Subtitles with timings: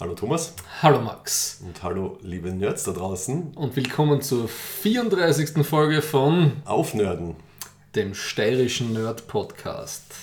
[0.00, 3.52] Hallo Thomas Hallo Max und hallo liebe Nerds da draußen.
[3.54, 5.66] und willkommen zur 34.
[5.66, 7.36] Folge von Aufnörden.
[7.94, 10.14] dem steirischen Nerd Podcast.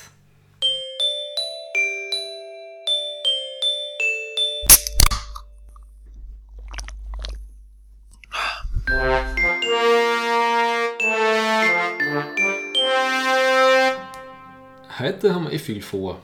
[15.00, 16.20] Heute haben wir eh viel vor.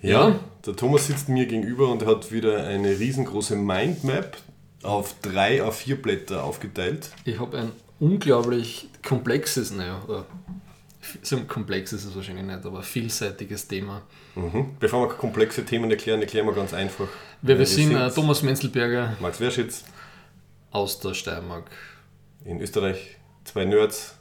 [0.00, 0.34] Ja, Ja.
[0.66, 4.36] Der Thomas sitzt mir gegenüber und hat wieder eine riesengroße Mindmap
[4.82, 7.10] auf drei A4 Blätter aufgeteilt.
[7.24, 10.26] Ich habe ein unglaublich komplexes, naja, oder
[11.22, 14.02] so komplex ist es wahrscheinlich nicht, aber vielseitiges Thema.
[14.34, 14.76] Mhm.
[14.78, 17.08] Bevor wir komplexe Themen erklären, erklären wir ganz einfach.
[17.42, 19.84] Wer wir sind, äh, Thomas Menzelberger Max Werschitz
[20.70, 21.70] aus der Steiermark.
[22.44, 24.14] in Österreich, zwei Nerds,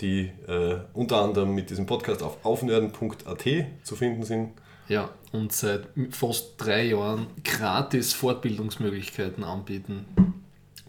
[0.00, 3.44] die äh, unter anderem mit diesem Podcast auf aufnörden.at
[3.82, 4.50] zu finden sind.
[4.88, 10.04] Ja, und seit fast drei Jahren gratis Fortbildungsmöglichkeiten anbieten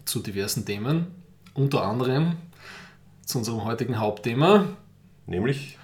[0.04, 1.06] zu diversen Themen.
[1.54, 2.36] Unter anderem
[3.24, 4.66] zu unserem heutigen Hauptthema
[5.26, 5.78] Nämlich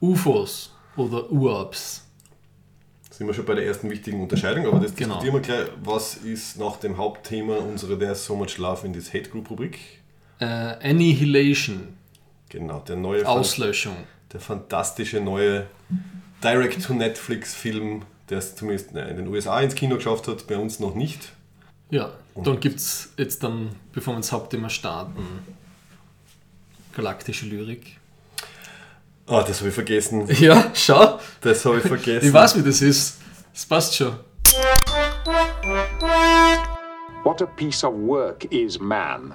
[0.00, 2.04] UFOs oder UAPs.
[3.10, 5.20] sind wir schon bei der ersten wichtigen Unterscheidung, aber das Genau.
[5.20, 5.68] diskutieren wir gleich.
[5.84, 9.78] Was ist nach dem Hauptthema unserer There's So Much Love in this Hate Group Rubrik?
[10.40, 11.88] Äh, Annihilation,
[12.48, 13.96] Genau, der neue, Auslöschung.
[14.32, 15.66] der fantastische neue
[16.42, 21.32] Direct-to-Netflix-Film, der es zumindest in den USA ins Kino geschafft hat, bei uns noch nicht.
[21.90, 25.24] Ja, dann gibt es jetzt dann, bevor wir ins Hauptthema starten,
[26.94, 27.96] galaktische Lyrik.
[29.26, 30.26] Ah, das habe ich vergessen.
[30.40, 32.26] Ja, schau, Das habe ich vergessen.
[32.28, 33.18] ich weiß, wie das ist.
[33.52, 34.14] Das passt schon.
[37.24, 39.34] What a piece of work is man.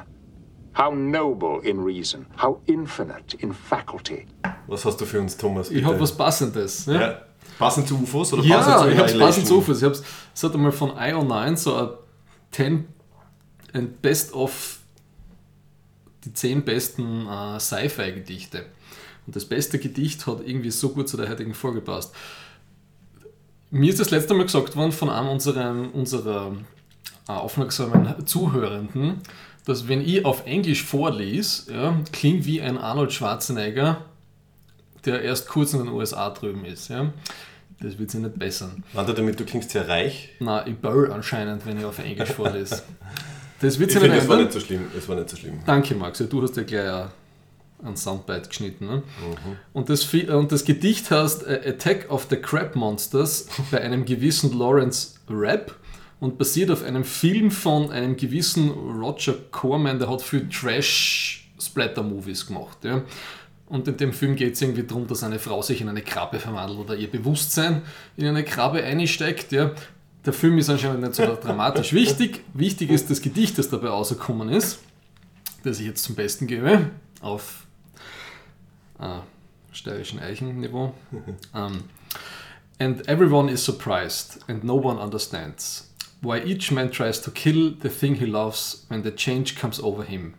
[0.77, 4.25] How noble in reason, how infinite in faculty.
[4.67, 5.69] Was hast du für uns, Thomas?
[5.69, 6.87] Ich habe was Passendes.
[6.87, 6.99] Ne?
[6.99, 7.21] Ja.
[7.59, 9.19] Passend zu UFOs oder Ja, passend zu ich habe es Annihilation?
[9.27, 9.77] passend zu UFOs.
[9.77, 11.89] Ich hab's, es hat einmal von IO9 so ein
[12.51, 12.85] 10
[13.73, 14.79] ein Best of
[16.23, 18.65] die 10 besten äh, Sci-Fi-Gedichte.
[19.25, 22.13] Und das beste Gedicht hat irgendwie so gut zu der heutigen Folge gepasst.
[23.71, 26.53] Mir ist das letzte Mal gesagt worden von einem unserer, unserer
[27.27, 29.21] äh, aufmerksamen Zuhörenden,
[29.65, 34.05] dass wenn ich auf Englisch vorlese, ja, klingt wie ein Arnold Schwarzenegger,
[35.05, 36.89] der erst kurz in den USA drüben ist.
[36.89, 37.11] Ja.
[37.79, 38.83] Das wird sich nicht bessern.
[38.93, 40.29] Warte damit, du klingst sehr reich.
[40.39, 42.81] Na, ich baue anscheinend, wenn ich auf Englisch vorlese.
[43.59, 44.87] Das wird Ich sich nicht es war nicht so schlimm.
[44.97, 45.59] Es war nicht so schlimm.
[45.65, 46.19] Danke, Max.
[46.19, 47.09] Ja, du hast ja gleich auch
[47.83, 48.85] einen Soundbite geschnitten.
[48.85, 49.03] Ne?
[49.73, 54.57] Und, das, und das Gedicht heißt äh, Attack of the Crab Monsters bei einem gewissen
[54.57, 55.75] Lawrence Rapp
[56.23, 62.77] und basiert auf einem Film von einem gewissen Roger Corman, der hat viel Trash-Splatter-Movies gemacht.
[62.85, 63.01] Ja?
[63.67, 66.39] Und in dem Film geht es irgendwie darum, dass eine Frau sich in eine Krabbe
[66.39, 67.81] verwandelt oder ihr Bewusstsein
[68.15, 69.51] in eine Krabbe einsteckt.
[69.51, 69.71] Ja?
[70.25, 72.45] Der Film ist anscheinend nicht so dramatisch wichtig.
[72.53, 74.79] Wichtig ist das Gedicht, das dabei rausgekommen ist,
[75.65, 76.89] das ich jetzt zum Besten gebe,
[77.19, 77.65] auf
[78.97, 79.19] äh,
[79.73, 80.93] steirischen Eichenniveau.
[81.53, 81.83] um,
[82.79, 85.89] and everyone is surprised, and no one understands
[86.23, 90.03] why each man tries to kill the thing he loves when the change comes over
[90.03, 90.35] him.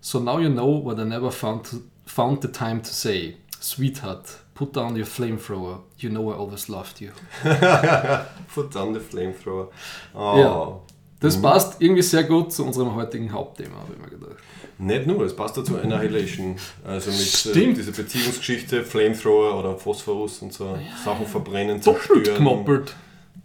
[0.00, 3.36] So now you know what I never found, to, found the time to say.
[3.60, 5.80] Sweetheart, put down your flamethrower.
[5.98, 7.10] You know I always loved you.
[8.54, 9.68] Put down the flamethrower.
[10.14, 10.38] Oh.
[10.38, 10.80] Ja.
[11.20, 14.40] Das passt irgendwie sehr gut zu unserem heutigen Hauptthema, habe ich mir gedacht.
[14.78, 16.54] Nicht nur, es passt dazu Annihilation.
[16.84, 17.76] Also mit äh, Stimmt.
[17.76, 22.36] dieser Beziehungsgeschichte, Flamethrower oder Phosphorus und so Sachen verbrennen, Doppelt zerstören.
[22.36, 22.94] gemoppelt.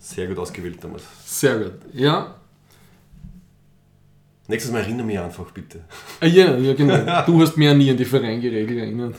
[0.03, 1.03] Sehr gut ausgewählt damals.
[1.25, 1.73] Sehr gut.
[1.93, 2.35] Ja,
[4.49, 5.85] Nächstes Mal erinnere mich einfach bitte.
[6.19, 7.23] Ah, ja, ja, genau.
[7.25, 9.15] Du hast mir ja nie an die Vereingeregel erinnert.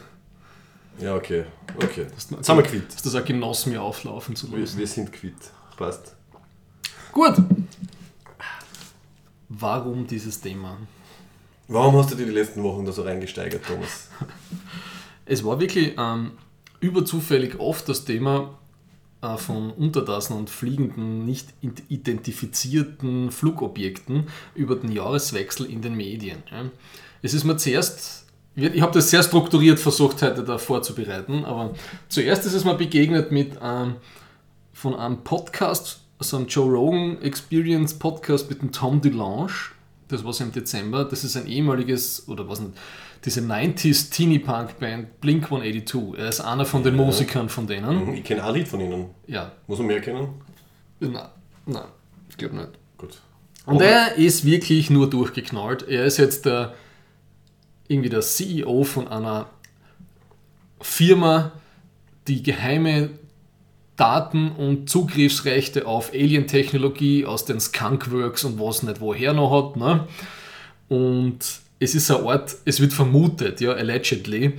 [1.00, 1.44] Ja, okay.
[1.76, 2.06] Okay.
[2.12, 2.84] Jetzt Jetzt haben wir quitt.
[2.94, 4.78] Hast du das auch genossen, mir auflaufen zu Wir, lassen?
[4.78, 5.34] wir sind quitt.
[5.78, 6.14] Passt.
[7.10, 7.36] Gut.
[9.48, 10.76] Warum dieses Thema?
[11.68, 14.08] Warum hast du dir die letzten Wochen da so reingesteigert, Thomas?
[15.26, 16.32] Es war wirklich ähm,
[16.80, 18.58] überzufällig oft das Thema
[19.36, 26.42] von Untertassen und fliegenden, nicht id- identifizierten Flugobjekten über den Jahreswechsel in den Medien.
[27.22, 31.74] Es ist mir zuerst, ich habe das sehr strukturiert versucht heute da vorzubereiten, aber
[32.08, 33.96] zuerst ist es mir begegnet mit ähm,
[34.72, 39.52] von einem Podcast, also einem Joe Rogan Experience Podcast mit dem Tom DeLonge.
[40.08, 41.04] Das war so im Dezember.
[41.04, 42.74] Das ist ein ehemaliges, oder was nicht,
[43.24, 46.18] diese 90s Teenie Punk Band Blink 182.
[46.18, 48.14] Er ist einer von den Musikern von denen.
[48.14, 49.10] Ich kenne ein Lied von ihnen.
[49.26, 50.28] Ja, Muss man mehr kennen?
[51.00, 51.28] nein,
[51.66, 51.84] nein,
[52.28, 52.70] ich glaube nicht.
[52.98, 53.20] Gut.
[53.66, 55.88] Und er ist wirklich nur durchgeknallt.
[55.88, 56.74] Er ist jetzt der,
[57.88, 59.48] irgendwie der CEO von einer
[60.80, 61.52] Firma,
[62.28, 63.10] die geheime
[63.96, 69.76] Daten und Zugriffsrechte auf Alien-Technologie aus den Skunkworks und was nicht woher noch hat.
[69.76, 70.06] Ne?
[70.88, 71.38] Und
[71.84, 74.54] es ist eine Art, es wird vermutet, ja, allegedly,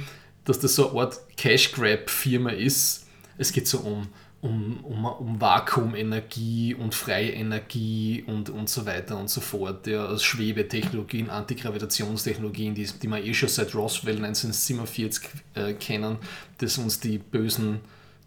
[0.45, 3.07] dass das so eine Art Cash-Grab-Firma ist.
[3.37, 4.07] Es geht so um,
[4.41, 9.87] um, um, um Vakuumenergie und freie Energie und, und so weiter und so fort.
[9.87, 16.17] Ja, also Schwebetechnologien, Antigravitationstechnologien, die, die wir eh schon seit Roswell 1947 äh, kennen,
[16.59, 17.79] das uns die bösen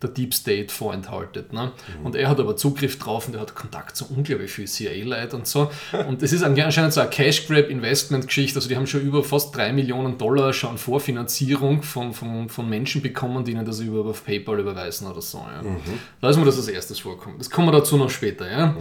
[0.03, 1.53] der Deep State vorenthaltet.
[1.53, 1.73] Ne?
[1.99, 2.07] Mhm.
[2.07, 5.47] Und er hat aber Zugriff drauf und er hat Kontakt zu unglaublich viel CIA-Leuten und
[5.47, 5.71] so.
[6.07, 8.59] Und das ist anscheinend so eine Cash-Grab-Investment-Geschichte.
[8.59, 13.03] Also die haben schon über fast 3 Millionen Dollar schon Vorfinanzierung von, von, von Menschen
[13.03, 15.39] bekommen, die ihnen das über auf PayPal überweisen oder so.
[15.39, 15.63] Ja.
[15.63, 15.81] Mhm.
[16.21, 17.37] Da ist mir das als erstes vorkommen.
[17.39, 18.49] Das kommen wir dazu noch später.
[18.49, 18.67] Ja.
[18.69, 18.79] Mhm.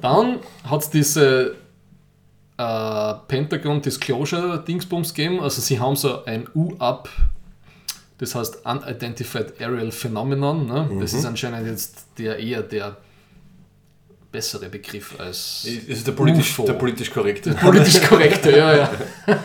[0.00, 1.56] Dann hat es diese
[2.56, 5.40] äh, Pentagon Disclosure Dingsbums gegeben.
[5.40, 7.10] Also sie haben so ein U-Up
[8.18, 10.66] das heißt Unidentified Aerial Phenomenon.
[10.66, 10.88] Ne?
[10.90, 11.00] Mhm.
[11.00, 12.96] Das ist anscheinend jetzt der eher der
[14.32, 15.64] bessere Begriff als.
[15.64, 17.50] Ist der politisch, der politisch korrekte.
[17.50, 18.90] Der politisch korrekte, ja, ja.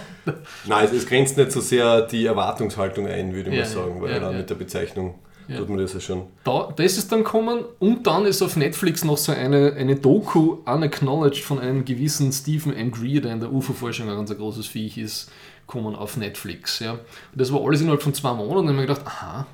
[0.65, 4.01] Nein, es, es, grenzt nicht so sehr die Erwartungshaltung ein, würde ich ja, mal sagen,
[4.01, 4.31] weil ja.
[4.31, 5.15] mit der Bezeichnung
[5.57, 6.27] tut man das ja schon.
[6.43, 10.59] Da, das ist dann kommen und dann ist auf Netflix noch so eine, eine Doku
[10.65, 12.91] unacknowledged von einem gewissen Stephen M.
[12.91, 15.29] Greer, der in der UFO-Forschung ein ganz großes Viech ist
[15.67, 16.79] kommen auf Netflix.
[16.79, 16.93] Ja.
[16.93, 17.01] Und
[17.33, 19.47] das war alles innerhalb von zwei Monaten und dann habe ich gedacht, aha,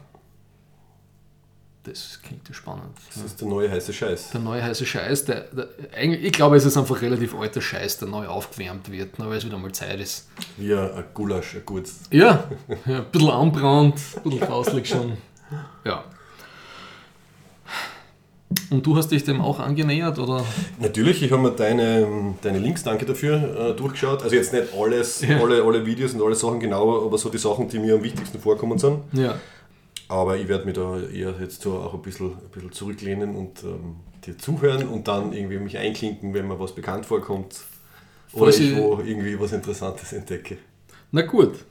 [1.88, 2.98] das klingt ja spannend.
[3.14, 4.32] Das ist der neue heiße Scheiß.
[4.32, 8.00] Der neue heiße Scheiß, der, der, eigentlich, ich glaube, es ist einfach relativ alter Scheiß,
[8.00, 10.28] der neu aufgewärmt wird, ne, weil es wieder mal Zeit ist.
[10.58, 12.02] Wie ein Gulasch, ein gutes.
[12.12, 12.50] Ja,
[12.86, 15.18] ja ein bisschen anbrannt, ein bisschen grauslig schon.
[15.86, 16.04] Ja.
[18.70, 20.46] Und du hast dich dem auch angenähert, oder?
[20.80, 24.24] Natürlich, ich habe mir deine, deine Links, danke dafür, äh, durchgeschaut.
[24.24, 25.40] Also jetzt nicht alles, ja.
[25.42, 28.40] alle, alle Videos und alle Sachen genau, aber so die Sachen, die mir am wichtigsten
[28.40, 29.00] vorkommen sind.
[29.14, 29.40] Ja.
[30.10, 33.64] Aber ich werde mich da eher jetzt so auch ein bisschen, ein bisschen zurücklehnen und
[33.64, 37.56] ähm, dir zuhören und dann irgendwie mich einklinken, wenn mir was bekannt vorkommt
[38.34, 40.58] oder ich wo irgendwie was Interessantes entdecke.
[41.12, 41.66] Na gut,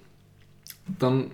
[0.99, 1.31] dann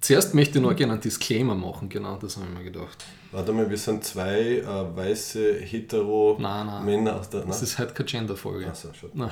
[0.00, 3.04] zuerst möchte ich noch gerne einen Disclaimer machen, genau das habe ich mir gedacht.
[3.30, 6.84] Warte mal, wir sind zwei äh, weiße, hetero nein, nein.
[6.84, 7.40] Männer aus der.
[7.40, 7.48] Nein?
[7.48, 8.66] Das ist halt keine Gender-Folge.
[8.66, 9.10] Achso, schon.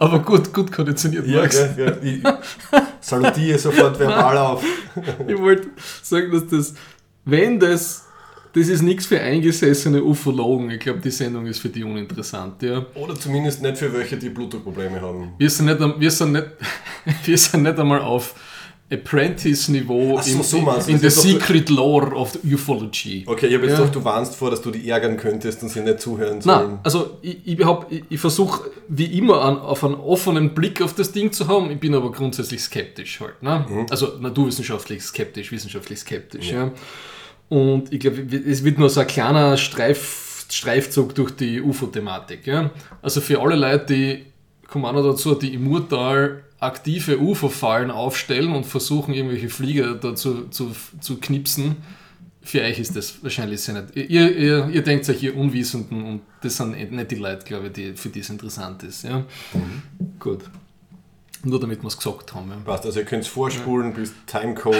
[0.00, 1.58] Aber gut, gut konditioniert, ja, Max.
[1.76, 2.22] Ja, ja, ich
[3.00, 4.64] salutiere sofort verbal auf.
[5.26, 5.68] ich wollte
[6.02, 6.74] sagen, dass das,
[7.24, 8.06] wenn das
[8.56, 10.70] das ist nichts für eingesessene Ufologen.
[10.70, 12.62] Ich glaube, die Sendung ist für die uninteressant.
[12.62, 12.86] Ja.
[12.94, 15.34] Oder zumindest nicht für welche, die Blutdruckprobleme haben.
[15.36, 16.46] Wir sind nicht, wir sind nicht,
[17.24, 18.34] wir sind nicht einmal auf
[18.88, 23.24] Apprentice-Niveau so, so in the secret lore of Ufology.
[23.26, 23.78] Okay, ich habe jetzt ja.
[23.80, 26.68] gedacht, du warnst vor, dass du die ärgern könntest und sie nicht zuhören sollen.
[26.68, 30.94] Nein, also ich, ich, ich, ich versuche wie immer an, auf einen offenen Blick auf
[30.94, 33.42] das Ding zu haben, ich bin aber grundsätzlich skeptisch halt.
[33.42, 33.66] Ne?
[33.68, 33.86] Mhm.
[33.90, 36.52] Also naturwissenschaftlich skeptisch, wissenschaftlich skeptisch.
[36.52, 36.66] Ja.
[36.66, 36.72] ja.
[37.48, 42.46] Und ich glaube, es wird nur so ein kleiner Streif, Streifzug durch die UFO-Thematik.
[42.46, 42.70] Ja?
[43.02, 44.26] Also für alle Leute, die,
[44.74, 51.18] noch dazu, die im Murtal aktive UFO-Fallen aufstellen und versuchen, irgendwelche Flieger dazu zu, zu
[51.18, 51.76] knipsen,
[52.46, 53.96] für euch ist das wahrscheinlich sehr nicht.
[53.96, 57.72] Ihr, ihr, ihr denkt euch, ihr Unwissenden, und das sind nicht die Leute, glaube ich,
[57.72, 59.02] die, für die es interessant ist.
[59.02, 59.18] Ja?
[59.52, 59.82] Mhm.
[60.20, 60.44] Gut.
[61.42, 62.48] Nur damit wir es gesagt haben.
[62.48, 62.56] Ja.
[62.64, 63.96] Passt, also ihr könnt es vorspulen ja.
[63.96, 64.76] bis Timecode,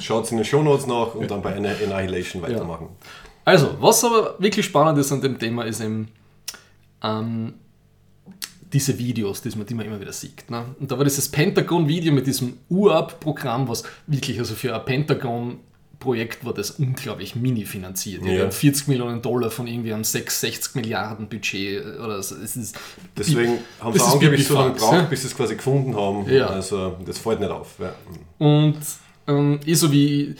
[0.00, 2.88] schaut es in den Shownotes nach und dann bei einer Annihilation weitermachen.
[2.90, 3.06] Ja.
[3.44, 6.08] Also, was aber wirklich spannend ist an dem Thema, ist eben,
[7.02, 7.54] ähm,
[8.72, 10.50] diese Videos, die man, die man immer wieder sieht.
[10.50, 10.64] Ne?
[10.78, 15.58] Und da war dieses Pentagon-Video mit diesem UAP-Programm, was wirklich also für ein Pentagon
[16.00, 18.24] Projekt war das unglaublich mini finanziert.
[18.24, 18.50] Ja.
[18.50, 22.36] 40 Millionen Dollar von irgendwie einem 660 Milliarden Budget oder so.
[22.36, 22.74] Ist
[23.18, 25.02] Deswegen haben sie angeblich so lange gebraucht, ja?
[25.02, 26.26] bis sie es quasi gefunden haben.
[26.28, 26.46] Ja.
[26.46, 27.74] Also das fällt nicht auf.
[28.38, 28.78] Und
[29.28, 30.34] ähm, eh so wie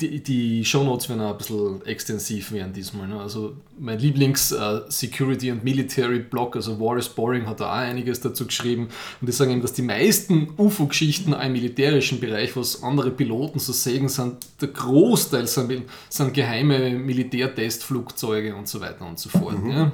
[0.00, 3.06] die, die Shownotes werden auch ein bisschen extensiv werden diesmal.
[3.06, 3.20] Ne?
[3.20, 8.44] Also mein Lieblings-Security- uh, und Military-Blog, also War is Boring, hat da auch einiges dazu
[8.46, 8.88] geschrieben.
[9.20, 13.72] Und die sagen eben, dass die meisten UFO-Geschichten im militärischen Bereich, was andere Piloten so
[13.72, 19.62] sägen, sind, der Großteil sind, sind geheime Militärtestflugzeuge und so weiter und so fort.
[19.62, 19.70] Mhm.
[19.70, 19.92] Ja?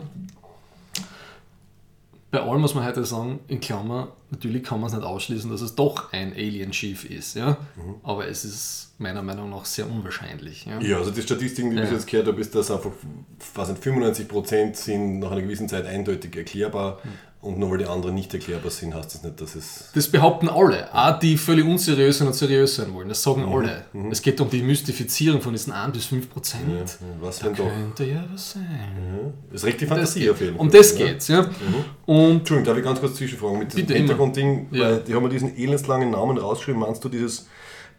[2.30, 5.60] Bei allem muss man heute sagen, in Klammer, natürlich kann man es nicht ausschließen, dass
[5.60, 7.56] es doch ein Alien-Schiff ist, ja?
[7.76, 7.96] Mhm.
[8.02, 10.66] aber es ist meiner Meinung nach sehr unwahrscheinlich.
[10.66, 11.84] Ja, ja also die Statistiken, die ja.
[11.84, 12.90] ich jetzt gehört habe, ist, dass einfach
[13.38, 17.00] fast 95% sind nach einer gewissen Zeit eindeutig erklärbar.
[17.02, 17.08] Mhm.
[17.42, 19.88] Und nur weil die anderen nicht erklärbar sind, heißt das nicht, dass es.
[19.94, 20.94] Das behaupten alle.
[20.94, 23.08] Auch die völlig unseriös sind und seriös sein wollen.
[23.08, 23.52] Das sagen mhm.
[23.54, 23.84] alle.
[23.94, 24.10] Mhm.
[24.10, 26.68] Es geht um die Mystifizierung von diesen 1 bis 5 Prozent.
[26.68, 28.10] Ja, was da könnte doch.
[28.10, 28.62] ja was sein.
[28.62, 29.32] Ja.
[29.52, 30.60] Das regt die Fantasie auf jeden Fall.
[30.60, 31.42] Um das geht's, ja.
[31.44, 31.84] Mhm.
[32.04, 33.58] Und Entschuldigung, darf ich ganz kurz zwischenfragen?
[33.58, 34.82] Mit diesem Hintergrundding, ja.
[34.82, 36.80] weil die haben ja diesen elendslangen Namen rausgeschrieben.
[36.82, 37.46] Meinst du dieses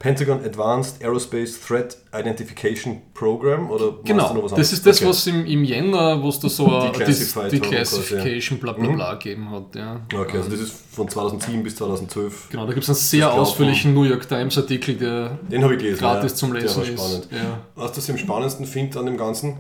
[0.01, 5.09] Pentagon Advanced Aerospace Threat Identification Program oder genau, das ist das, okay.
[5.09, 9.19] was im, im Jänner, wo es da so die, Classification bla bla bla mhm.
[9.19, 9.75] gegeben hat.
[9.75, 10.01] Ja.
[10.11, 12.49] Okay, also das ist von 2007 bis 2012.
[12.49, 15.99] Genau, da gibt es einen sehr ausführlichen New York Times Artikel, der Den ich gelesen,
[15.99, 16.35] gratis ja.
[16.35, 16.99] zum Lesen ist.
[16.99, 17.27] Spannend.
[17.31, 17.59] Ja.
[17.75, 19.57] Was das am spannendsten finde an dem Ganzen,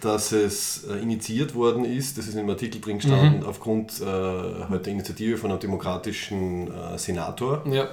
[0.00, 3.46] dass es äh, initiiert worden ist, das ist im Artikel drin gestanden, mhm.
[3.46, 7.88] aufgrund äh, halt der Initiative von einem demokratischen äh, Senator, ja.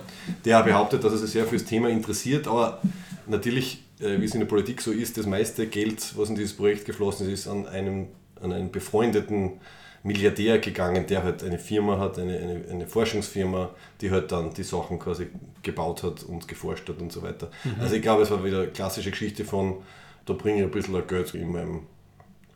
[0.46, 2.82] der behauptet, dass er sich sehr für das Thema interessiert, aber
[3.28, 6.56] natürlich, äh, wie es in der Politik so ist, das meiste Geld, was in dieses
[6.56, 8.08] Projekt geflossen ist, an einem,
[8.42, 9.60] an einen befreundeten
[10.04, 14.64] Milliardär gegangen, der halt eine Firma hat, eine, eine, eine, Forschungsfirma, die halt dann die
[14.64, 15.28] Sachen quasi
[15.64, 17.50] gebaut hat und geforscht hat und so weiter.
[17.64, 17.82] Mhm.
[17.82, 19.78] Also ich glaube, es war wieder eine klassische Geschichte von,
[20.28, 21.82] da bringe ich ein bisschen Geld in meinem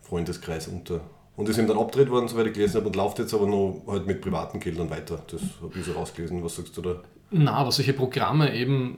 [0.04, 1.02] Freundeskreis unter.
[1.38, 3.82] Und ist ihm dann abgedreht worden, soweit ich gelesen habe, und läuft jetzt aber noch
[3.88, 5.24] halt mit privaten Geldern weiter.
[5.28, 6.44] Das habe ich so rausgelesen.
[6.44, 7.02] Was sagst du da?
[7.32, 8.98] Na, aber solche Programme eben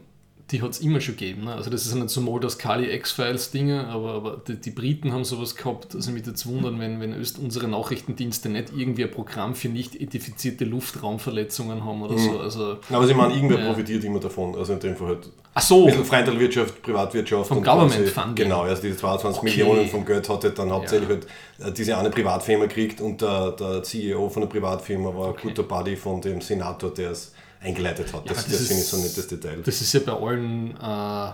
[0.53, 1.45] die hat es immer schon gegeben.
[1.45, 1.53] Ne?
[1.53, 5.12] Also das ist ja nicht so mal das Kali X-Files-Dinge, aber, aber die, die, Briten
[5.12, 5.95] haben sowas gehabt.
[5.95, 9.95] Also mich jetzt wundern, wenn, wenn Öst unsere Nachrichtendienste nicht irgendwie ein Programm für nicht
[9.95, 12.19] identifizierte Luftraumverletzungen haben oder mhm.
[12.19, 12.39] so.
[12.39, 14.55] Also, aber sie meinen, irgendwer äh, profitiert immer davon.
[14.55, 15.81] Also in dem Fall halt Ach so.
[15.81, 17.48] ein bisschen Freihandelwirtschaft, Privatwirtschaft.
[17.48, 18.36] Vom Government Funding.
[18.36, 19.50] Genau, also diese 22 okay.
[19.50, 21.15] Millionen vom Geld hat halt dann hauptsächlich ja.
[21.15, 25.48] halt äh, diese eine Privatfirma gekriegt und der, der CEO von der Privatfirma war okay.
[25.48, 27.33] ein guter Buddy von dem Senator, der es
[27.63, 28.25] eingeleitet hat.
[28.25, 29.62] Ja, das, das, das finde ich so ein nettes Detail.
[29.63, 31.32] Das ist ja bei allen äh,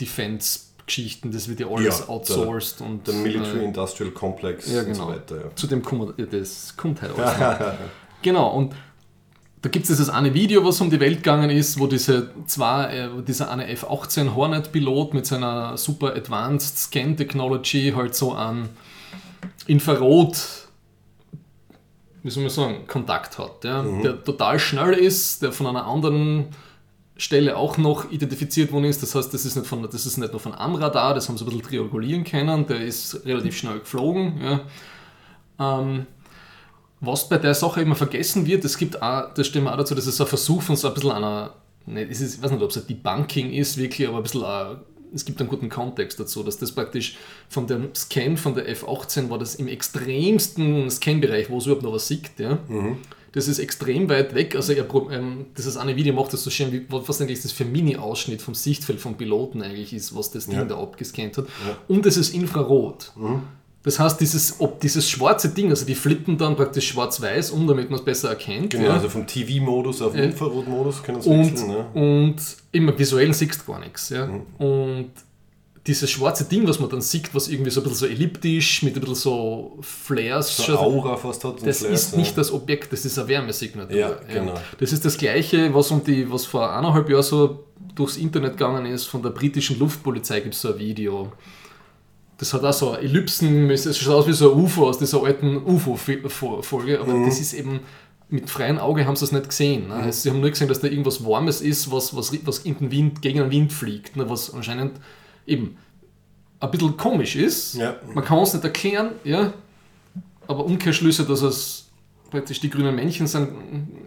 [0.00, 2.80] Defense-Geschichten, das wird ja alles ja, outsourced.
[2.80, 4.88] Der, und, der Military äh, Industrial Complex ja, genau.
[4.88, 5.36] und so weiter.
[5.36, 5.56] Ja.
[5.56, 7.74] Zu dem kommt, das kommt halt alles.
[8.22, 8.74] genau, und
[9.62, 12.94] da gibt es dieses eine Video, was um die Welt gegangen ist, wo diese zwei,
[12.94, 18.68] äh, dieser eine F-18 Hornet-Pilot mit seiner super Advanced Scan Technology halt so an
[19.66, 20.36] Infrarot
[22.24, 24.02] wie soll man sagen, Kontakt hat, ja, mhm.
[24.02, 26.46] der total schnell ist, der von einer anderen
[27.16, 29.02] Stelle auch noch identifiziert worden ist.
[29.02, 31.36] Das heißt, das ist nicht, von, das ist nicht nur von einem Radar, das haben
[31.36, 34.40] sie ein bisschen triangulieren können, der ist relativ schnell geflogen.
[34.42, 34.60] Ja.
[35.60, 36.06] Ähm,
[37.00, 40.06] was bei der Sache immer vergessen wird, es gibt auch, das stimmt auch dazu, dass
[40.06, 41.52] es ein Versuch von so ein bisschen einer,
[41.84, 44.78] nicht, ich weiß nicht, ob es ein Debunking ist, wirklich, aber ein bisschen ein
[45.14, 47.16] es gibt einen guten Kontext dazu, dass das praktisch
[47.48, 51.92] von dem Scan von der F18 war das im extremsten Scan-Bereich, wo es überhaupt noch
[51.92, 52.30] was sieht.
[52.38, 52.58] Ja?
[52.68, 52.98] Mhm.
[53.32, 54.54] Das ist extrem weit weg.
[54.54, 57.64] Also er, ähm, das eine Video macht das so schön, wie, was eigentlich das für
[57.64, 60.64] Mini-Ausschnitt vom Sichtfeld vom Piloten eigentlich ist, was das Ding ja.
[60.64, 61.46] da abgescannt hat.
[61.66, 61.76] Ja.
[61.88, 63.12] Und es ist Infrarot.
[63.16, 63.42] Mhm.
[63.84, 67.90] Das heißt, dieses, ob dieses schwarze Ding, also die flippen dann praktisch schwarz-weiß um, damit
[67.90, 68.70] man es besser erkennt.
[68.70, 68.94] Genau, ja.
[68.94, 71.70] also vom TV-Modus auf äh, Infrarot-Modus können sie wechseln.
[71.70, 71.90] Ja.
[71.92, 72.36] Und
[72.72, 74.08] immer visuell siehst du gar nichts.
[74.08, 74.26] Ja.
[74.26, 74.42] Mhm.
[74.56, 75.10] Und
[75.86, 78.94] dieses schwarze Ding, was man dann sieht, was irgendwie so ein bisschen so elliptisch mit
[78.94, 81.56] ein bisschen so Flares, so Aura fast hat.
[81.66, 83.94] Das Flares, ist nicht das Objekt, das ist eine Wärmesignatur.
[83.94, 84.54] Ja, genau.
[84.80, 87.64] Das ist das gleiche, was, um die, was vor eineinhalb Jahren so
[87.94, 91.30] durchs Internet gegangen ist, von der britischen Luftpolizei gibt es so ein Video
[92.44, 95.56] das hat auch so Ellipsen, es schaut aus wie so ein UFO aus dieser alten
[95.56, 97.24] UFO-Folge, aber mhm.
[97.24, 97.80] das ist eben,
[98.28, 99.88] mit freiem Auge haben sie es nicht gesehen.
[99.88, 99.94] Ne?
[99.94, 100.12] Mhm.
[100.12, 103.22] sie haben nur gesehen, dass da irgendwas Warmes ist, was, was, was in den Wind,
[103.22, 104.28] gegen den Wind fliegt, ne?
[104.28, 105.00] was anscheinend
[105.46, 105.78] eben
[106.60, 107.76] ein bisschen komisch ist.
[107.76, 107.96] Ja.
[108.14, 109.54] Man kann es nicht erklären, ja,
[110.46, 111.83] aber Umkehrschlüsse, dass es
[112.34, 113.48] praktisch die grünen Männchen sind,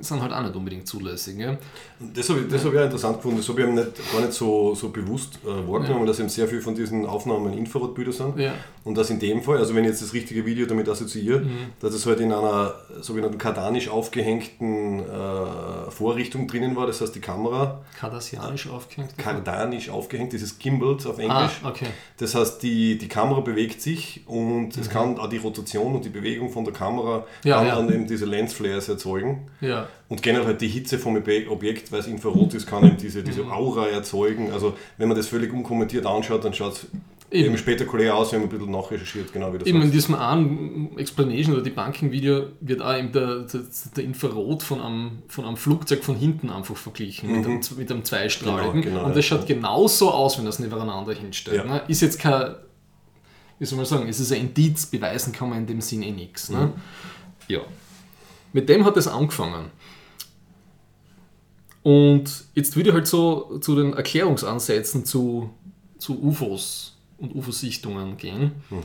[0.01, 1.37] sind halt auch nicht unbedingt zulässig.
[1.39, 1.57] Ja.
[2.13, 3.37] Das habe ich, das hab ich auch interessant gefunden.
[3.37, 6.07] Das habe ich nicht, gar nicht so, so bewusst äh, wahrgenommen, ja.
[6.07, 8.37] dass eben sehr viel von diesen Aufnahmen Infrarotbilder sind.
[8.37, 8.53] Ja.
[8.83, 11.57] Und dass in dem Fall, also wenn ich jetzt das richtige Video damit assoziiere, mhm.
[11.79, 16.87] dass es halt in einer sogenannten kardanisch aufgehängten äh, Vorrichtung drinnen war.
[16.87, 17.81] Das heißt, die Kamera.
[17.97, 19.17] Kardasianisch aufgehängt?
[19.17, 21.61] Kardanisch aufgehängt, dieses Gimbal auf Englisch.
[21.63, 21.87] Ah, okay.
[22.17, 24.81] Das heißt, die, die Kamera bewegt sich und mhm.
[24.81, 28.07] es kann auch die Rotation und die Bewegung von der Kamera ja, kann dann eben
[28.17, 29.47] diese Lensflares erzeugen.
[29.61, 29.87] Ja.
[30.09, 33.51] Und generell die Hitze vom Objekt, weil es Infrarot ist, kann eben diese, diese mhm.
[33.51, 34.51] Aura erzeugen.
[34.51, 36.87] Also wenn man das völlig unkommentiert anschaut, dann schaut es
[37.29, 37.49] eben.
[37.49, 40.97] eben spektakulär aus, wenn man ein bisschen nachrecherchiert, genau wie das Eben in diesem einen
[40.97, 43.61] Explanation oder Debunking-Video wird auch eben der, der,
[43.95, 47.37] der, Infrarot von einem, von einem Flugzeug von hinten einfach verglichen mhm.
[47.37, 48.81] mit, einem, mit einem zweistrahligen.
[48.81, 49.37] Genau, genau, und das ja.
[49.37, 51.57] schaut genauso aus, wenn das nebeneinander hinstellt.
[51.57, 51.71] Ja.
[51.71, 51.81] Ne?
[51.87, 52.55] Ist jetzt kein,
[53.59, 56.11] wie soll man sagen, es ist ein Indiz, beweisen kann man in dem Sinn eh
[56.11, 56.49] nichts.
[56.49, 56.57] Ne?
[56.57, 56.73] Mhm.
[57.47, 57.61] Ja.
[58.53, 59.71] Mit dem hat es angefangen.
[61.83, 65.51] Und jetzt würde ich halt so zu den Erklärungsansätzen zu,
[65.97, 68.51] zu UFOs und UFO-Sichtungen gehen.
[68.69, 68.83] Mhm.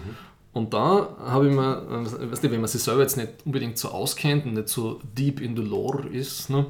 [0.52, 3.78] Und da habe ich mir, äh, weißt du, wenn man sich selber jetzt nicht unbedingt
[3.78, 6.66] so auskennt und nicht so deep in the lore ist, ne,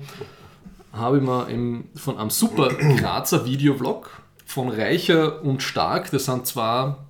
[0.92, 4.08] habe ich mir eben von einem super Grazer Videovlog
[4.46, 7.06] von Reicher und Stark, das sind zwar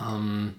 [0.00, 0.54] ähm,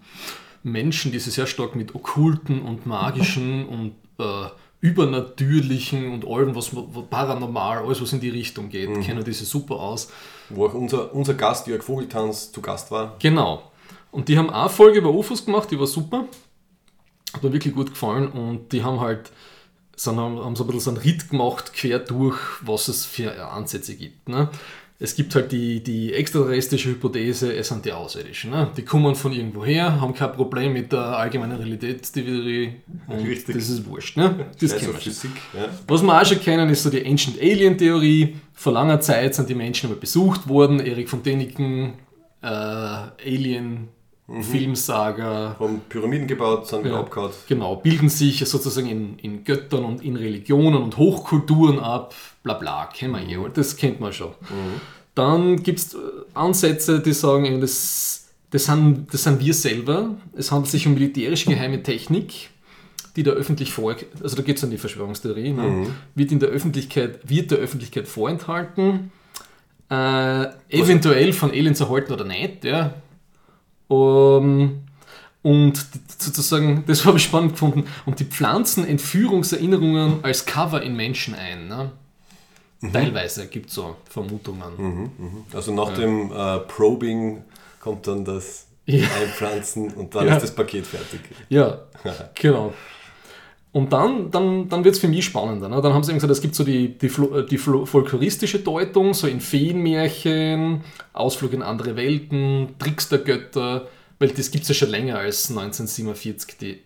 [0.61, 4.49] Menschen, die sich sehr stark mit okkulten und magischen und äh,
[4.81, 6.71] Übernatürlichen und allem, was,
[7.09, 9.01] paranormal, alles, was in die Richtung geht, mhm.
[9.01, 10.09] kennen diese super aus.
[10.49, 13.15] Wo auch unser, unser Gast, Jörg Vogeltanz, zu Gast war.
[13.19, 13.71] Genau.
[14.11, 16.25] Und die haben eine Folge über UFOs gemacht, die war super.
[17.33, 19.31] Hat mir wirklich gut gefallen und die haben halt
[19.99, 23.95] sind, haben so ein bisschen so einen Ritt gemacht, quer durch, was es für Ansätze
[23.95, 24.29] gibt.
[24.29, 24.49] Ne?
[25.01, 28.51] Es gibt halt die, die extraterrestrische Hypothese, es sind die Außerirdischen.
[28.51, 28.69] Ne?
[28.75, 32.73] Die kommen von irgendwo her, haben kein Problem mit der allgemeinen Realitätstheorie.
[33.09, 33.55] Richtig.
[33.55, 34.17] Das ist wurscht.
[34.17, 34.47] Ne?
[34.59, 35.69] Das kennen wir Physik, ja.
[35.87, 38.35] Was wir auch schon kennen, ist so die Ancient Alien Theorie.
[38.53, 40.81] Vor langer Zeit sind die Menschen einmal besucht worden.
[40.81, 41.93] Erik von Däniken,
[42.41, 43.87] äh, Alien
[44.29, 44.43] mhm.
[44.43, 45.55] Filmsaga.
[45.59, 47.31] Haben Pyramiden gebaut, sind wieder ja, abgehauen.
[47.47, 52.87] Genau, bilden sich sozusagen in, in Göttern und in Religionen und Hochkulturen ab, bla bla,
[52.87, 54.29] kennen wir eh, das kennt man schon.
[54.29, 54.81] Mhm.
[55.15, 55.97] Dann gibt es äh,
[56.33, 60.15] Ansätze, die sagen, das, das, sind, das sind wir selber.
[60.35, 62.49] Es handelt sich um militärische geheime Technik,
[63.15, 65.63] die der Öffentlich vor, also da geht es um die Verschwörungstheorie, ne?
[65.63, 65.87] mhm.
[66.15, 69.11] wird in der Öffentlichkeit, wird der Öffentlichkeit vorenthalten.
[69.89, 72.93] Äh, eventuell von Aliens erhalten oder nicht, ja.
[73.89, 74.83] Um,
[75.41, 75.85] und
[76.17, 81.67] sozusagen, das habe ich spannend gefunden, und die pflanzen Entführungserinnerungen als Cover in Menschen ein.
[81.67, 81.91] Ne?
[82.81, 82.93] Mhm.
[82.93, 84.73] Teilweise gibt es so Vermutungen.
[84.77, 85.45] Mhm, mhm.
[85.53, 85.95] Also nach ja.
[85.95, 87.43] dem äh, Probing
[87.79, 89.07] kommt dann das ja.
[89.21, 90.35] Einpflanzen und dann ja.
[90.35, 91.21] ist das Paket fertig.
[91.49, 91.79] Ja,
[92.35, 92.73] genau.
[93.71, 95.69] Und dann, dann, dann wird es für mich spannender.
[95.69, 95.79] Ne?
[95.81, 97.11] Dann haben sie eben gesagt, es gibt so die, die,
[97.49, 100.81] die folkloristische Deutung, so in Feenmärchen,
[101.13, 105.49] Ausflug in andere Welten, Tricks der Götter, weil das gibt es ja schon länger als
[105.49, 106.79] 1947, die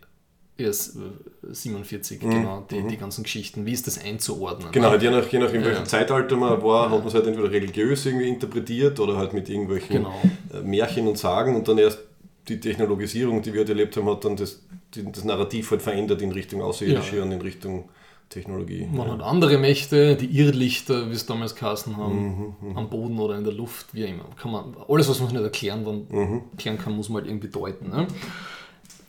[0.57, 2.29] ja, 47, mhm.
[2.29, 2.89] genau, die, mhm.
[2.89, 3.65] die ganzen Geschichten.
[3.65, 4.71] Wie ist das einzuordnen?
[4.71, 5.85] Genau, halt je nach, je nach in welchem ja.
[5.85, 10.03] Zeitalter man war, hat man es halt entweder religiös irgendwie interpretiert oder halt mit irgendwelchen
[10.03, 10.13] genau.
[10.53, 11.99] Äh, Märchen und Sagen und dann erst
[12.47, 16.31] die Technologisierung, die wir halt erlebt haben, hat dann das, das Narrativ halt verändert in
[16.31, 17.23] Richtung Außerirdische ja.
[17.23, 17.89] und in Richtung
[18.29, 18.87] Technologie.
[18.91, 19.13] Man ja.
[19.13, 23.37] hat andere Mächte, die Irrlichter, wie es damals geheißen haben, mhm, mhm, am Boden oder
[23.37, 24.25] in der Luft, wie immer.
[24.41, 26.41] Kann man, alles, was man nicht erklären, man mhm.
[26.51, 27.89] erklären kann, muss man halt irgendwie deuten.
[27.89, 28.07] Ne?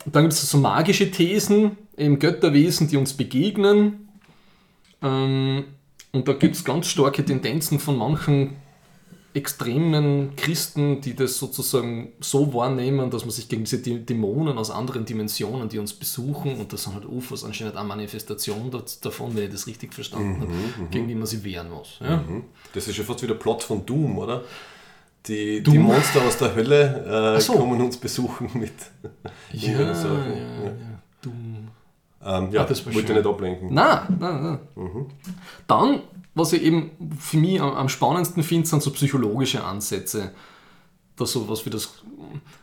[0.05, 4.09] dann gibt es so magische Thesen, eben Götterwesen, die uns begegnen.
[5.01, 5.65] Ähm,
[6.11, 8.55] und da gibt es ganz starke Tendenzen von manchen
[9.35, 15.05] extremen Christen, die das sozusagen so wahrnehmen, dass man sich gegen diese Dämonen aus anderen
[15.05, 18.71] Dimensionen, die uns besuchen, und das sind halt UFOs anscheinend eine Manifestation
[19.01, 20.89] davon, wenn ich das richtig verstanden mhm, habe, mhm.
[20.89, 21.99] gegen die man sich wehren muss.
[21.99, 22.45] Mhm.
[22.73, 24.43] Das ist ja fast wieder Plot von Doom, oder?
[25.27, 27.53] Die, die Monster aus der Hölle äh, so.
[27.53, 28.73] kommen uns besuchen mit
[29.51, 30.71] ja, ja, ja, ja.
[31.21, 31.67] Doom.
[32.23, 33.73] Ähm, ja, ah, das wollte ich nicht ablenken.
[33.73, 34.59] Nein, nein, nein.
[34.75, 35.05] Mhm.
[35.67, 36.01] Dann
[36.35, 40.31] was ich eben für mich am, spannendsten finde, sind so psychologische Ansätze,
[41.15, 42.03] dass so was wie das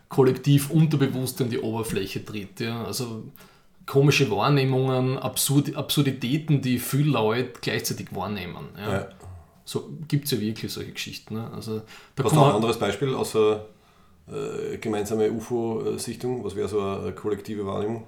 [0.09, 2.61] Kollektiv unterbewusst in die Oberfläche tritt.
[2.61, 2.85] Ja?
[2.85, 3.25] Also
[3.87, 8.69] komische Wahrnehmungen, Absurd Absurditäten, die viele Leute gleichzeitig wahrnehmen.
[8.77, 8.93] Ja?
[8.93, 9.09] ja.
[9.65, 11.35] So gibt es ja wirklich solche Geschichten.
[11.35, 11.51] Ne?
[11.55, 11.81] Also,
[12.15, 13.65] da Hast du ein anderes Beispiel außer
[14.29, 16.45] äh, gemeinsame UFO-Sichtung?
[16.45, 18.07] Was wäre so eine kollektive Wahrnehmung?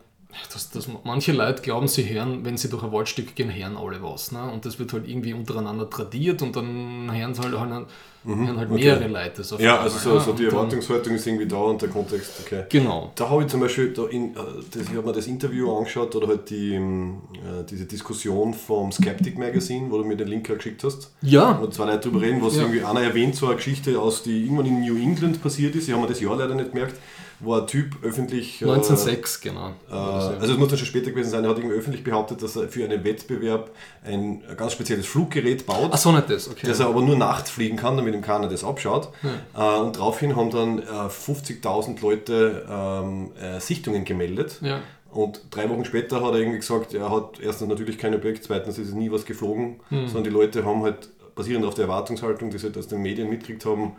[0.53, 4.03] Dass, dass manche Leute glauben, sie hören, wenn sie durch ein Waldstück gehen, hören alle
[4.03, 4.33] was.
[4.33, 4.43] Ne?
[4.51, 7.87] Und das wird halt irgendwie untereinander tradiert und dann hören halt, halt,
[8.25, 8.85] mhm, hören halt okay.
[8.85, 9.45] mehrere Leute.
[9.45, 12.65] So ja, also so, so die Erwartungshaltung ist irgendwie da und der Kontext, okay.
[12.69, 13.13] Genau.
[13.15, 14.39] Da habe ich zum Beispiel, da in, äh,
[14.71, 18.93] das, ich habe mir das Interview angeschaut oder halt die, ähm, äh, diese Diskussion vom
[18.93, 21.13] Skeptic Magazine, wo du mir den Link geschickt hast.
[21.23, 21.59] Ja.
[21.61, 22.63] Wo zwei Leute drüber reden, was ja.
[22.63, 25.89] irgendwie einer erwähnt, so eine Geschichte aus, die irgendwann in New England passiert ist.
[25.89, 26.97] Ich habe mir das Jahr leider nicht gemerkt
[27.41, 28.63] wo ein Typ öffentlich.
[28.63, 29.73] 1906, äh, genau.
[29.91, 32.57] Äh, also es muss dann schon später gewesen sein, er hat irgendwie öffentlich behauptet, dass
[32.57, 33.71] er für einen Wettbewerb
[34.05, 35.91] ein ganz spezielles Fluggerät baut.
[35.93, 36.67] Ach so, nicht das, okay.
[36.67, 39.09] Das er aber nur nachts fliegen kann, damit ihm keiner das abschaut.
[39.55, 39.79] Ja.
[39.79, 44.59] Äh, und daraufhin haben dann 50.000 äh, Leute ähm, äh, Sichtungen gemeldet.
[44.63, 44.81] Ja.
[45.11, 48.79] Und drei Wochen später hat er irgendwie gesagt, er hat erstens natürlich kein Objekt, zweitens
[48.79, 50.09] ist nie was geflogen, hm.
[50.09, 53.31] sondern die Leute haben halt basierend auf der Erwartungshaltung, die sie halt aus den Medien
[53.31, 53.93] mitgekriegt haben,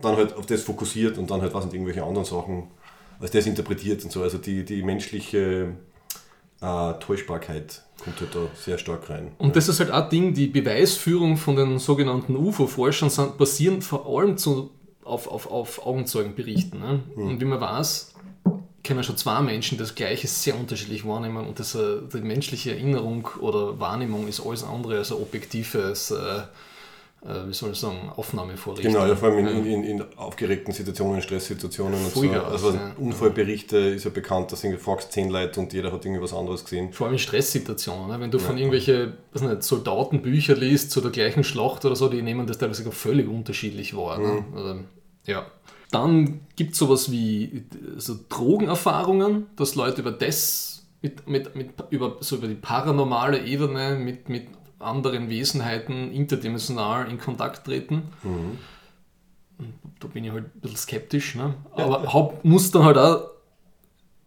[0.00, 2.68] dann halt auf das fokussiert und dann halt was sind irgendwelche anderen Sachen
[3.20, 4.22] als das interpretiert und so.
[4.22, 5.74] Also die, die menschliche
[6.60, 9.32] äh, Täuschbarkeit kommt halt da sehr stark rein.
[9.38, 14.36] Und das ist halt ein Ding, die Beweisführung von den sogenannten UFO-Forschern basieren vor allem
[14.36, 14.70] zu,
[15.04, 16.78] auf, auf, auf Augenzeugenberichten.
[16.78, 17.00] Ne?
[17.14, 17.26] Hm.
[17.26, 18.14] Und wie man weiß,
[18.84, 23.28] können schon zwei Menschen das Gleiche sehr unterschiedlich wahrnehmen und das, äh, die menschliche Erinnerung
[23.40, 26.42] oder Wahrnehmung ist alles andere als ein objektives äh,
[27.20, 28.92] wie soll ich sagen, Aufnahme vorrichten.
[28.92, 32.30] Genau, ja, vor allem in, in, in aufgeregten Situationen, Stresssituationen und so.
[32.30, 32.92] Also ja.
[32.96, 36.62] Unfallberichte ist ja bekannt, dass irgendwie fragst zehn Leute und jeder hat irgendwie was anderes
[36.62, 36.92] gesehen.
[36.92, 38.20] Vor allem in Stresssituationen, ne?
[38.20, 38.44] wenn du ja.
[38.44, 39.14] von irgendwelchen
[39.60, 44.18] Soldatenbücher liest zu der gleichen Schlacht oder so, die nehmen das teilweise völlig unterschiedlich wahr.
[44.18, 44.44] Ne?
[44.50, 44.56] Mhm.
[44.56, 44.80] Also,
[45.26, 45.46] ja.
[45.90, 47.64] Dann gibt es sowas wie
[47.96, 53.96] so Drogenerfahrungen, dass Leute über das mit, mit, mit, über, so über die paranormale Ebene
[53.96, 54.48] mit, mit
[54.78, 58.10] anderen Wesenheiten interdimensional in Kontakt treten.
[58.22, 58.58] Mhm.
[60.00, 61.34] Da bin ich halt ein bisschen skeptisch.
[61.34, 61.54] Ne?
[61.72, 62.12] Aber ja.
[62.12, 63.30] hab, muss dann halt auch,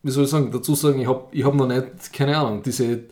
[0.04, 3.04] wie soll ich sagen, dazu sagen, ich habe ich hab noch nicht, keine Ahnung, diese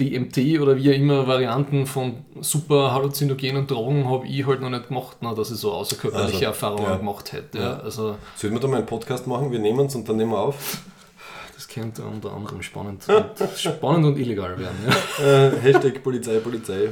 [0.00, 4.88] DMT oder wie auch immer Varianten von super halluzinogenen Drogen habe ich halt noch nicht
[4.88, 6.96] gemacht, ne, dass ich so außerkörperliche also, Erfahrungen ja.
[6.96, 7.58] gemacht hätte.
[7.58, 7.80] Ja.
[7.80, 9.50] Also, Sollten wir da mal einen Podcast machen?
[9.50, 10.80] Wir nehmen es und dann nehmen wir auf.
[11.68, 14.76] Das könnte unter anderem spannend, und, spannend und illegal werden.
[14.86, 15.24] Ja.
[15.24, 16.90] Äh, Hashtag Polizei, Polizei.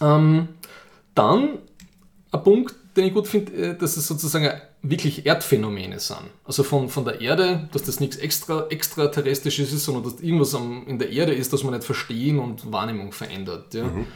[0.00, 0.48] Ähm,
[1.14, 1.58] dann
[2.30, 4.50] ein Punkt, den ich gut finde, äh, dass es sozusagen
[4.82, 6.30] wirklich Erdphänomene sind.
[6.44, 10.86] Also von, von der Erde, dass das nichts extra, extraterrestrisches ist, sondern dass irgendwas am,
[10.86, 13.74] in der Erde ist, das man nicht verstehen und Wahrnehmung verändert.
[13.74, 13.84] Ja.
[13.84, 14.06] Mhm.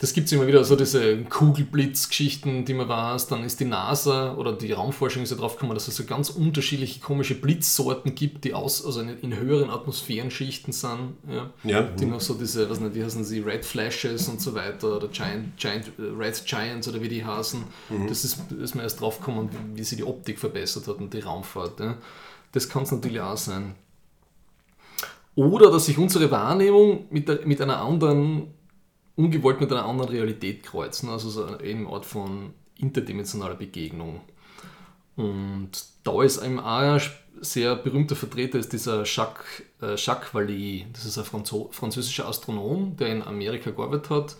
[0.00, 3.26] Das gibt es immer wieder, so diese Kugelblitzgeschichten, die man weiß.
[3.26, 6.30] Dann ist die NASA oder die Raumforschung ist ja drauf gekommen, dass es so ganz
[6.30, 11.14] unterschiedliche komische Blitzsorten gibt, die aus, also in, in höheren Atmosphärenschichten sind.
[11.28, 11.82] Ja, ja.
[11.82, 15.08] Die noch so diese, was nicht, wie heißen sie, Red Flashes und so weiter oder
[15.08, 17.64] Giant, Giant Red Giants oder wie die heißen.
[17.88, 18.06] Mhm.
[18.06, 21.12] Das ist, ist mir erst drauf gekommen, wie, wie sie die Optik verbessert hat und
[21.12, 21.80] die Raumfahrt.
[21.80, 21.98] Ja.
[22.52, 23.74] Das kann es natürlich auch sein.
[25.34, 28.54] Oder dass sich unsere Wahrnehmung mit, der, mit einer anderen
[29.18, 34.20] ungewollt mit einer anderen Realität kreuzen, also so eine Art von interdimensionaler Begegnung.
[35.16, 35.70] Und
[36.04, 37.00] da ist eben ein
[37.40, 42.96] sehr berühmter Vertreter ist dieser Jacques, äh, Jacques Vallée, das ist ein Franzo französischer Astronom,
[42.96, 44.36] der in Amerika gearbeitet hat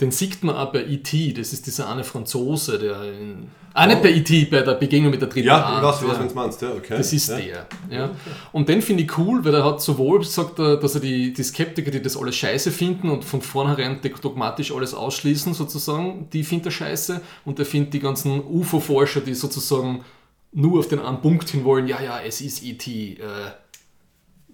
[0.00, 3.48] den sieht man auch bei E.T., das ist dieser eine Franzose, der in.
[3.74, 6.34] Ah, nicht bei E.T., bei der Begegnung mit der dritten Ja, ich weiß, was du
[6.34, 6.96] meinst, ja, okay.
[6.96, 7.36] Das ist ja.
[7.36, 7.66] der.
[7.88, 8.10] Ja.
[8.52, 11.42] Und den finde ich cool, weil er hat sowohl sagt, er, dass er die, die
[11.42, 16.66] Skeptiker, die das alles scheiße finden und von vornherein dogmatisch alles ausschließen, sozusagen, die findet
[16.66, 17.20] er scheiße.
[17.44, 20.04] Und er findet die ganzen UFO-Forscher, die sozusagen
[20.52, 23.18] nur auf den einen Punkt hin wollen, ja, ja, es ist E.T., äh,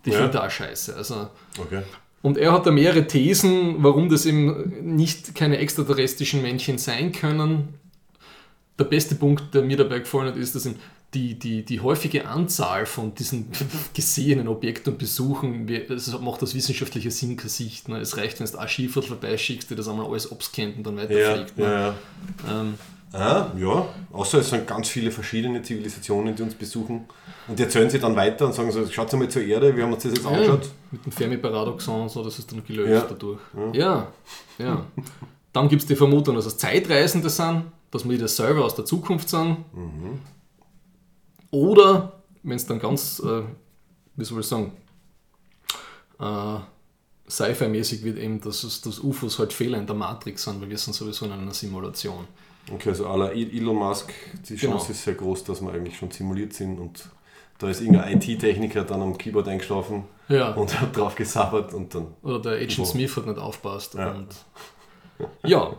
[0.04, 0.16] die ja.
[0.16, 0.94] findet er auch scheiße.
[0.94, 1.82] Also, okay.
[2.22, 7.74] Und er hat da mehrere Thesen, warum das eben nicht keine extraterrestrischen Männchen sein können.
[8.78, 10.68] Der beste Punkt, der mir dabei gefallen hat, ist, dass
[11.14, 13.48] die, die, die häufige Anzahl von diesen
[13.94, 17.88] gesehenen Objekten und Besuchen das macht aus wissenschaftlicher Sinn kein Sicht.
[17.88, 17.98] Ne?
[17.98, 21.54] Es reicht, wenn du ein Schiefer vorbeischickst, der das einmal alles abscannt und dann weiterfliegt.
[21.56, 21.72] Ja, ne?
[21.72, 21.80] ja,
[22.50, 22.60] ja.
[22.60, 22.74] Ähm,
[23.12, 27.06] Ah, ja, außer es sind ganz viele verschiedene Zivilisationen, die uns besuchen.
[27.48, 29.92] Und die erzählen sie dann weiter und sagen so, schaut mal zur Erde, wir haben
[29.92, 30.64] uns das jetzt angeschaut.
[30.64, 33.06] Ja, mit dem Fermi-Paradoxon, so, das ist dann gelöst ja.
[33.08, 33.40] dadurch.
[33.72, 34.12] Ja,
[34.58, 34.66] ja.
[34.66, 34.86] ja.
[35.52, 38.84] dann gibt es die Vermutung, dass es Zeitreisende sind, dass wir das selber aus der
[38.84, 39.64] Zukunft sind.
[39.72, 40.20] Mhm.
[41.50, 43.42] Oder, wenn es dann ganz, äh,
[44.16, 44.72] wie soll ich sagen,
[46.20, 46.58] äh,
[47.30, 50.78] Sci-Fi-mäßig wird eben, dass, es, dass UFOs halt Fehler in der Matrix sind, weil wir
[50.78, 52.26] sind sowieso in einer Simulation.
[52.72, 54.12] Okay, also aller Elon Musk,
[54.48, 54.90] die Chance genau.
[54.90, 57.08] ist sehr groß, dass wir eigentlich schon simuliert sind und
[57.58, 60.52] da ist irgendein IT-Techniker dann am Keyboard eingeschlafen ja.
[60.52, 62.14] und hat drauf gesabbert und dann.
[62.22, 63.94] Oder der Agent Smith hat nicht aufpasst.
[63.94, 64.12] Ja.
[64.12, 64.28] Und,
[65.44, 65.72] ja,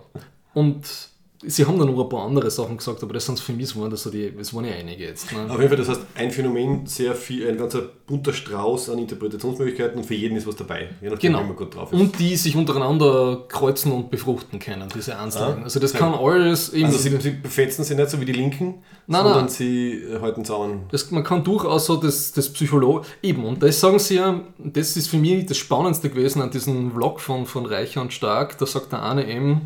[0.54, 1.10] und
[1.42, 3.90] Sie haben dann noch ein paar andere Sachen gesagt, aber das sind für mich waren
[3.90, 5.32] das so die, es waren ja einige jetzt.
[5.32, 5.46] Ne?
[5.50, 10.00] Auf jeden Fall, das heißt, ein Phänomen, sehr viel, ein ganzer bunter Strauß an Interpretationsmöglichkeiten
[10.00, 11.44] und für jeden ist was dabei, je nachdem, genau.
[11.44, 12.00] wie man gut drauf ist.
[12.00, 15.60] Und die sich untereinander kreuzen und befruchten können, diese Einzelnen.
[15.60, 16.88] Ah, also das kann alles eben.
[16.88, 19.50] Also sie, sie befetzen sie nicht so wie die Linken, nein, sondern nein.
[19.50, 20.88] sie äh, halten zusammen.
[20.92, 24.98] Das, man kann durchaus so das, das Psycholo eben, und das sagen sie ja, das
[24.98, 28.66] ist für mich das Spannendste gewesen an diesem Vlog von, von Reicher und Stark, da
[28.66, 29.62] sagt der eine eben,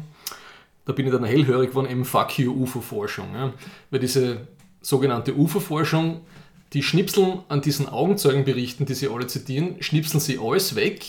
[0.85, 3.33] da bin ich dann hellhörig geworden, eben Fuck you UFO-Forschung.
[3.33, 3.53] Ja.
[3.89, 4.47] Weil diese
[4.81, 6.21] sogenannte UFO-Forschung,
[6.73, 11.05] die schnipseln an diesen Augenzeugenberichten, die sie alle zitieren, schnipseln sie alles weg.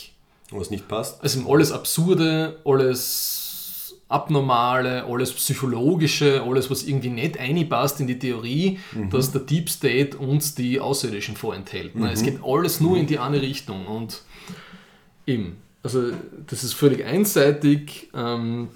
[0.50, 1.22] Was nicht passt.
[1.22, 8.78] Also alles Absurde, alles Abnormale, alles Psychologische, alles, was irgendwie nicht einpasst in die Theorie,
[8.92, 9.10] mhm.
[9.10, 11.96] dass der Deep State uns die Außerirdischen vorenthält.
[11.96, 12.04] Mhm.
[12.04, 13.86] Es geht alles nur in die eine Richtung.
[13.86, 14.22] Und
[15.26, 16.12] eben, also
[16.46, 18.10] das ist völlig einseitig.
[18.14, 18.68] Ähm,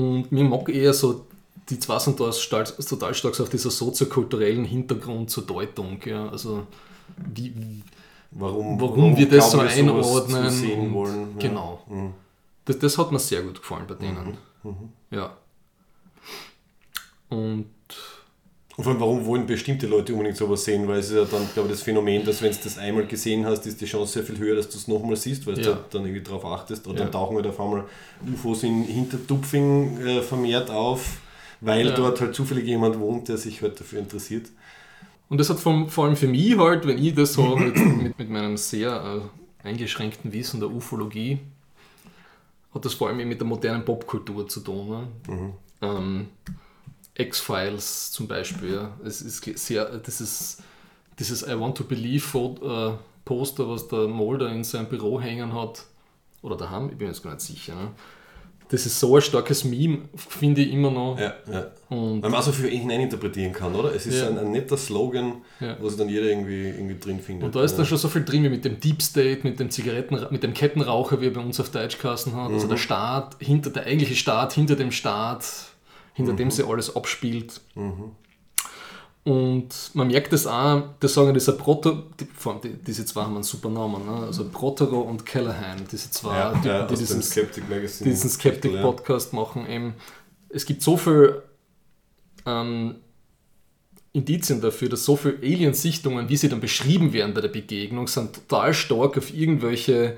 [0.00, 1.26] und mir mag eher so,
[1.68, 6.00] die zwei sind da total stark auf dieser soziokulturellen Hintergrund zur Deutung.
[6.04, 6.28] Ja.
[6.28, 6.66] Also
[7.34, 7.52] wie,
[8.30, 10.50] warum, warum, warum wir das so einordnen.
[10.50, 11.34] Sehen wollen.
[11.38, 11.48] Ja.
[11.48, 11.82] Genau.
[11.88, 12.12] Mhm.
[12.64, 14.38] Das, das hat mir sehr gut gefallen bei denen.
[14.62, 14.70] Mhm.
[14.70, 14.88] Mhm.
[15.10, 15.36] Ja.
[17.28, 17.66] Und
[18.80, 20.88] und vor allem, warum wollen bestimmte Leute unbedingt sowas sehen?
[20.88, 23.44] Weil es ist ja dann, glaube ich, das Phänomen, dass wenn du das einmal gesehen
[23.44, 25.72] hast, ist die Chance sehr viel höher, dass du es nochmal siehst, weil ja.
[25.72, 26.86] du dann irgendwie drauf achtest.
[26.86, 27.02] Oder ja.
[27.02, 27.84] dann tauchen halt auf einmal
[28.26, 31.18] UFOs in Hintertupfing äh, vermehrt auf,
[31.60, 31.94] weil ja.
[31.94, 34.48] dort halt zufällig jemand wohnt, der sich halt dafür interessiert.
[35.28, 38.18] Und das hat vom, vor allem für mich halt, wenn ich das so mit, mit,
[38.18, 39.20] mit meinem sehr
[39.62, 41.38] äh, eingeschränkten Wissen der Ufologie,
[42.72, 44.88] hat das vor allem mit der modernen Popkultur zu tun.
[44.88, 45.08] Ne?
[45.28, 45.52] Mhm.
[45.82, 46.26] Ähm,
[47.20, 48.88] X-Files zum Beispiel.
[49.04, 50.62] Es ist sehr, das ist
[51.18, 52.92] dieses I Want to Believe äh,
[53.24, 55.84] Poster, was der Mulder in seinem Büro hängen hat,
[56.42, 57.74] oder daheim, ich bin jetzt gar nicht sicher.
[57.74, 57.90] Ne?
[58.70, 61.18] Das ist so ein starkes Meme, finde ich immer noch.
[61.18, 61.66] Ja, ja.
[61.88, 63.92] Und Weil man auch so viel hineininterpretieren kann, oder?
[63.92, 64.28] Es ist ja.
[64.28, 65.76] ein, ein, netter Slogan, ja.
[65.80, 67.46] wo sich dann jeder irgendwie, irgendwie drin findet.
[67.46, 69.70] Und da ist dann schon so viel drin wie mit dem Deep State, mit dem
[69.70, 72.06] Zigaretten, mit dem Kettenraucher, wie er bei uns auf Deutsch hat.
[72.06, 72.54] Also mhm.
[72.54, 75.44] Also der Staat, hinter der eigentliche Staat, hinter dem Staat,
[76.14, 76.36] hinter mhm.
[76.36, 77.60] dem sie alles abspielt.
[77.74, 78.12] Mhm.
[79.22, 83.68] Und man merkt das auch, das sagen dieser Proto, die, diese zwei haben einen super
[83.68, 84.26] Namen, ne?
[84.26, 87.64] also Protero und Callahan, diese zwei, ja, die, ja, die diesen Skeptic,
[88.02, 89.68] diesen Skeptic Podcast machen.
[89.68, 89.94] Eben,
[90.48, 91.42] es gibt so viel
[92.46, 92.96] ähm,
[94.12, 98.48] Indizien dafür, dass so viele Alien-Sichtungen, wie sie dann beschrieben werden bei der Begegnung, sind
[98.48, 100.16] total stark auf irgendwelche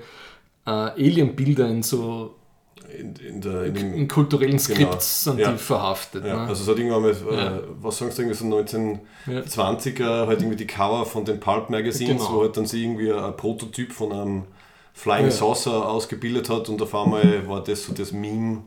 [0.65, 2.35] äh, Alien-Bilder in so
[2.97, 5.35] in, in, der, in, in, kulturellen Skripts genau.
[5.35, 5.51] sind ja.
[5.51, 6.25] die verhaftet.
[6.25, 6.35] Ja.
[6.35, 6.47] Ne?
[6.47, 7.59] Also es hat irgendwann mal, äh, ja.
[7.81, 8.45] was sagst du, irgendwie so
[9.35, 12.35] 1920er, halt irgendwie die Cover von den Pulp Magazines, genau.
[12.35, 14.43] wo halt dann sie irgendwie ein Prototyp von einem
[14.93, 18.63] Flying Saucer ausgebildet hat und auf einmal war das so das Meme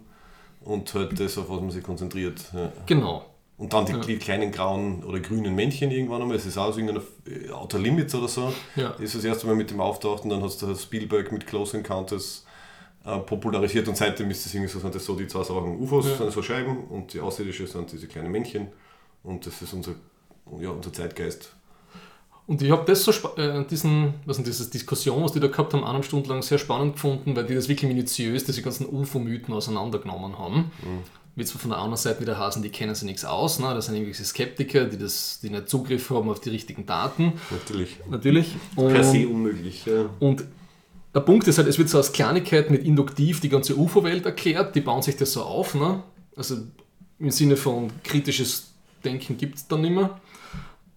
[0.65, 2.41] und halt das, auf was man sich konzentriert.
[2.87, 3.25] Genau.
[3.59, 7.07] Und dann die, die, kleinen grauen oder grünen Männchen irgendwann einmal, es ist aus irgendeiner
[7.27, 8.91] äh, Outer Limits oder so, ja.
[8.99, 12.46] ist das erste Mal mit dem auftaucht und dann hast du Spielberg mit Close Encounters
[13.07, 15.79] äh, popularisiert und seitdem ist es irgendwie so, sind das so die zwei Sachen.
[15.81, 16.17] UFOs ja.
[16.17, 18.67] sind so Scheiben und die Außerirdische sind diese kleinen Männchen
[19.23, 19.93] und das ist unser,
[20.59, 21.55] ja, unser Zeitgeist.
[22.49, 25.73] Und ich habe das so, äh, diesen, was ist diese Diskussion, was die da gehabt
[25.73, 29.55] haben, eine Stunde lang sehr spannend gefunden, weil die das wirklich minutiös, diese ganzen UFO-Mythen
[29.55, 30.73] auseinandergenommen haben.
[30.83, 31.03] Mhm.
[31.37, 33.75] Wie zwar von der anderen Seite wieder heißen, die kennen sich nichts aus, ne?
[33.75, 37.35] das sind irgendwelche Skeptiker, die, das, die nicht Zugriff haben auf die richtigen Daten.
[37.51, 37.99] Natürlich.
[38.09, 38.55] Natürlich.
[38.75, 39.85] Und, per se unmöglich.
[39.85, 40.07] Ja.
[40.19, 40.45] Und
[41.17, 44.75] der Punkt ist halt, es wird so als Kleinigkeit mit induktiv die ganze UFO-Welt erklärt,
[44.75, 45.75] die bauen sich das so auf.
[45.75, 46.03] Ne?
[46.37, 46.59] Also
[47.19, 50.21] im Sinne von kritisches Denken gibt es dann nicht mehr.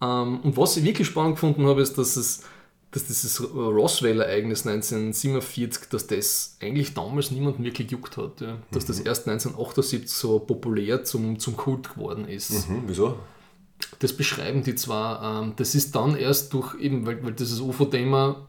[0.01, 2.43] Ähm, und was ich wirklich spannend gefunden habe, ist, dass es
[2.91, 8.41] dass dieses Roswell-Ereignis 1947, dass das eigentlich damals niemand wirklich juckt hat.
[8.41, 8.57] Ja.
[8.71, 8.87] Dass mhm.
[8.87, 12.67] das erst 1978 so populär zum, zum Kult geworden ist.
[12.67, 13.19] Mhm, wieso?
[13.99, 15.43] Das beschreiben die zwar.
[15.43, 18.48] Ähm, das ist dann erst durch, eben, weil, weil dieses UFO-Thema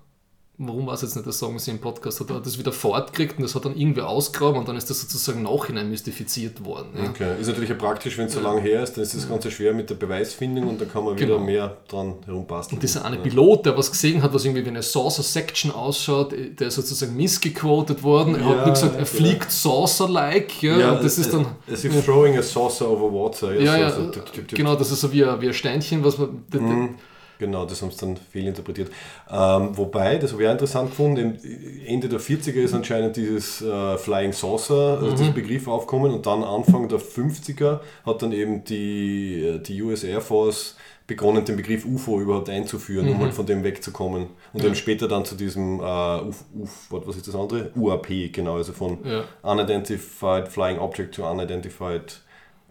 [0.62, 3.38] warum war es jetzt nicht, das sagen sie im Podcast, hat er das wieder fortgekriegt
[3.38, 6.88] und das hat dann irgendwie ausgraben und dann ist das sozusagen nachhinein mystifiziert worden.
[6.96, 7.08] Ja.
[7.08, 8.48] Okay, ist natürlich ja praktisch, wenn es so ja.
[8.48, 11.16] lange her ist, dann ist das Ganze schwer mit der Beweisfindung und dann kann man
[11.16, 11.40] wieder genau.
[11.40, 12.74] mehr dran herumpassen.
[12.74, 13.22] Und dieser eine ja.
[13.22, 18.02] Pilot, der was gesehen hat, was irgendwie wie eine Saucer-Section ausschaut, der ist sozusagen missgequotet
[18.02, 18.34] worden.
[18.34, 20.62] Er hat nur gesagt, er fliegt Saucer-like.
[20.62, 21.46] Ja, ja, das ist dann.
[21.72, 23.58] As if throwing a saucer over water.
[23.58, 26.44] Ja, ja, so, so, genau, das ist so wie ein, wie ein Steinchen, was man.
[26.52, 26.96] Mhm.
[27.40, 28.90] Genau, das haben sie dann fehlinterpretiert.
[29.30, 31.38] Ähm, wobei, das habe ich auch interessant gefunden,
[31.86, 35.16] Ende der 40er ist anscheinend dieses äh, Flying Saucer, also mhm.
[35.16, 40.04] dieser Begriff aufgekommen und dann Anfang der 50er hat dann eben die, äh, die US
[40.04, 40.76] Air Force
[41.06, 43.12] begonnen, den Begriff UFO überhaupt einzuführen, mhm.
[43.12, 44.26] um halt von dem wegzukommen.
[44.52, 44.66] Und ja.
[44.66, 47.70] dann später dann zu diesem, äh, Uf, Uf, was ist das andere?
[47.74, 49.24] UAP, genau, also von ja.
[49.40, 52.20] Unidentified Flying Object to Unidentified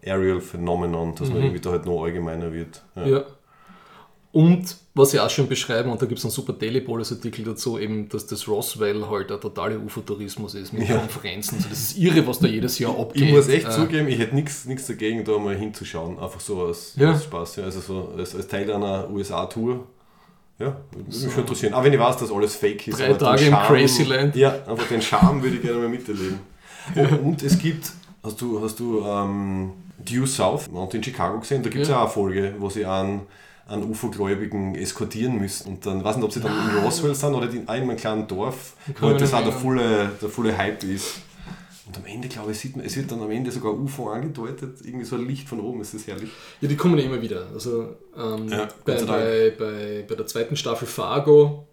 [0.06, 1.34] Aerial Phenomenon, dass mhm.
[1.34, 2.82] man irgendwie da halt noch allgemeiner wird.
[2.94, 3.06] ja.
[3.06, 3.24] ja.
[4.32, 8.08] Und was sie auch schon beschreiben, und da gibt es einen super Telepolis-Artikel dazu, eben,
[8.08, 10.98] dass das Roswell halt ein totaler UFO-Tourismus ist mit ja.
[10.98, 11.56] Konferenzen.
[11.56, 13.22] Also das ist irre, was da jedes Jahr abgeht.
[13.22, 16.18] Ich muss echt äh, zugeben, ich hätte nichts dagegen, da mal hinzuschauen.
[16.18, 17.12] Einfach so als, ja.
[17.12, 17.56] als Spaß.
[17.56, 17.64] Ja.
[17.64, 19.86] Also so als, als Teil einer USA-Tour.
[20.60, 21.30] Ja, würde mich so.
[21.30, 21.74] schon interessieren.
[21.74, 23.00] Auch wenn ich weiß, dass alles fake ist.
[23.00, 24.36] Drei Tage im Crazyland.
[24.36, 26.38] Ja, einfach den Charme würde ich gerne mal miterleben.
[26.94, 27.90] Und, und es gibt,
[28.22, 31.62] hast du, hast du ähm, Due South und in Chicago gesehen?
[31.62, 31.96] Da gibt es ja.
[31.96, 33.22] auch eine Folge, wo sie an
[33.70, 35.68] an UFO-Gläubigen eskortieren müssen.
[35.68, 36.84] Und dann, weiß nicht, ob sie dann in ah.
[36.84, 40.82] Roswell sind oder in einem kleinen Dorf, wo das auch der volle, der volle Hype
[40.84, 41.22] ist.
[41.86, 44.78] Und am Ende, glaube ich, sieht man, es wird dann am Ende sogar UFO angedeutet,
[44.84, 46.30] irgendwie so ein Licht von oben, ist das herrlich.
[46.60, 47.48] Ja, die kommen ja immer wieder.
[47.52, 51.66] Also ähm, ja, bei, bei, bei, bei der zweiten Staffel Fargo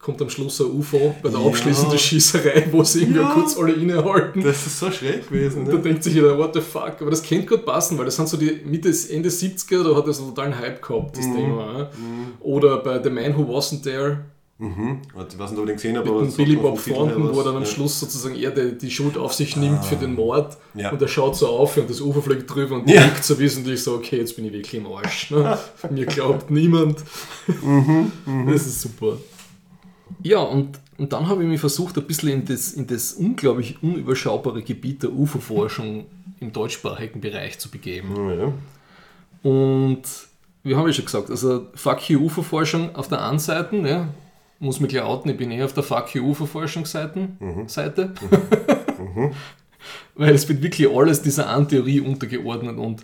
[0.00, 1.46] kommt am Schluss ein UFO bei der ja.
[1.46, 3.32] abschließenden Schießerei, wo sie irgendwie ja.
[3.34, 4.42] kurz alle innehalten.
[4.42, 5.60] Das ist so schräg gewesen.
[5.60, 5.74] Und ne?
[5.74, 6.96] da denkt sich jeder, what the fuck.
[7.00, 10.08] Aber das könnte gut passen, weil das sind so die Mitte, Ende 70er, da hat
[10.08, 11.36] das einen totalen Hype gehabt, das mhm.
[11.36, 11.84] Thema.
[11.84, 12.32] Mhm.
[12.40, 14.24] Oder bei The Man Who Wasn't There.
[14.56, 15.00] Mhm.
[15.16, 16.22] Ich weiß nicht, ob ich gesehen habe, aber.
[16.22, 17.68] Billy Bob Thornton, wo er dann am ja.
[17.68, 19.82] Schluss sozusagen er die, die Schuld auf sich nimmt ah.
[19.82, 20.56] für den Mord.
[20.74, 20.92] Ja.
[20.92, 23.02] Und er schaut so auf und das Ufer fliegt drüber und ja.
[23.02, 25.30] denkt so wesentlich so, okay, jetzt bin ich wirklich im Arsch.
[25.30, 25.58] Ne?
[25.90, 26.98] Mir glaubt niemand.
[27.62, 28.12] Mhm.
[28.26, 28.52] Mhm.
[28.52, 29.16] Das ist super.
[30.22, 33.82] Ja, und, und dann habe ich mich versucht, ein bisschen in das, in das unglaublich
[33.82, 36.06] unüberschaubare Gebiet der UFO-Forschung
[36.40, 38.14] im deutschsprachigen Bereich zu begeben.
[38.38, 39.50] Ja.
[39.50, 40.02] Und
[40.62, 44.08] wie habe ich schon gesagt, also Fuck you UFO-Forschung auf der einen Seite, ja,
[44.58, 47.28] muss mich gleich outen, ich bin eher auf der Fuck you UFO-Forschungsseite.
[47.38, 47.68] Mhm.
[47.68, 48.14] Seite.
[48.20, 49.22] Mhm.
[49.22, 49.30] mhm.
[50.14, 53.02] Weil es wird wirklich alles dieser Antheorie untergeordnet und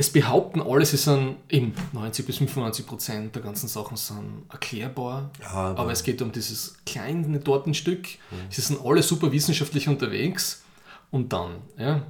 [0.00, 5.30] es behaupten alle, sie sind eben 90 bis 95 Prozent der ganzen Sachen sind erklärbar,
[5.42, 8.06] Ja, aber- aber es geht um dieses kleine Tortenstück.
[8.48, 10.62] Sie sind alle super wissenschaftlich unterwegs
[11.10, 12.02] und dann, ja,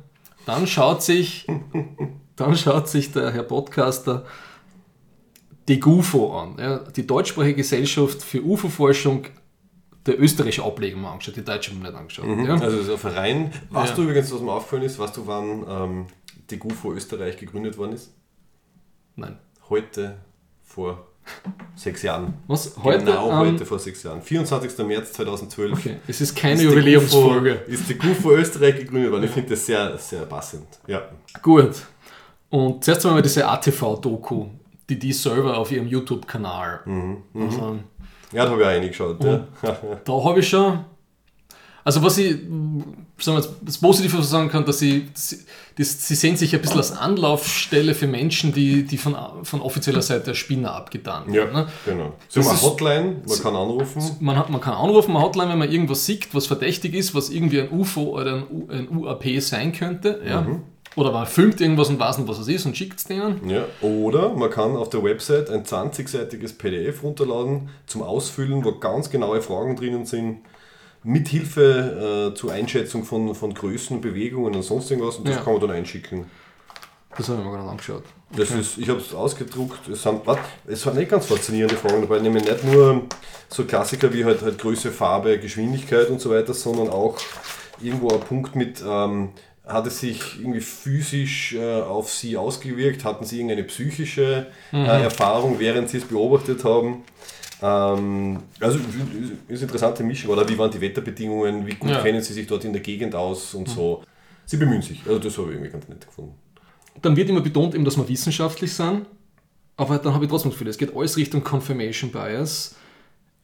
[0.44, 1.46] dann schaut sich,
[2.37, 4.27] dann schaut sich der Herr Podcaster
[5.68, 9.24] die GUFO an, ja, die deutschsprachige Gesellschaft für UFO-Forschung,
[10.07, 12.27] der österreichische Ableger mal angeschaut, die deutsche haben wir nicht angeschaut.
[12.46, 12.55] Ja.
[12.55, 13.53] Also ist ein Verein.
[13.70, 13.96] Weißt Ja.
[13.96, 16.07] du übrigens, was mir aufgefallen ist, weißt du, wann ähm,
[16.51, 18.13] die GUFO Österreich gegründet worden ist?
[19.17, 19.39] Nein.
[19.69, 20.17] Heute
[20.63, 21.07] vor
[21.75, 22.35] sechs Jahren.
[22.47, 22.75] Was?
[22.83, 23.05] Heute?
[23.05, 24.23] genau ähm, heute vor sechs Jahren.
[24.23, 24.79] 24.
[24.87, 25.73] März 2012.
[25.79, 27.55] Okay, es ist keine Ist Jubiläumsfolge.
[27.57, 29.25] GUFO Ist die GUFO Österreich gegründet worden?
[29.25, 30.67] Ich finde das sehr, sehr passend.
[30.87, 31.03] Ja.
[31.43, 31.73] Gut.
[32.51, 34.47] Und zuerst einmal diese ATV-Doku,
[34.89, 36.81] die die selber auf ihrem YouTube-Kanal.
[36.87, 37.79] Mhm, Also,
[38.33, 39.23] Ja, da habe ich auch reingeschaut.
[39.23, 39.47] Ja.
[40.05, 40.85] da habe ich schon.
[41.85, 42.37] Also, was ich
[43.21, 45.38] sagen wir das Positive sagen kann, dass sie, sie,
[45.77, 50.03] das, sie sehen sich ein bisschen als Anlaufstelle für Menschen, die, die von, von offizieller
[50.03, 51.53] Seite Spinner abgetan ja, werden.
[51.55, 51.67] Ne?
[51.85, 52.12] genau.
[52.29, 54.03] So Das eine ist- Hotline, man kann anrufen.
[54.21, 57.31] Man, hat, man kann anrufen, eine Hotline, wenn man irgendwas sieht, was verdächtig ist, was
[57.31, 60.21] irgendwie ein UFO oder ein, U, ein UAP sein könnte.
[60.27, 60.43] Ja?
[60.43, 60.62] Mhm.
[60.97, 63.49] Oder man filmt irgendwas und weiß nicht, was es ist und schickt es denen.
[63.49, 69.11] Ja, oder man kann auf der Website ein 20-seitiges PDF runterladen zum Ausfüllen, wo ganz
[69.11, 70.38] genaue Fragen drinnen sind,
[71.05, 75.17] mit Hilfe äh, zur Einschätzung von, von Größen, Bewegungen und sonst irgendwas.
[75.17, 75.43] Und das Ja.
[75.43, 76.27] kann man dann einschicken.
[77.17, 78.05] Das habe ich mir gerade angeschaut.
[78.37, 79.89] Das ist, ich habe es ausgedruckt.
[79.89, 83.03] Es sind, was, es waren nicht ganz faszinierende Fragen dabei, nämlich nicht nur
[83.49, 87.17] so Klassiker wie halt, halt Größe, Farbe, Geschwindigkeit und so weiter, sondern auch
[87.81, 89.31] irgendwo ein Punkt mit, ähm,
[89.67, 93.05] hat es sich irgendwie physisch äh, auf sie ausgewirkt?
[93.05, 97.05] Hatten sie irgendeine psychische äh, Erfahrung, während sie es beobachtet haben?
[97.61, 98.85] Ähm, also ist
[99.49, 102.03] eine interessante Mischung, oder wie waren die Wetterbedingungen, wie gut Ja.
[102.03, 104.03] kennen sie sich dort in der Gegend aus und so.
[104.47, 106.35] Sie bemühen sich, also das habe ich irgendwie ganz nett gefunden.
[107.03, 109.07] Dann wird immer betont, eben, dass wir wissenschaftlich sind.
[109.77, 112.75] Aber dann habe ich trotzdem das Gefühl, es geht alles Richtung Confirmation Bias.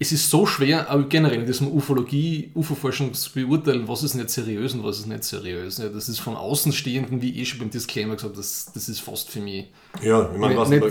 [0.00, 4.31] Es ist so schwer, aber generell in diesem Ufologie, UFO-Forschung zu beurteilen, was ist nicht
[4.31, 5.79] seriös und was ist nicht seriös.
[5.79, 9.31] Ja, das ist von Außenstehenden, wie eh schon beim Disclaimer gesagt, das, das ist fast
[9.31, 9.66] für mich.
[10.03, 10.83] Ja, ich meine, was Nicht-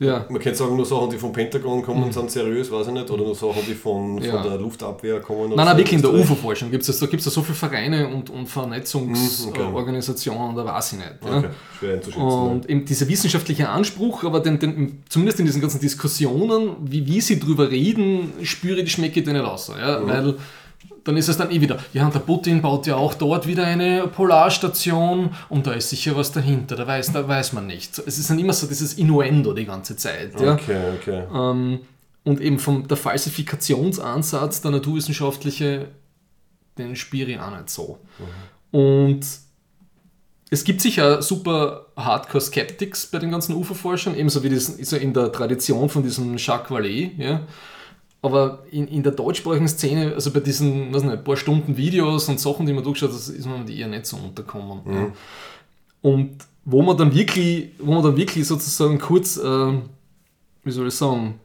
[0.00, 3.10] Ja, man könnte sagen, nur Sachen, die vom Pentagon kommen, sind seriös, weiß ich nicht,
[3.10, 4.40] oder nur Sachen, die von, Ja.
[4.40, 5.54] von der Luftabwehr kommen.
[5.56, 6.14] Nein, nein, wirklich in der.
[6.14, 10.98] UFO-Forschung gibt es da gibt's ja so viele Vereine und, und Vernetzungsorganisationen, da weiß ich
[10.98, 11.10] nicht.
[11.24, 11.38] Ja.
[11.38, 12.22] Okay, schwer einzuschätzen.
[12.22, 17.20] Und eben dieser wissenschaftliche Anspruch, aber den, den, zumindest in diesen ganzen Diskussionen, wie, wie
[17.20, 19.68] sie drüber reden, spüre ich die Schmecke nicht aus.
[19.68, 20.06] Ja?
[20.06, 20.36] Weil
[21.04, 23.64] dann ist es dann eh wieder, ja, und der Putin baut ja auch dort wieder
[23.64, 27.98] eine Polarstation und da ist sicher was dahinter, da weiß, da weiß man nicht.
[27.98, 30.38] Es ist dann immer so dieses Innuendo die ganze Zeit.
[30.40, 30.54] Ja?
[30.54, 31.22] Okay, okay.
[31.32, 31.80] Ähm,
[32.24, 35.88] und eben vom der Falsifikationsansatz, der naturwissenschaftliche,
[36.76, 37.98] den spüre ich auch nicht so.
[38.70, 39.20] Und
[40.50, 45.32] es gibt sicher super Hardcore-Skeptics bei den ganzen UFO-Forschern, ebenso wie das ja in der
[45.32, 47.40] Tradition von diesem Jacques Vallée, ja.
[48.20, 52.40] Aber in, in der deutschsprachigen Szene, also bei diesen weiß nicht, paar Stunden Videos und
[52.40, 54.80] Sachen, die man durchschaut, das ist man eher nicht so unterkommen.
[54.86, 55.12] Ja.
[56.02, 59.72] Und wo man dann wirklich, wo man dann wirklich sozusagen kurz, äh,
[60.64, 61.38] wie soll ich sagen,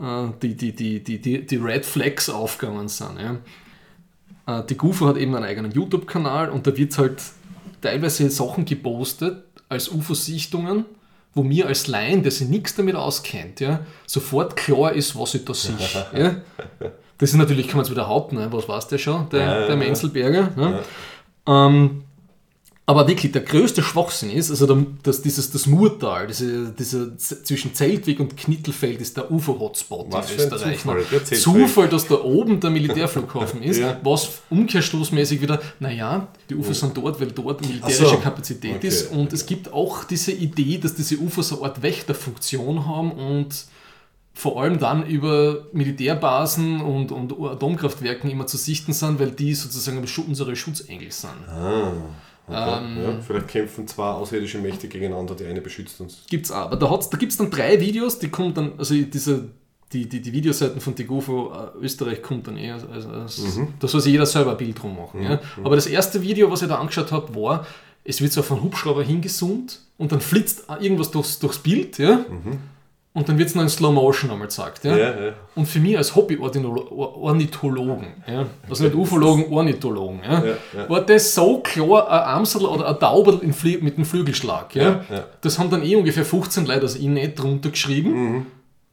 [0.00, 3.18] äh, die, die, die, die, die, die Red Flags aufgegangen sind.
[3.18, 4.60] Ja.
[4.60, 7.22] Äh, die GUFO hat eben einen eigenen YouTube-Kanal und da wird halt
[7.80, 10.84] teilweise Sachen gepostet als UFO-Sichtungen,
[11.38, 15.44] wo mir als Laien, der sich nichts damit auskennt, ja, sofort klar ist, was ich
[15.44, 15.76] da sehe.
[16.12, 16.36] ja.
[17.20, 18.46] Das ist natürlich, kann man es wieder behaupten, ne?
[18.52, 19.76] was weiß der schon, der, Ja, der.
[19.76, 20.52] Menzelberger.
[20.56, 21.66] Ja.
[21.66, 22.04] Ähm,
[22.88, 27.74] aber wirklich, der größte Schwachsinn ist, also der, das, dieses, das Murtal, diese, diese, zwischen
[27.74, 30.78] Zeltweg und Knittelfeld ist der UFO-Hotspot in Österreich.
[30.80, 31.04] Zufall, ne?
[31.10, 31.38] Zeltweg.
[31.38, 34.00] Zufall, dass da oben der Militärflughafen ist, Ja.
[34.02, 38.16] was umkehrstoßmäßig wieder, naja, die UFOs sind dort, weil dort militärische so.
[38.16, 39.12] Kapazität Okay, ist.
[39.12, 39.34] Und okay.
[39.34, 43.66] es gibt auch diese Idee, dass diese UFOs eine Art Wächterfunktion haben und
[44.32, 50.02] vor allem dann über Militärbasen und, und Atomkraftwerken immer zu sichten sind, weil die sozusagen
[50.26, 51.46] unsere Schutzengel sind.
[51.50, 51.92] Ah,
[52.48, 52.78] okay.
[52.84, 56.24] Ähm, ja, vielleicht kämpfen zwei außerirdische Mächte gegeneinander, die eine beschützt uns.
[56.28, 56.66] Gibt's auch.
[56.66, 59.48] Aber da, hat's, da gibt es dann drei Videos, die kommen dann, also diese,
[59.92, 63.42] die, die, die Videoseiten von Tigofo äh, Österreich kommt dann eher, also, als,
[63.80, 65.22] da soll sich jeder selber ein Bild drum machen.
[65.22, 65.40] Ja.
[65.62, 67.66] Aber das erste Video, was ich da angeschaut habe, war,
[68.04, 72.24] es wird so auf einen Hubschrauber hingezoomt und dann flitzt irgendwas durchs, durchs Bild, ja.
[73.14, 74.84] Und dann wird es noch in Slow Motion einmal gezeigt.
[74.84, 74.96] Ja?
[74.96, 75.32] Ja, ja.
[75.56, 78.46] Und für mich als Hobby-Ornithologen, ja?
[78.68, 80.42] also nicht Ufologen, Ornithologen, ja?
[80.88, 82.86] War das so klar ein Amsel oder
[83.42, 84.74] ein Flie mit dem Flügelschlag.
[84.76, 85.00] Ja?
[85.40, 88.12] Das haben dann eh ungefähr 15 Leute, ich nicht drunter geschrieben.
[88.12, 88.46] Mhm.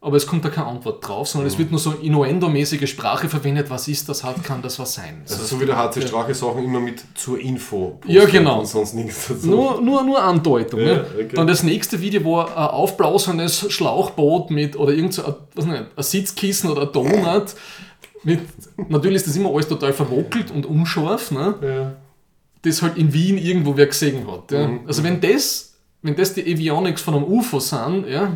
[0.06, 3.72] Aber es kommt da keine Antwort drauf, sondern es wird nur so innuendomäßige Sprache verwendet.
[3.72, 4.24] Was ist das?
[4.24, 5.24] Hat, kann das was sein?
[5.28, 8.00] Also so wie der HC Strache Sachen immer mit zur Info.
[8.06, 8.60] Ja, genau.
[8.60, 9.48] Und sonst nichts dazu.
[9.48, 10.80] Nur, nur, nur Andeutung.
[10.80, 11.06] Ja, ne?
[11.12, 11.30] okay.
[11.34, 15.86] Dann das nächste Video war ein aufblasendes Schlauchboot mit, oder irgend so ein, was nicht,
[15.96, 17.56] ein Sitzkissen oder ein Donut.
[18.24, 18.42] Mit,
[18.88, 21.32] natürlich ist das immer alles total verwackelt und unscharf.
[21.32, 21.56] Ne?
[21.64, 21.96] Ja.
[22.62, 24.52] das halt in Wien irgendwo wer gesehen hat.
[24.52, 24.68] Ja.
[24.68, 24.82] Mhm.
[24.86, 28.32] Also wenn das, wenn das die Avionics von einem UFO sind, ja,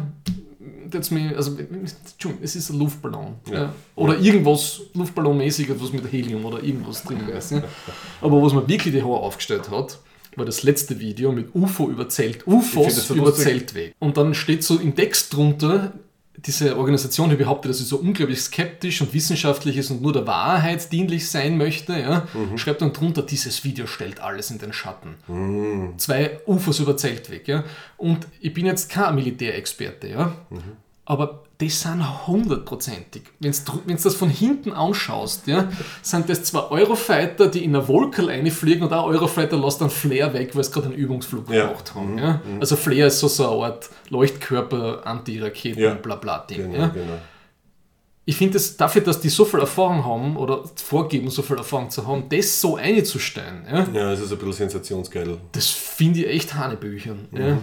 [0.89, 3.35] das mir, also Entschuldigung, es ist ein Luftballon.
[3.51, 3.73] Ja.
[3.95, 7.51] Oder irgendwas Luftballonmäßiges, was mit Helium oder irgendwas drin ist.
[7.51, 7.63] Ja.
[8.21, 9.99] Aber was mir wirklich die Haare aufgestellt hat,
[10.35, 13.33] war das letzte Video mit UFO über Zelt, UFOs über.
[13.33, 13.93] Zeltweg.
[13.99, 15.93] Und dann steht so im Text drunter,
[16.45, 20.25] diese Organisation, die behauptet, dass sie so unglaublich skeptisch und wissenschaftlich ist und nur der
[20.27, 22.57] Wahrheit dienlich sein möchte, ja, Mhm.
[22.57, 25.15] schreibt dann drunter, dieses Video stellt alles in den Schatten.
[25.97, 27.47] Zwei UFOs über Zeltweg.
[27.47, 27.63] Ja.
[27.97, 30.61] Und ich bin jetzt kein Militärexperte, ja, Mhm.
[31.05, 33.23] aber das sind hundertprozentig.
[33.39, 35.67] Wenn du das von hinten anschaust, ja,
[36.01, 40.33] sind das zwei Eurofighter, die in eine Wolke reinfliegen und ein Eurofighter lässt einen Flare
[40.33, 41.67] weg, weil sie gerade einen Übungsflug Ja.
[41.67, 42.17] gemacht haben.
[42.17, 42.41] Ja.
[42.61, 45.93] Also Flare ist so, so eine Art Leuchtkörper, Antiraketen, Ja.
[45.95, 46.71] bla bla Ding.
[46.71, 47.17] Genau, genau.
[48.25, 51.89] Ich finde es dafür, dass die so viel Erfahrung haben oder vorgeben, so viel Erfahrung
[51.89, 55.37] zu haben, das so einzustellen, ja, Ja, es ist ein bisschen sensationsgeil.
[55.51, 57.27] das finde ich echt Hanebüchern.
[57.31, 57.57] Ja.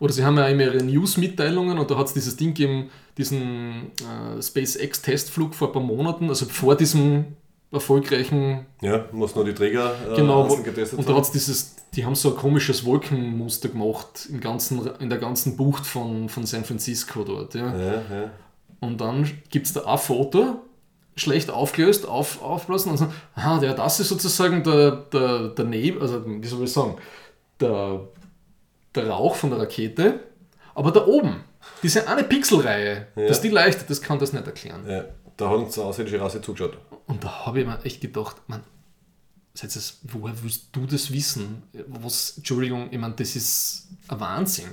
[0.00, 3.92] Oder sie haben ja immer ihre News-Mitteilungen und da hat es dieses Ding gegeben, diesen
[3.98, 7.36] äh, SpaceX-Testflug vor ein paar Monaten, also vor diesem
[7.70, 11.76] erfolgreichen, Ja, muss noch die Träger äh, genau, wo, getestet und da hat es dieses,
[11.94, 16.46] die haben so ein komisches Wolkenmuster gemacht im ganzen, in der ganzen Bucht von, von
[16.46, 17.54] San Francisco dort.
[17.54, 17.76] Ja.
[17.76, 18.30] Ja, ja.
[18.80, 20.62] Und dann gibt es da ein Foto,
[21.14, 26.02] schlecht aufgelöst, auf, aufblasen und so, aha, der, das ist sozusagen der, der, der Nebel,
[26.02, 26.96] also wie soll ich sagen,
[27.60, 28.00] der,
[28.94, 30.20] der Rauch von der Rakete,
[30.74, 31.44] aber da oben,
[31.82, 33.26] diese eine Pixelreihe, Ja.
[33.28, 34.84] dass die leuchtet, das kann das nicht erklären.
[34.88, 35.04] ja.
[35.36, 36.76] Da hat uns eine außerirdische Rasse zugeschaut.
[37.06, 38.62] Und da habe ich mir echt gedacht, man,
[40.02, 41.62] woher willst du das wissen?
[41.86, 44.68] Was, Entschuldigung, ich meine, das ist ein Wahnsinn.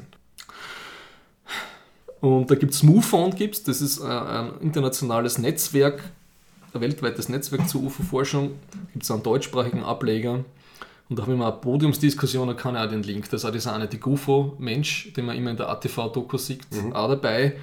[2.20, 6.04] Und da gibt es MUFON, gibt's, das ist ein, ein internationales Netzwerk,
[6.74, 8.60] ein weltweites Netzwerk zur UFO-Forschung.
[8.92, 10.44] Gibt es einen deutschsprachigen Ableger.
[11.10, 13.46] Und da habe ich mal eine Podiumsdiskussion, da kann ich auch den Link, da ist
[13.46, 16.62] auch dieser eine die UFO-Mensch, den man immer in der ATV-Doku sieht,
[16.94, 17.58] auch dabei.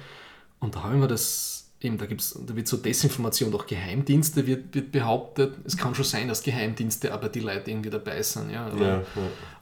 [0.59, 4.47] Und da habe ich mir das, eben, da, gibt's, da wird so Desinformation durch Geheimdienste
[4.47, 5.55] wird, wird behauptet.
[5.63, 8.51] Es kann schon sein, dass Geheimdienste aber die Leute irgendwie dabei sind.
[8.51, 9.03] Ja, Ja, ja.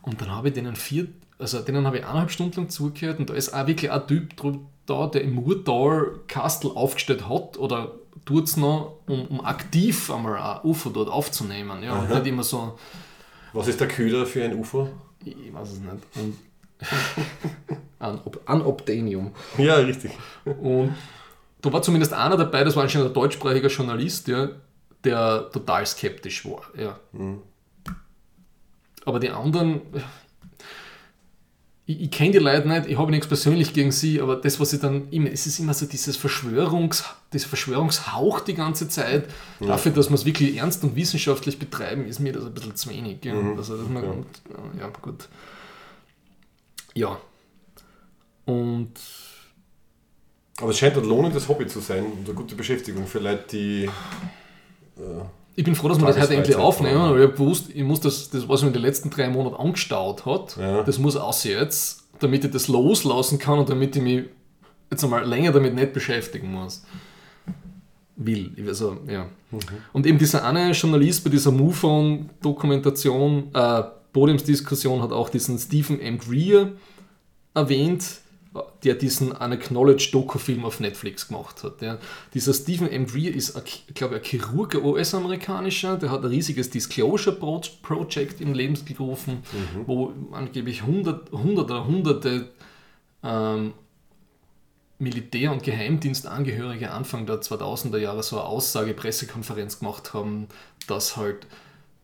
[0.01, 1.07] und dann habe ich denen vier,
[1.37, 4.29] also denen habe ich eineinhalb Stunden lang zugehört und da ist auch wirklich ein Typ
[4.85, 7.91] da, der im Murtal Kastel aufgestellt hat oder
[8.25, 11.83] tut es noch, um, um aktiv einmal ein UFO dort aufzunehmen.
[11.83, 12.77] Ja, und nicht immer so,
[13.53, 14.89] Was ist der Köder für ein UFO?
[15.23, 15.93] ich weiß es nicht.
[16.15, 16.37] Und
[17.99, 19.31] an, an Obtanium.
[19.57, 20.11] Ja, richtig.
[20.43, 20.95] Und
[21.61, 24.49] da war zumindest einer dabei, das war anscheinend ein deutschsprachiger Journalist, ja,
[25.03, 26.61] der total skeptisch war.
[26.77, 26.99] Ja.
[29.05, 29.81] Aber die anderen,
[31.85, 34.71] ich, ich kenne die Leute nicht, ich habe nichts persönlich gegen sie, aber das, was
[34.71, 37.03] ich dann immer, es ist immer so dieses Verschwörungs,
[37.33, 39.27] dieser Verschwörungshauch die ganze Zeit.
[39.59, 42.89] Dafür, dass wir es wirklich ernst und wissenschaftlich betreiben, ist mir das ein bisschen zu
[42.89, 43.23] wenig.
[43.25, 43.33] Ja.
[43.57, 44.09] Also, dass man, ja.
[44.11, 44.27] und,
[44.79, 45.27] ja, gut.
[46.93, 47.19] Ja.
[48.45, 48.93] Und
[50.57, 53.89] Aber es scheint ein lohnendes Hobby zu sein und eine gute Beschäftigung für Leute, die.
[55.55, 57.99] Ich bin froh, dass wir das heute endlich aufnehmen, weil ich hab gewusst, ich muss
[57.99, 60.81] das, das, was mir in den letzten drei Monaten angestaut hat, Ja.
[60.83, 64.23] das muss aus jetzt, damit ich das loslassen kann und damit ich mich
[64.89, 66.83] jetzt einmal länger damit nicht beschäftigen muss.
[68.15, 68.51] Will.
[68.55, 69.27] Ich- Also, ja.
[69.91, 76.17] Und eben dieser eine Journalist bei dieser MUFON-Dokumentation, äh, Podiumsdiskussion hat auch diesen Stephen M.
[76.19, 76.71] Greer
[77.55, 78.03] erwähnt,
[78.83, 81.81] der diesen Unacknowledged-Doku-Film auf Netflix gemacht hat.
[81.81, 81.97] Ja.
[82.33, 83.07] Dieser Stephen M.
[83.07, 87.61] Greer ist, ein, ich glaube, ein Chirurg, ein US-amerikanischer, der hat ein riesiges Disclosure Pro
[87.81, 89.43] Project im Leben gerufen,
[89.85, 92.49] wo angeblich hundert, hundert oder hunderte
[93.23, 93.73] ähm,
[94.99, 100.47] Militär- und Geheimdienstangehörige Anfang der 2000er Jahre so eine Aussage, Pressekonferenz gemacht haben,
[100.87, 101.47] dass halt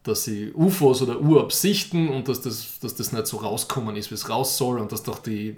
[0.04, 4.16] dass sie UFOs oder Urabsichten und dass das, dass das nicht so rauskommen ist, wie
[4.16, 5.58] es raus soll und dass doch die,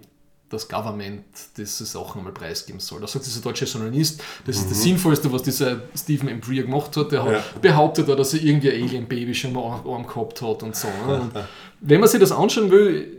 [0.51, 1.23] das Government
[1.57, 2.99] diese Sachen einmal preisgeben soll.
[3.01, 6.41] Da sagt dieser deutsche Journalist, das ist das Sinnvollste, was dieser Stephen M.
[6.41, 7.11] Greer gemacht hat.
[7.11, 7.43] Der Ja.
[7.61, 10.87] behauptet, dass er irgendwie ein Alien-Baby schon am Arm gehabt hat und so.
[11.07, 11.31] Und
[11.79, 13.17] wenn man sich das anschauen will,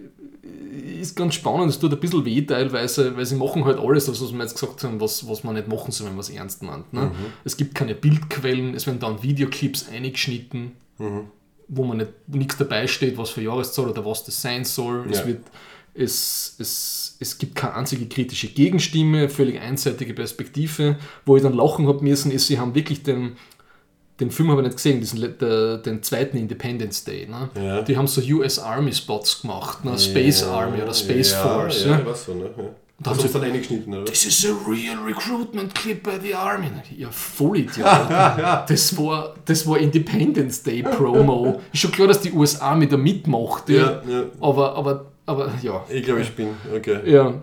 [1.01, 4.21] ist ganz spannend, es tut ein bisschen weh teilweise, weil sie machen halt alles, das,
[4.23, 6.63] was wir jetzt gesagt haben, was, was man nicht machen soll, wenn man es ernst
[6.63, 6.93] meint.
[6.93, 7.11] Ne?
[7.45, 10.73] Es gibt keine Bildquellen, es werden dann Videoclips eingeschnitten,
[11.69, 15.07] wo man nicht nichts dabei steht, was für Jahreszahl oder was das sein soll.
[15.11, 15.27] Es Ja.
[15.27, 15.41] wird
[15.95, 20.97] Es, es, es gibt keine einzige kritische Gegenstimme, völlig einseitige Perspektive.
[21.27, 23.37] Wo ich dann lachen habe müssen, ist, sie haben wirklich den,
[24.21, 27.27] den Film habe ich nicht gesehen, diesen, der, den zweiten Independence Day.
[27.27, 27.51] Ne?
[27.63, 27.83] Ja.
[27.83, 29.99] Die haben so US Army Spots gemacht, ne?
[29.99, 31.85] Space Ja, Army oder Space ja, Force.
[31.85, 32.51] Ja, Ja, so, ne?
[33.03, 34.05] Da haben sie dann eingeschnitten, oder?
[34.05, 36.69] This is a real recruitment clip by the Army.
[36.97, 37.85] Ja, Vollidiot.
[38.69, 41.61] das, war, das war Independence Day Promo.
[41.73, 43.69] Ist schon klar, dass die USA mit da mitmacht.
[43.69, 44.03] Ja.
[44.41, 45.85] Aber, aber, aber ja.
[45.89, 46.49] Ich glaube, ich bin.
[46.75, 47.11] Okay.
[47.11, 47.43] Ja.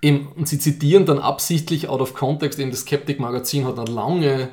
[0.00, 3.90] Eben, und sie zitieren dann absichtlich out of context, eben das Skeptic Magazin hat eine
[3.90, 4.48] lange,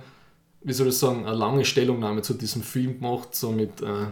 [0.64, 4.08] wie soll ich sagen, eine lange Stellungnahme zu diesem Film gemacht, so mit, äh,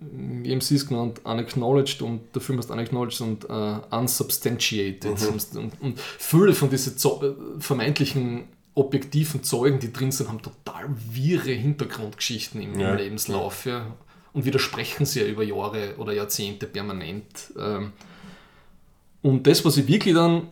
[0.00, 5.06] wie haben sie es genannt, unacknowledged und der Film heißt unacknowledged und äh, unsubstantiated.
[5.56, 10.88] Und, und viele von diesen Zo äh, vermeintlichen objektiven Zeugen, die drin sind, haben total
[11.10, 12.90] wirre Hintergrundgeschichten im, Ja.
[12.92, 13.64] im Lebenslauf.
[13.64, 13.86] Ja.
[14.38, 17.52] Und widersprechen sie ja über Jahre oder Jahrzehnte permanent.
[17.58, 17.92] Ähm,
[19.20, 20.46] und das, was ich wirklich dann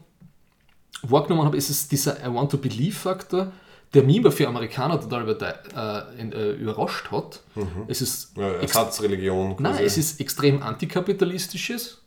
[1.02, 3.52] wahrgenommen habe, ist es dieser I want to believe Faktor,
[3.94, 7.44] der mich aber für Amerikaner total äh, äh, überrascht hat.
[7.86, 9.54] Es ist Ja, Ersatzreligion.
[9.60, 9.84] Nein, quasi.
[9.84, 12.02] es ist extrem antikapitalistisches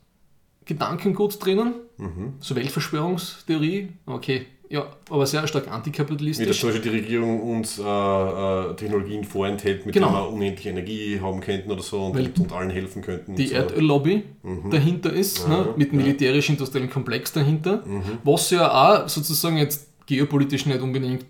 [0.65, 1.75] Gedankengut drinnen.
[1.95, 2.33] Mhm.
[2.41, 3.93] So Weltverschwörungstheorie.
[4.05, 6.59] Okay, ja, aber sehr stark Wie das antikapitalistisch.
[6.59, 10.07] zum Beispiel die Regierung uns äh, äh, Technologien vorenthält, mit Genau.
[10.09, 13.35] denen wir unendlich Energie haben könnten oder so und, Weil und, allen helfen könnten.
[13.35, 13.55] Die so.
[13.55, 14.23] Erdöllobby
[14.69, 15.51] dahinter ist, Mhm.
[15.51, 15.97] Ja, ne, mit ja.
[15.97, 18.03] militärisch-industriellen Komplex dahinter, Mhm.
[18.23, 18.69] was ja
[19.03, 21.25] auch sozusagen jetzt geopolitisch nicht unbedingt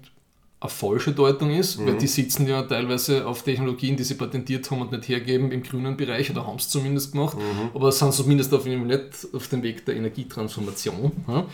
[0.61, 1.85] eine falsche Deutung ist, Mhm.
[1.87, 5.63] weil die sitzen ja teilweise auf Technologien, die sie patentiert haben und nicht hergeben im
[5.63, 7.69] grünen Bereich, oder haben es zumindest gemacht, Mhm.
[7.73, 11.11] aber sind zumindest auf nicht auf dem Weg der Energietransformation.
[11.29, 11.45] Ja?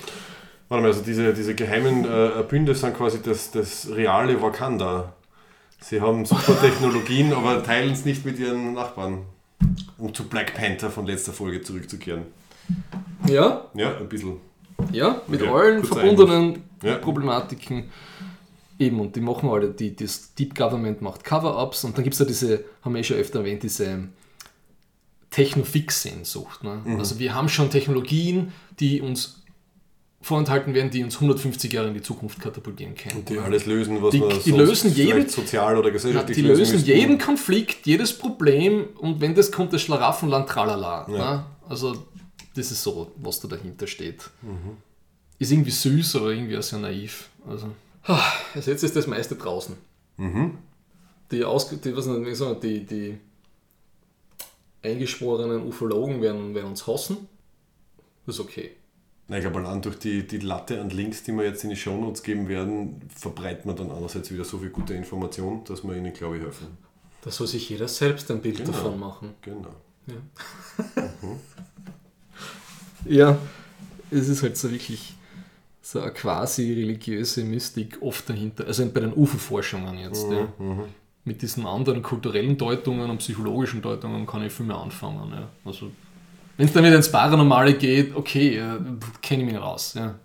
[0.67, 5.13] Warte mal, also diese, diese geheimen äh, Bünde sind quasi das, das reale Wakanda.
[5.79, 9.25] Sie haben super Technologien, aber teilen es nicht mit ihren Nachbarn.
[9.97, 12.23] Um zu Black Panther von letzter Folge zurückzukehren.
[13.27, 14.37] ja, Ja, ein bisschen.
[14.91, 16.95] Ja, mit Okay, allen verbundenen Ja.
[16.97, 17.85] Problematiken.
[18.77, 22.19] Eben, und die machen alle, die, das Deep Government macht Cover-Ups und dann gibt es
[22.19, 24.09] ja diese, haben wir eh schon öfter erwähnt, diese
[25.31, 26.63] Technofix-Sehnsucht.
[26.63, 26.81] Ne?
[26.83, 26.99] Mhm.
[26.99, 29.41] Also wir haben schon Technologien, die uns
[30.25, 33.23] vorenthalten werden, die uns 150 Jahre in die Zukunft katapultieren können.
[33.25, 36.87] Die alles lösen, was Die- man die lösen jeden- sozial oder gesellschaftlich die lösen müssten.
[36.87, 41.05] jeden Konflikt, jedes Problem und wenn das kommt, das Schlaraffenland, tralala.
[41.11, 41.35] Ja.
[41.35, 41.45] Ne?
[41.69, 42.05] Also
[42.55, 44.23] das ist so, was da dahinter steht.
[44.41, 44.77] Mhm.
[45.37, 47.29] Ist irgendwie süß, aber irgendwie auch sehr naiv.
[47.47, 47.67] Also,
[48.55, 49.75] also jetzt ist das meiste draußen.
[50.17, 50.57] Mhm.
[51.29, 53.17] Die, Ausge die, was nicht, sagen, die, die
[54.81, 57.27] eingeschworenen Ufologen werden, werden uns hassen.
[58.25, 58.71] Das ist okay.
[59.27, 61.75] Na, ich glaube, allein durch die, die Latte an Links, die wir jetzt in die
[61.75, 66.13] Shownotes geben werden, verbreiten wir dann einerseits wieder so viel gute Information, dass wir ihnen,
[66.13, 66.67] glaube ich, helfen.
[67.23, 68.71] Da soll sich jeder selbst ein Bild Genau.
[68.71, 69.33] davon machen.
[69.41, 69.69] Genau.
[73.05, 73.37] Ja,
[74.11, 75.15] es ist halt so wirklich
[75.81, 78.65] so eine quasi religiöse Mystik oft dahinter.
[78.67, 80.25] Also bei den UFO-Forschungen jetzt.
[80.31, 80.47] Ja.
[81.23, 85.31] Mit diesen anderen kulturellen Deutungen und psychologischen Deutungen kann ich viel mehr anfangen.
[85.31, 85.49] Ja.
[85.63, 85.91] Also,
[86.57, 88.77] wenn es dann wieder ins Paranormale geht, okay, äh,
[89.21, 89.93] kenne ich mich raus.
[89.95, 90.15] Ja.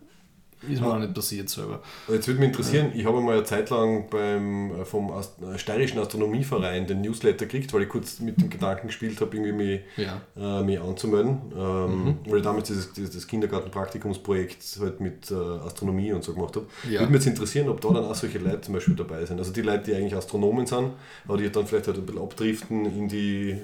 [0.68, 1.80] Ist mir auch nicht passiert selber.
[2.06, 5.58] Jetzt würde mich interessieren, ich habe mal eine Zeit lang beim, äh, vom Ast äh,
[5.58, 9.80] Steirischen Astronomieverein den Newsletter gekriegt, weil ich kurz mit dem Gedanken gespielt habe, irgendwie mich,
[9.96, 10.20] Ja.
[10.36, 11.38] äh, mich anzumelden.
[11.56, 12.18] Ähm, Mhm.
[12.26, 16.66] Weil ich damals dieses, dieses das Kindergartenpraktikumsprojekt halt mit äh, Astronomie und so gemacht habe.
[16.90, 17.00] Ja.
[17.00, 19.38] Würde mich jetzt interessieren, ob da dann auch solche Leute zum Beispiel dabei sind.
[19.38, 20.90] Also die Leute, die eigentlich Astronomen sind,
[21.26, 23.56] aber die dann vielleicht halt ein bisschen abdriften in die,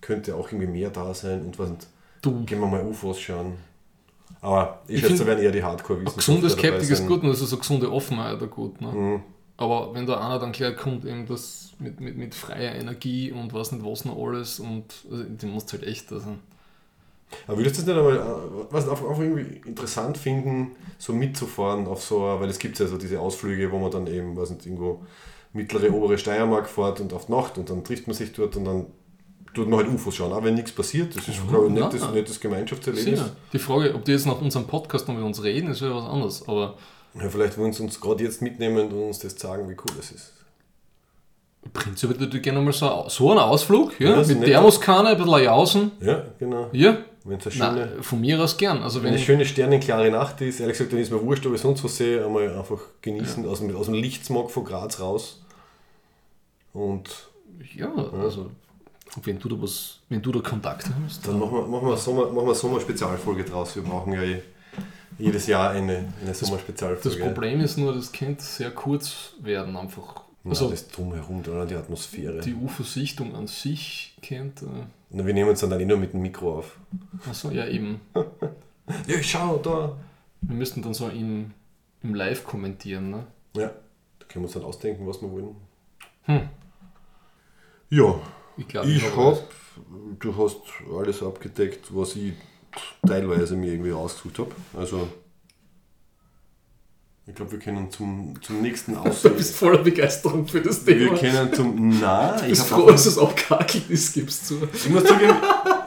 [0.00, 1.86] könnte auch irgendwie mehr da sein und was nicht.
[2.22, 3.54] Du, Gehen wir mal UFOs schauen.
[4.40, 7.06] Aber ich, Ich schätze, da werden eher die Hardcore-Wissenschaftler gesunde Skeptik ist sein.
[7.08, 8.80] gut und also so gesunde Offenheit gut.
[8.80, 8.88] Ne?
[8.92, 9.22] Mhm.
[9.56, 13.52] Aber wenn da einer dann gleich kommt, eben das mit, mit, mit freier Energie und
[13.52, 16.10] was nicht was noch alles und also, den musst du halt echt.
[16.12, 16.26] Also,
[17.46, 21.86] Aber würdest du das nicht einmal, äh, was auch, auch irgendwie interessant finden, so mitzufahren
[21.86, 24.50] auf so, eine- weil es gibt ja so diese Ausflüge, wo man dann eben, weiß
[24.50, 25.02] nicht, irgendwo
[25.52, 28.64] mittlere, obere Steiermark fährt und auf die Nacht und dann trifft man sich dort und
[28.64, 28.86] dann
[29.54, 31.14] tut man halt UFOs schauen, auch wenn nichts passiert.
[31.16, 31.84] Das ist, glaube ich, Ja.
[31.86, 33.18] nettes, nettes Gemeinschaftserlebnis.
[33.18, 33.36] sicher.
[33.52, 36.04] Die Frage, ob die jetzt nach unserem Podcast noch mit uns reden, ist ja was
[36.04, 36.48] anderes.
[36.48, 36.76] Aber
[37.14, 40.10] Ja, vielleicht wollen sie uns gerade jetzt mitnehmen und uns das sagen, wie cool das
[40.12, 40.32] ist.
[41.72, 44.44] prinzipiell würde ich gerne mal so, so einen Ausflug, ja, Ja, mit.
[44.46, 45.90] Thermoskanne, ein bisschen jausen.
[46.00, 46.68] Ja, genau.
[46.72, 48.82] Ja, Wenn es eine schöne, Nein, von mir aus gern.
[48.82, 51.54] Also wenn wenn eine schöne sternenklare Nacht ist, ehrlich gesagt, dann ist mir wurscht, ob
[51.54, 55.40] ich sonst was sehe, einmal einfach genießen, aus, dem, aus dem Lichtsmog von Graz raus.
[56.72, 57.10] Und
[57.76, 58.50] ja, also
[59.22, 62.24] wenn du da was, wenn du da Kontakt hast, Dann machen wir, machen wir, Sommer,
[62.26, 63.76] machen wir eine Sommerspezialfolge draus.
[63.76, 64.42] Wir brauchen ja eh
[65.18, 67.22] jedes Jahr eine, eine Das Sommerspezialfolge.
[67.24, 72.40] Problem ist nur, das könnte sehr kurz werden, einfach Also das drumherum, oder die Atmosphäre.
[72.40, 74.62] Die UFO-Sichtung an sich kennt.
[74.62, 76.78] Äh Na, wir nehmen uns dann, dann eh nur mit dem Mikro auf.
[77.28, 78.00] Achso, ja eben.
[79.06, 79.96] ja, schau, da.
[80.40, 81.52] Wir müssten dann so in,
[82.02, 83.26] im Live kommentieren, ne?
[83.54, 83.68] Ja,
[84.18, 85.54] da können wir uns dann ausdenken, was wir wollen.
[86.24, 86.48] Hm.
[87.90, 88.14] Ja,
[88.56, 89.38] Ich glaube, ich hab habe,
[90.18, 90.58] du hast
[90.98, 92.32] alles abgedeckt, was ich
[93.06, 94.50] teilweise mir irgendwie rausgesucht habe.
[94.78, 95.08] Also,
[97.26, 99.36] ich glaube, wir können zum, zum nächsten Du Aussehen.
[99.36, 101.16] bist voller Begeisterung für das Wir Thema.
[101.18, 101.98] können zum.
[102.00, 104.56] Na, Du ich habe froh, dass es abgehakelt ist, gibst zu.
[104.74, 105.36] Ich muss zugeben,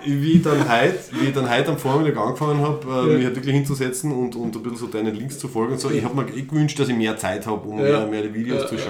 [0.06, 3.18] wie ich dann heute, wie ich dann heute am Vormittag angefangen habe, äh, Ja.
[3.18, 5.92] mich halt wirklich hinzusetzen und, und ein bisschen so deinen Links zu folgen und so.
[5.92, 8.06] Ich habe mir eh gewünscht, dass ich mehr Zeit habe, um Ja.
[8.06, 8.82] mehr, mehr Videos Ja, zu ja.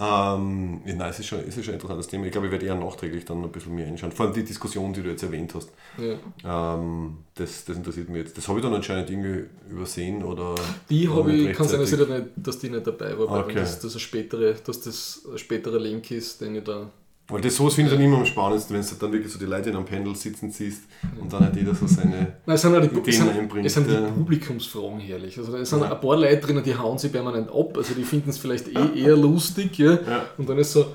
[0.00, 2.24] Ähm, ja, nein, es ist, schon, es ist schon ein interessantes Thema.
[2.24, 4.12] Ich glaube, ich werde eher nachträglich dann ein bisschen mehr hinschauen.
[4.12, 5.70] Vor allem die Diskussion, die du jetzt erwähnt hast.
[5.98, 6.74] Ja.
[6.74, 8.38] Ähm, das, das interessiert mich jetzt.
[8.38, 10.54] Das habe ich dann anscheinend irgendwie übersehen oder.
[10.88, 13.42] Die habe ich, kann sein, dass, ich da nicht, dass die nicht dabei war, weil
[13.42, 13.54] Okay.
[13.56, 16.90] das, das ein spätere, dass das ein späterer Link ist, den ich da.
[17.30, 19.44] Weil das sowas finde ich dann immer am spannendsten, wenn du dann wirklich so die
[19.44, 20.82] Leute in einem Panel sitzen siehst
[21.20, 22.10] und dann hat jeder so seine.
[22.44, 24.12] Nein, es sind, auch die, Ideen es sind, einbringt, es sind die.
[24.12, 25.38] Publikumsfragen herrlich.
[25.38, 25.92] Also es sind Ja.
[25.92, 27.76] ein paar Leute drinnen, die hauen sich permanent ab.
[27.76, 29.78] Also die finden es vielleicht eh eher lustig.
[29.78, 29.92] Ja?
[29.94, 30.24] Ja.
[30.38, 30.86] Und dann ist so,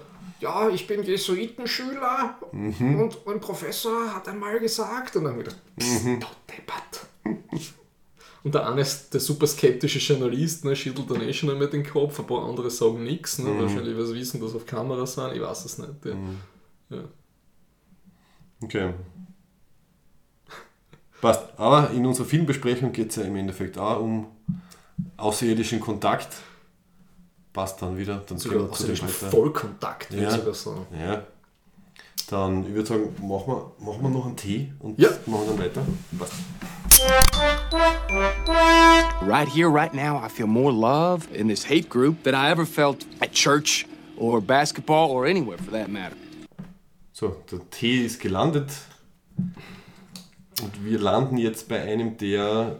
[0.42, 3.00] ja, ich bin Jesuitenschüler Mhm.
[3.00, 5.16] und ein Professor hat einmal gesagt.
[5.16, 6.20] Und dann gedacht, psst, Mhm.
[6.20, 7.76] du deppert.
[8.46, 11.84] Und der eine ist der super skeptische Journalist, ne, schüttelt dann eh schon einmal den
[11.84, 13.62] Kopf, ein paar andere sagen nichts, ne, Mhm.
[13.64, 15.90] wahrscheinlich weil sie wissen, dass auf Kamera sind, ich weiß es nicht.
[16.06, 16.16] Ja.
[16.98, 17.04] Ja.
[18.62, 18.94] Okay.
[21.22, 21.42] Passt.
[21.58, 24.28] Aber in unserer Filmbesprechung geht es ja im Endeffekt auch um
[25.18, 26.28] außerirdischen Kontakt.
[27.52, 28.24] Passt dann wieder.
[28.28, 28.96] Dann Sogar zu dem.
[29.08, 30.30] Vollkontakt, würde Ja.
[30.30, 30.86] ich sogar sagen.
[31.00, 31.26] Ja.
[32.30, 35.10] Dann, ich würde sagen, machen wir, machen wir noch einen Tee und Ja.
[35.28, 35.82] machen dann weiter.
[36.18, 36.34] Passt.
[39.22, 42.66] Right here, right now, I feel more love in this hate group than I ever
[42.66, 43.86] felt at church
[44.18, 46.16] or basketball or anywhere for that matter.
[47.12, 48.70] So, der Tee ist gelandet.
[49.38, 52.78] Und wir landen jetzt bei einem der,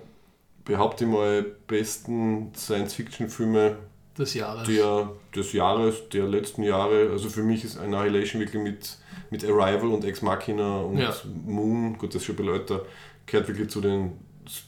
[0.64, 3.78] behaupte ich mal, besten Science-Fiction-Filme
[4.18, 4.68] Des Jahres.
[4.68, 7.10] der, des Jahres, der letzten Jahre.
[7.12, 8.98] Also für mich ist Annihilation wirklich mit,
[9.30, 11.14] mit Arrival und Ex Machina und Ja.
[11.46, 12.82] Moon, gut, das ist schon älter,
[13.26, 14.14] gehört wirklich zu den,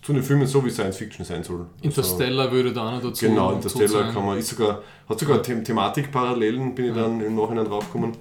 [0.01, 1.68] zu den Filmen so, wie Science Fiction sein soll.
[1.82, 5.43] Interstellar würde da auch noch dazu Also, genau, Interstellar kann man, ist sogar, hat sogar
[5.43, 8.12] The Thematikparallelen, bin ich dann im Nachhinein draufgekommen.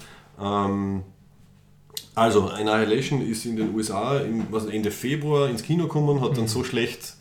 [0.40, 1.02] Ähm,
[2.14, 6.36] also, Annihilation ist in den USA im, was, Ende Februar ins Kino gekommen, hat Mhm.
[6.36, 7.14] dann so schlecht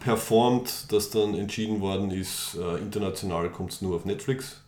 [0.00, 4.62] performt, dass dann entschieden worden ist, äh, international kommt es nur auf Netflix.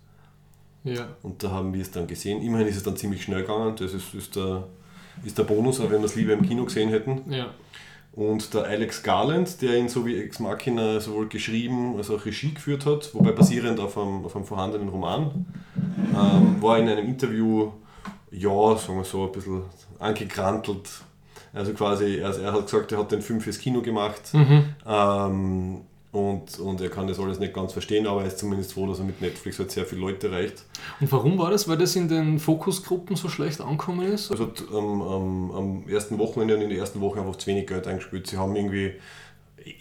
[0.84, 1.08] Ja.
[1.22, 2.42] Und da haben wir es dann gesehen.
[2.42, 3.74] Immerhin ist es dann ziemlich schnell gegangen.
[3.76, 4.64] Das ist, ist, der,
[5.24, 7.30] ist der Bonus, auch wenn wir es lieber im Kino gesehen hätten.
[7.30, 7.46] Ja.
[8.12, 12.52] Und der Alex Garland, der ihn so wie Ex Machina sowohl geschrieben als auch Regie
[12.52, 15.46] geführt hat, wobei basierend auf einem, auf einem vorhandenen Roman,
[16.12, 17.70] ähm, war in einem Interview,
[18.32, 19.62] ja, sagen wir so, ein bisschen
[20.00, 20.88] angekrantelt.
[21.52, 26.58] Also quasi, er, er hat gesagt, er hat den Film fürs Kino gemacht ähm, und,
[26.58, 29.04] und er kann das alles nicht ganz verstehen, aber er ist zumindest froh, dass er
[29.04, 30.64] mit Netflix halt sehr viele Leute erreicht.
[31.00, 31.68] Und warum war das?
[31.68, 34.30] Weil das in den Fokusgruppen so schlecht angekommen ist?
[34.30, 37.86] Also t- am, am, ersten Wochenende und in der ersten Woche einfach zu wenig Geld
[37.86, 38.26] eingespielt.
[38.26, 38.94] Sie haben irgendwie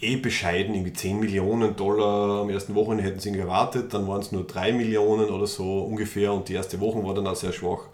[0.00, 4.32] eh bescheiden, irgendwie 10 Millionen Dollar am ersten Wochenende hätten sie erwartet, dann waren es
[4.32, 7.84] nur 3 Millionen oder so ungefähr und die erste Woche war dann auch sehr schwach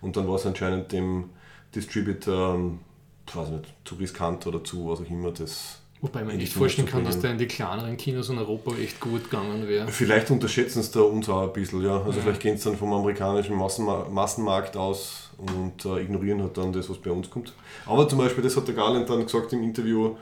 [0.00, 1.30] und dann war es anscheinend dem
[1.74, 2.80] Distributor, ähm,
[3.28, 5.80] ich weiß nicht, zu riskant oder zu was auch immer das.
[6.04, 9.24] Wobei man Kinos vorstellen kann, dass der in die kleineren Kinos in Europa echt gut
[9.24, 9.88] gegangen wäre.
[9.88, 11.96] Vielleicht unterschätzen sie da uns auch ein bisschen, ja.
[12.02, 12.24] Also Ja.
[12.24, 16.90] vielleicht gehen sie dann vom amerikanischen Massenma Massenmarkt aus und äh, ignorieren halt dann das,
[16.90, 17.54] was bei uns kommt.
[17.86, 20.14] Aber zum Beispiel, das hat der Garland dann gesagt im Interview,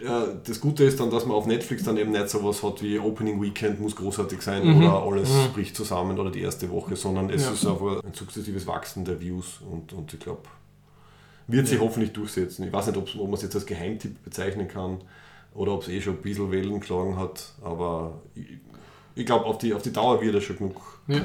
[0.00, 0.04] äh,
[0.46, 3.42] das Gute ist dann, dass man auf Netflix dann eben nicht sowas hat wie Opening
[3.42, 4.76] Weekend muss großartig sein Mhm.
[4.84, 5.52] oder alles Mhm.
[5.54, 7.50] bricht zusammen oder die erste Woche, sondern es Ja.
[7.50, 10.42] ist einfach ein sukzessives Wachsen der Views und, und ich glaube,
[11.48, 11.84] wird sich Ja.
[11.84, 12.64] hoffentlich durchsetzen.
[12.66, 14.98] Ich weiß nicht, ob man es jetzt als Geheimtipp bezeichnen kann
[15.54, 18.46] oder ob es eh schon ein bisschen Wellen geschlagen hat, aber ich,
[19.14, 21.22] ich glaube, auf die, auf die Dauer wird er schon genug Ja,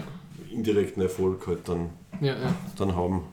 [0.51, 1.89] indirekten Erfolg halt dann,
[2.21, 2.53] ja, ja.
[2.77, 3.23] dann haben.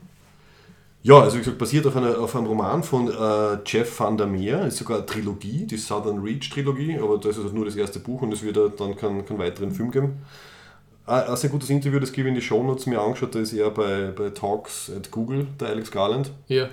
[1.02, 4.26] Ja, also wie gesagt, basiert auf, einer, auf einem Roman von äh, Jeff van der
[4.26, 7.76] Meer, ist sogar eine Trilogie, die Southern Reach Trilogie, aber das ist halt nur das
[7.76, 10.18] erste Buch und es wird halt dann keinen, keinen weiteren Film geben.
[11.08, 13.52] Ein ein sehr gutes Interview, das gebe ich in die Shownotes mir angeschaut, da ist
[13.52, 16.30] er bei, bei Talks at Google, der Alex Garland.
[16.48, 16.68] ja.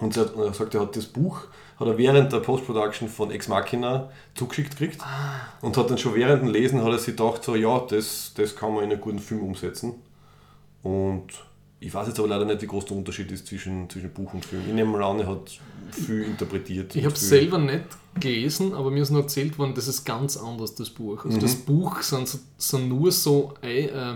[0.00, 1.46] Und er, hat, er sagt, er hat das Buch
[1.78, 5.00] hat er während der Post-Production von Ex Machina zugeschickt gekriegt
[5.60, 8.54] und hat dann schon während dem Lesen hat er sich gedacht, so ja, das, das
[8.54, 9.94] kann man in einen guten Film umsetzen.
[10.82, 11.26] Und
[11.86, 14.44] ich weiß jetzt aber leider nicht, wie groß der Unterschied ist zwischen, zwischen Buch und
[14.44, 14.62] Film.
[14.66, 15.50] Ich nehme mal an, er hat
[15.90, 16.94] viel interpretiert.
[16.96, 17.84] Ich habe es selber nicht
[18.18, 21.24] gelesen, aber mir ist nur erzählt worden, das ist ganz anders, das Buch.
[21.24, 21.42] Also Mhm.
[21.42, 24.14] das Buch sind, sind nur so, äh, äh,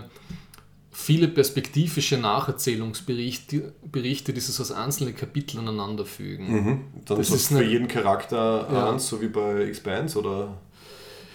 [0.90, 6.52] viele perspektivische Nacherzählungsberichte, Berichte, die sich als einzelne Kapitel aneinander fügen.
[6.52, 6.80] Mhm.
[7.04, 8.90] Dann Das ist für jeden Charakter Ja.
[8.92, 10.54] eins, so wie bei Expanse oder.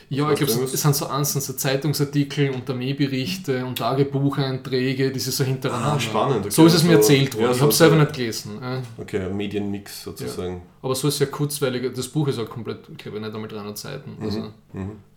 [0.09, 5.35] Ja, ich glaube, es sind so einzelne so Zeitungsartikel und Armeeberichte und Tagebucheinträge, die sich
[5.35, 5.93] so hintereinander.
[5.93, 6.49] Ah, spannend, okay.
[6.51, 7.45] So ist es mir erzählt worden.
[7.45, 8.59] ja, ich habe es selber nicht gelesen.
[8.97, 10.61] Okay, Medienmix sozusagen.
[10.81, 11.89] Aber so ist ja kurzweiliger.
[11.89, 14.15] Das Buch ist auch komplett, ich glaube nicht einmal 300 Seiten.
[14.19, 14.25] Mhm.
[14.25, 14.51] Also,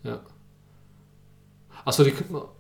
[0.05, 0.21] ja.
[1.85, 2.13] Also die,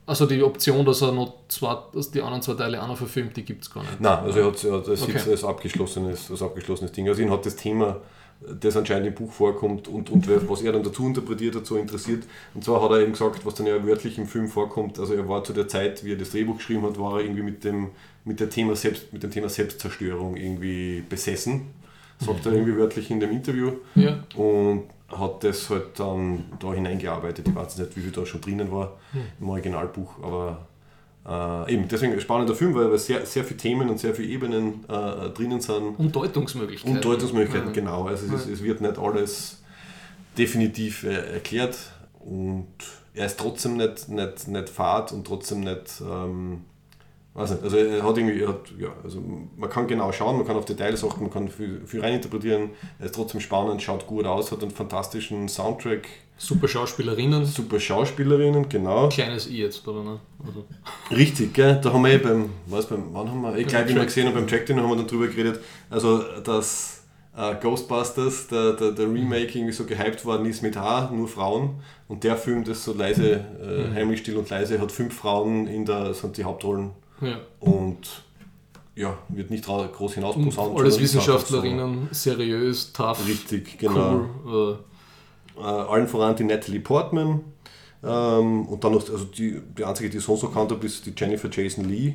[0.06, 3.36] also die Option, dass er noch zwei, dass die anderen zwei Teile auch noch verfilmt,
[3.36, 4.00] die gibt es gar nicht.
[4.00, 5.18] Nein, also er hat er es Okay.
[5.30, 7.08] als abgeschlossenes, als abgeschlossenes Ding.
[7.08, 7.96] Also ihn hat das Thema,
[8.41, 12.24] das anscheinend im Buch vorkommt und, und was er dann dazu interpretiert hat, so interessiert.
[12.55, 15.28] Und zwar hat er eben gesagt, was dann ja wörtlich im Film vorkommt, also er
[15.28, 17.91] war zu der Zeit, wie er das Drehbuch geschrieben hat, war er irgendwie mit dem,
[18.24, 21.68] mit der Thema Selbst, mit dem Thema Selbstzerstörung irgendwie besessen.
[22.18, 23.72] Sagt er irgendwie wörtlich in dem Interview.
[23.95, 24.24] Ja.
[24.37, 27.47] Und hat das halt dann da hineingearbeitet.
[27.49, 28.97] Ich weiß nicht, wie viel da schon drinnen war
[29.41, 30.66] im Originalbuch, aber
[31.28, 34.84] äh, eben, deswegen spannender Film, weil, weil sehr, sehr viele Themen und sehr viele Ebenen
[34.88, 35.98] äh, drinnen sind.
[35.98, 36.96] Und Deutungsmöglichkeiten.
[36.96, 37.72] Und Deutungsmöglichkeiten, Ja.
[37.74, 38.04] genau.
[38.06, 39.62] Also es, ist, es wird nicht alles
[40.38, 41.76] definitiv äh, erklärt
[42.20, 42.66] und
[43.14, 46.62] er ist trotzdem nicht, nicht, nicht fad und trotzdem nicht, ähm,
[47.34, 49.22] weiß nicht, also er hat irgendwie, er hat, ja, also
[49.56, 53.06] man kann genau schauen, man kann auf Details achten, man kann viel, viel reininterpretieren, er
[53.06, 56.06] ist trotzdem spannend, schaut gut aus, hat einen fantastischen Soundtrack,
[56.39, 57.47] Super Schauspielerinnen.
[57.47, 59.09] super Schauspielerinnen, genau.
[59.09, 60.20] Kleines I jetzt, oder ne?
[60.47, 60.64] Also,
[61.11, 61.80] Richtig, gell?
[61.82, 64.34] da haben wir eh beim, was beim, wann haben wir, ich glaube, Track- gesehen haben,
[64.34, 69.59] beim Dinner haben wir dann drüber geredet, also dass äh, Ghostbusters, der, der, der Remake
[69.59, 73.41] irgendwie so gehypt worden ist mit A, nur Frauen und der Film, das so leise,
[73.61, 76.91] äh, heimlich still und leise, hat fünf Frauen in der, sind die Hauptrollen
[77.22, 77.39] ja.
[77.61, 78.24] und
[78.95, 80.16] ja, wird nicht groß.
[80.18, 84.26] Und alles Wissenschaftlerinnen, seriös, tough, richtig, genau.
[84.45, 84.78] cool.
[84.78, 84.95] Äh,
[85.62, 87.40] allen voran die Natalie Portman
[88.04, 91.04] ähm, und dann noch, also die, die einzige, die ich sonst noch kannt habe, ist
[91.07, 92.09] die Jennifer Jason Lee.
[92.09, 92.14] Äh,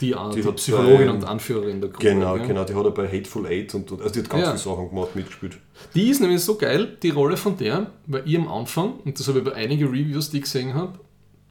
[0.00, 2.04] die, die, Die Psychologin bei- und Anführerin der Gruppe.
[2.08, 2.48] Genau, gell?
[2.48, 4.48] genau, die hat er bei Hateful Eight und, und also die hat ganz Ja.
[4.56, 5.58] viele Sachen gemacht, mitgespielt.
[5.94, 9.28] Die ist nämlich so geil, die Rolle von der, weil ich am Anfang, und das
[9.28, 10.98] habe ich bei einigen Reviews, die ich gesehen habe,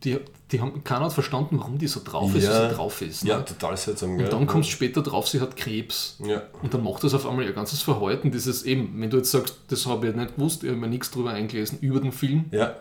[0.03, 0.17] die,
[0.51, 2.49] die haben keiner hat verstanden, warum die so drauf ist, Ja.
[2.65, 3.23] wie sie drauf ist.
[3.23, 3.29] Ne?
[3.31, 4.17] Ja, total seltsam?
[4.17, 6.17] Und dann kommst du später drauf, sie hat Krebs.
[6.25, 6.41] Ja.
[6.61, 9.55] Und dann macht das auf einmal ihr ganzes Verhalten, dieses eben, wenn du jetzt sagst,
[9.69, 12.75] das habe ich nicht gewusst, ich habe mir nichts drüber eingelesen, über den Film, Ja,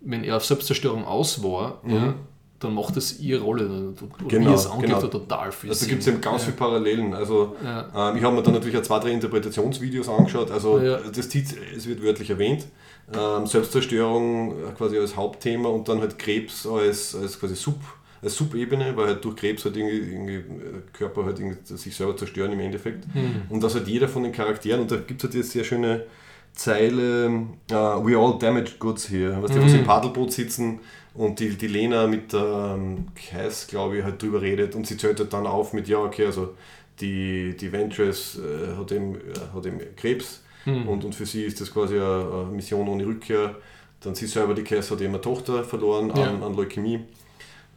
[0.00, 2.14] wenn er auf Selbstzerstörung aus war, ja,
[2.58, 4.28] dann macht das ihre Rolle, oder Mhm.
[4.28, 5.06] Genau, wie es angeht, genau.
[5.06, 7.12] total viel also gibt es eben ganz viele Parallelen.
[7.12, 8.10] Also Ja.
[8.10, 10.50] ähm, ich habe mir dann natürlich auch zwei, drei Interpretationsvideos angeschaut.
[10.50, 10.98] Also Ja.
[11.14, 12.66] das zieht, es wird wörtlich erwähnt.
[13.14, 17.78] Ähm, Selbstzerstörung äh, quasi als Hauptthema und dann halt Krebs als, als quasi Sub,
[18.20, 22.16] als Subebene, weil halt durch Krebs halt irgendwie, irgendwie äh, Körper halt irgendwie sich selber
[22.16, 23.04] zerstören im Endeffekt.
[23.48, 26.04] Und dass halt jeder von den Charakteren, und da gibt es halt diese sehr schöne
[26.52, 27.26] Zeile,
[27.70, 30.80] äh, we all damaged goods here, was die, was im Paddleboot sitzen
[31.14, 34.96] und die, die Lena mit der ähm, Cass, glaube ich, halt drüber redet und sie
[34.96, 36.54] zählt halt dann auf mit, ja, okay, also
[37.00, 41.60] die, die Ventress äh, hat, eben, äh, hat eben Krebs und, und für sie ist
[41.60, 43.54] das quasi eine, Mission ohne Rückkehr.
[44.00, 46.46] Dann sie selber, die Cass, hat eben eine Tochter verloren an, Ja.
[46.46, 47.00] an Leukämie.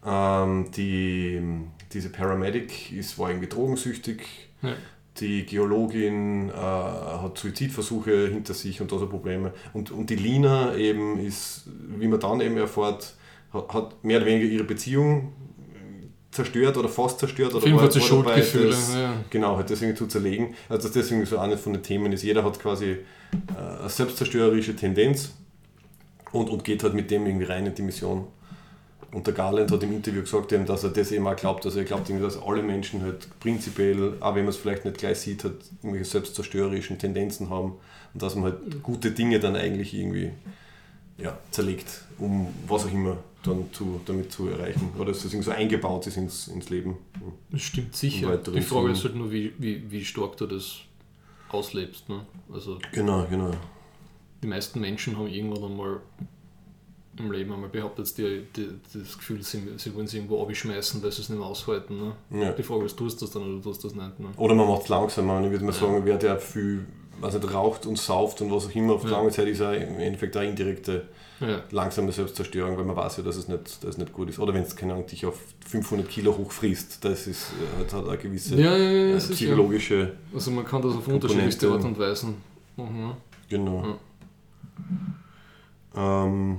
[0.06, 1.42] Ähm, die,
[1.94, 4.24] diese Paramedic ist, war irgendwie drogensüchtig.
[4.62, 4.74] Ja.
[5.20, 9.54] Die Geologin äh, hat Suizidversuche hinter sich und da so Probleme.
[9.74, 11.68] Und, und die Lina eben ist,
[11.98, 13.16] wie man dann eben erfährt,
[13.54, 15.34] hat, hat mehr oder weniger ihre Beziehung
[16.32, 17.54] zerstört oder fast zerstört.
[17.54, 19.14] Oder war- zu war dabei, das- ja.
[19.30, 20.54] Genau, halt deswegen zu zerlegen.
[20.70, 22.98] Also das deswegen so eine von den Themen ist, jeder hat quasi äh,
[23.80, 25.32] eine selbstzerstörerische Tendenz
[26.32, 28.28] und, und geht halt mit dem irgendwie rein in die Mission.
[29.12, 31.80] Und der Garland hat im Interview gesagt, eben, dass er das eben auch glaubt, also
[31.80, 35.18] er glaubt, irgendwie, dass alle Menschen halt prinzipiell, auch wenn man es vielleicht nicht gleich
[35.20, 37.74] sieht, halt irgendwelche selbstzerstörerischen Tendenzen haben
[38.14, 40.30] und dass man halt gute Dinge dann eigentlich irgendwie
[41.18, 41.88] ja, zerlegt,
[42.20, 44.90] um was auch immer dann zu, damit zu erreichen.
[44.98, 46.98] Oder dass das irgendwie so eingebaut ist ins, ins Leben.
[47.52, 48.38] Das stimmt Im sicher.
[48.38, 50.80] Die Frage ist halt nur, wie, wie, wie stark du das
[51.50, 52.10] auslebst.
[52.10, 52.26] Ne?
[52.52, 53.52] Also Genau, genau.
[54.44, 56.02] die meisten Menschen haben irgendwann einmal
[57.18, 61.12] im Leben einmal behauptet, die, die, das Gefühl, sie, sie wollen sie irgendwo abschmeißen, weil
[61.12, 61.98] sie es nicht mehr aushalten.
[61.98, 62.42] Ne?
[62.42, 62.52] Ja.
[62.54, 64.20] Die Frage ist, tust du das dann oder tust du das nicht?
[64.20, 64.28] Ne?
[64.38, 65.44] Oder man macht es langsamer.
[65.44, 66.86] Ich würde mal sagen, wer der viel
[67.20, 69.10] was nicht, raucht und sauft und was auch immer auf Ja.
[69.12, 71.10] lange Zeit ist er im Endeffekt eine indirekte,
[71.42, 71.62] Ja.
[71.72, 74.40] langsame Selbstzerstörung, weil man weiß ja, dass es nicht, dass es nicht gut ist.
[74.40, 75.38] Oder wenn es, keine Ahnung, dich auf
[75.68, 80.14] 500 Kilo hochfrisst, das ist, äh, hat, hat eine gewisse Ja, äh, psychologische.
[80.34, 82.00] Also man kann das auf unterschiedlichste Komponente.
[82.00, 82.36] Art und Weisen
[82.76, 83.14] machen.
[83.50, 83.96] Genau.
[85.96, 86.58] Ähm,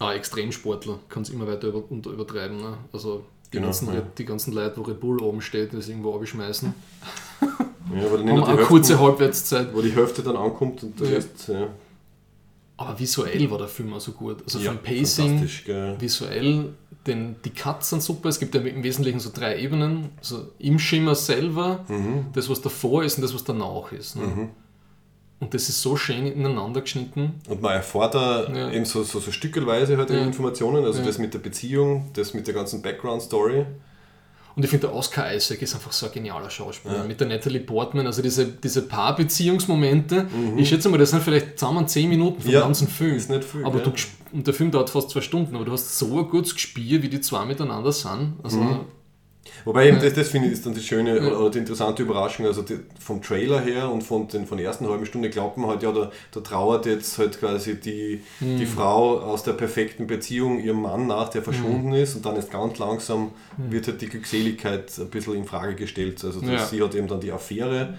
[0.00, 2.56] Ah, Extremsportler kann es immer weiter über, unter, übertreiben.
[2.58, 2.74] Ne?
[2.92, 4.02] Also die, Genau, ganzen, ja.
[4.16, 6.72] Die ganzen Leute, wo Red Bull oben steht, das irgendwo abschmeißen,
[7.40, 9.74] ja, aber dann haben eine Hälfte, kurze Halbwertszeit.
[9.74, 11.14] wo die Hälfte dann ankommt und der Ja.
[11.16, 11.66] Rest, ja,
[12.78, 14.40] Aber visuell war der Film auch so gut.
[14.44, 15.42] Also Ja, vom Pacing,
[15.98, 16.70] visuell,
[17.06, 18.28] den, die Cuts sind super.
[18.28, 20.10] Es gibt ja im Wesentlichen so drei Ebenen.
[20.18, 21.84] Also im Schimmer selber,
[22.32, 24.16] das, was davor ist und das, was danach ist.
[24.16, 24.48] Ne?
[25.40, 27.34] Und das ist so schön ineinander geschnitten.
[27.48, 28.70] Und man erfährt da Ja.
[28.72, 30.18] eben so, so, so stückelweise halt Ja.
[30.24, 31.06] Informationen, also Ja.
[31.06, 33.66] das mit der Beziehung, das mit der ganzen Background-Story.
[34.58, 36.96] Und ich finde, der Oscar Isaac ist einfach so ein genialer Schauspieler.
[36.96, 37.04] Ja.
[37.04, 40.26] Mit der Natalie Portman, also diese, diese Paarbeziehungsmomente.
[40.56, 42.54] Ich schätze mal, das sind vielleicht zusammen 10 Minuten vom Mhm.
[42.54, 43.14] Ja, ganzen Film.
[43.14, 43.84] ist nicht viel, aber ja.
[43.84, 43.92] du,
[44.32, 47.08] und der Film dauert fast zwei Stunden, aber du hast so ein gutes Gespür, wie
[47.08, 48.34] die zwei miteinander sind.
[48.42, 48.80] Also, Mhm.
[49.64, 52.46] Wobei eben das, das finde ich ist dann die schöne oder, die interessante Überraschung.
[52.46, 55.70] Also die, vom Trailer her und von, den, von der ersten halben Stunde glaubt man
[55.70, 60.60] halt, ja, da, da trauert jetzt halt quasi die, die Frau aus der perfekten Beziehung
[60.60, 64.92] ihrem Mann nach, der verschwunden ist und dann ist ganz langsam wird halt die Glückseligkeit
[64.98, 66.24] ein bisschen in Frage gestellt.
[66.24, 66.64] Also Ja.
[66.64, 67.98] sie hat eben dann die Affäre.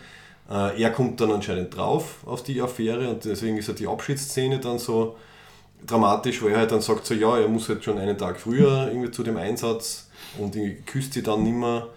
[0.50, 4.60] Äh, er kommt dann anscheinend drauf auf die Affäre und deswegen ist halt die Abschiedsszene
[4.60, 5.16] dann so
[5.86, 8.88] dramatisch, weil er halt dann sagt so, ja, er muss jetzt schon einen Tag früher
[8.90, 10.56] irgendwie zu dem Einsatz und
[10.86, 11.88] küsst sie dann nimmer.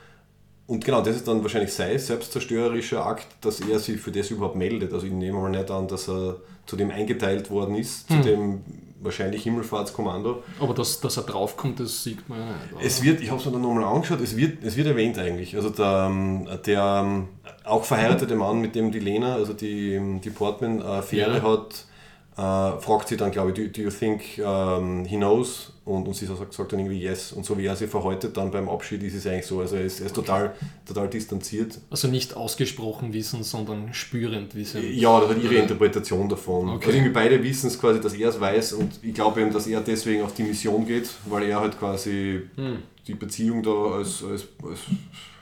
[0.66, 4.56] Und genau, das ist dann wahrscheinlich sein selbstzerstörerischer Akt, dass er sich für das überhaupt
[4.56, 4.92] meldet.
[4.92, 8.62] Also ich nehme mal nicht an, dass er zu dem eingeteilt worden ist, zu dem
[9.00, 10.44] wahrscheinlich Himmelfahrtskommando.
[10.60, 12.72] aber dass, dass er draufkommt, das sieht man ja nicht.
[12.72, 12.84] oder?
[12.84, 15.56] Es wird, ich habe es mir dann nochmal angeschaut, es wird, es wird erwähnt eigentlich.
[15.56, 17.28] Also der, ähm, der ähm,
[17.64, 21.42] auch verheiratete Mann, mit dem die Lena, also die, ähm, die Portman-Affäre Ja.
[21.42, 25.71] hat, äh, fragt sie dann, glaube ich, do, do you think um, he knows?
[25.84, 27.32] Und, und sie sagt, dann irgendwie yes.
[27.32, 29.60] Und so wie er sie verhäutet dann beim Abschied, ist es eigentlich so.
[29.60, 30.54] Also er ist, er ist total,
[30.86, 31.78] total distanziert.
[31.90, 34.80] also nicht ausgesprochen wissen, sondern spürend wissen.
[34.94, 36.68] Ja, das hat ihre Interpretation davon.
[36.68, 36.86] Okay.
[36.86, 39.66] Also irgendwie beide wissen es quasi, dass er es weiß und ich glaube eben, dass
[39.66, 42.78] er deswegen auf die Mission geht, weil er halt quasi Hm.
[43.08, 44.78] die Beziehung da als, als, als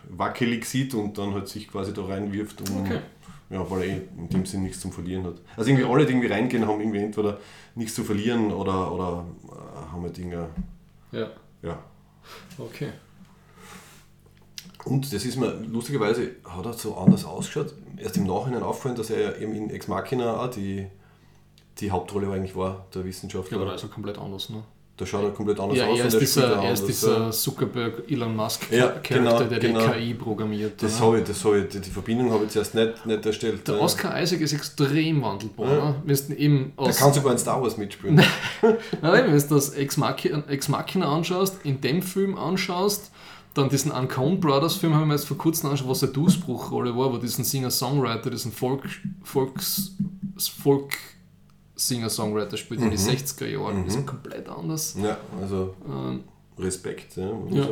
[0.08, 2.98] wackelig sieht und dann halt sich quasi da reinwirft, um, Okay.
[3.50, 5.34] Ja, weil er eh in dem Sinn nichts zum Verlieren hat.
[5.56, 7.38] Also irgendwie alle, die irgendwie reingehen, haben irgendwie entweder
[7.74, 10.48] nichts zu verlieren oder, oder äh, haben halt Dinge,
[11.12, 11.28] Ja,
[11.62, 11.78] ja.
[12.58, 12.90] okay.
[14.84, 17.74] Und das ist mir lustigerweise, hat er so anders ausgeschaut.
[17.98, 20.86] Erst im Nachhinein auffallen, dass er eben in Ex Machina auch die,
[21.78, 23.58] die Hauptrolle eigentlich war, der Wissenschaftler.
[23.58, 24.62] Ja, aber da ist er komplett anders, ne?
[25.00, 25.98] Da schaut er komplett anders Ja, aus.
[25.98, 29.86] er ist dieser, er ist dieser Zuckerberg Elon Musk Ja, Charakter, genau, der genau.
[29.86, 30.82] die KI programmiert.
[30.82, 33.66] Das habe ich, das habe ich, die, die Verbindung habe ich zuerst nicht, nicht erstellt.
[33.66, 33.80] Der ja.
[33.80, 35.70] Oscar Isaac ist extrem wandelbar.
[35.70, 35.84] Ja.
[35.86, 35.94] Ne?
[36.04, 38.16] Wenn du eben Der aus, kann sogar in Star Wars mitspielen.
[39.00, 43.10] Nein, wenn du das Ex Machina, Ex Machina anschaust, in dem Film anschaust,
[43.54, 47.10] dann diesen Uncount Brothers Film haben wir jetzt vor kurzem angeschaut, was eine Durchbruchrolle war,
[47.10, 48.82] wo diesen Singer-Songwriter, diesen Folk,
[49.22, 49.92] Volks,
[50.62, 50.92] Folk
[51.80, 53.82] Singer-Songwriter spielt in die 60er Jahre.
[53.84, 54.96] Das ist komplett anders.
[55.02, 56.24] ja, also Ähm,
[56.58, 57.16] Respekt.
[57.16, 57.68] Ja, Ja.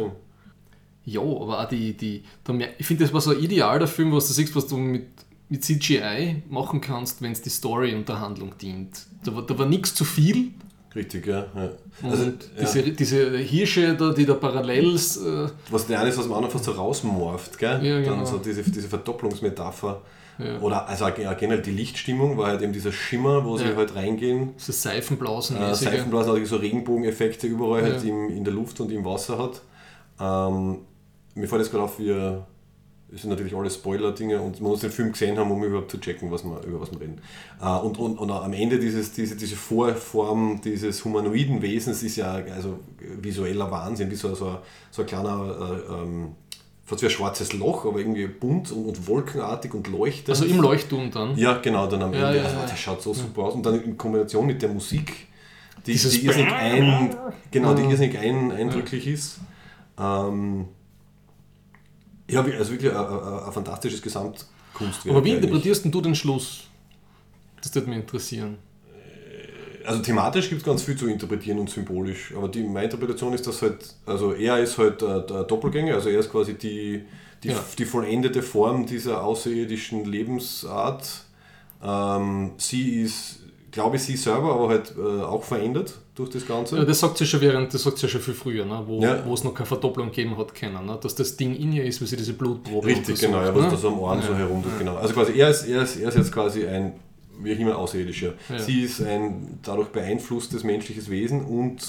[1.04, 4.12] Ja, aber auch die, die mer- ich finde, das war so ein ideal der Film,
[4.12, 5.06] was du siehst, was du mit,
[5.48, 9.06] mit CGI machen kannst, wenn es die Story und der Handlung dient.
[9.24, 10.52] Da war, da war nichts zu viel.
[10.95, 11.47] Richtig, ja.
[11.55, 11.70] ja.
[12.03, 12.32] Also, ja.
[12.61, 16.62] diese, diese Hirsche, da, die da parallel äh, was der eine ist, was man einfach
[16.62, 17.84] so rausmorft, gell?
[17.84, 18.16] Ja, genau.
[18.16, 20.01] Dann so diese, diese Verdopplungsmetapher.
[20.39, 20.59] Ja.
[20.61, 23.76] Oder also auch generell die Lichtstimmung war halt eben dieser Schimmer, wo sie Ja.
[23.76, 24.51] halt reingehen.
[24.57, 29.05] so Seifenblasen Äh, Seifenblasen hat so Regenbogeneffekte überall halt im, in der Luft und im
[29.05, 29.61] Wasser hat.
[30.20, 30.78] Ähm,
[31.34, 32.47] mir fällt jetzt gerade auf, wir
[33.11, 35.98] das sind natürlich alle Spoiler-Dinge und man muss den Film gesehen haben, um überhaupt zu
[35.98, 37.20] checken, was wir, über was wir reden.
[37.61, 42.32] Äh, und, und, und am Ende dieses, diese, diese Vorform dieses humanoiden Wesens ist ja
[42.54, 42.80] also
[43.20, 44.59] visueller Wahnsinn, wie so, so, ein-
[44.90, 45.56] so ein kleiner,
[45.88, 46.32] äh, ähm,
[46.84, 50.30] fast wie ein schwarzes Loch, aber irgendwie bunt und, und wolkenartig und leuchtend.
[50.30, 51.36] Also im Leuchtturm dann.
[51.36, 52.38] Ja, genau, dann am Ja, Ende.
[52.40, 53.54] ja, also, das schaut so super aus.
[53.54, 55.28] Und dann in Kombination mit der Musik,
[55.86, 57.14] die, die irrsinnig, ein,
[57.50, 59.38] genau, die irrsinnig ein, eindrücklich ist.
[59.98, 60.66] Ähm,
[62.30, 65.16] ja, also wirklich ein, ein, ein fantastisches Gesamtkunstwerk.
[65.16, 66.64] aber wie interpretierst denn du den Schluss?
[67.62, 68.58] Das würde mich interessieren.
[69.84, 73.46] Also thematisch gibt es ganz viel zu interpretieren und symbolisch, aber die, meine Interpretation ist,
[73.46, 77.04] dass halt, also er ist halt der, der Doppelgänger, also er ist quasi die,
[77.42, 77.64] die, Ja.
[77.78, 81.08] die vollendete Form dieser außerirdischen Lebensart.
[81.82, 83.40] Ähm, sie ist,
[83.70, 86.76] glaube ich, sie selber, aber halt äh, auch verändert durch das Ganze.
[86.78, 88.82] Ja, das sagt sie schon während, das sagt sie ja schon viel früher, ne?
[88.86, 89.24] wo, Ja.
[89.26, 90.98] wo es noch keine Verdopplung gegeben hat, können, ne?
[91.00, 93.70] dass das Ding in ihr ist, wie sie diese Blutprobe Richtig, genau, ja, was ne?
[93.70, 94.96] da so am Ohren so herum tut, genau.
[94.96, 96.94] Also quasi er ist, er ist, er ist jetzt quasi ein,
[97.40, 98.34] wie auch immer, Außerirdischer.
[98.48, 98.58] Ja.
[98.58, 101.86] Sie ist ein dadurch beeinflusstes menschliches Wesen und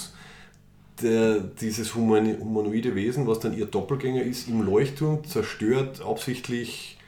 [1.02, 6.98] der, dieses humanoide Wesen, was dann ihr Doppelgänger ist, im Leuchtturm zerstört absichtlich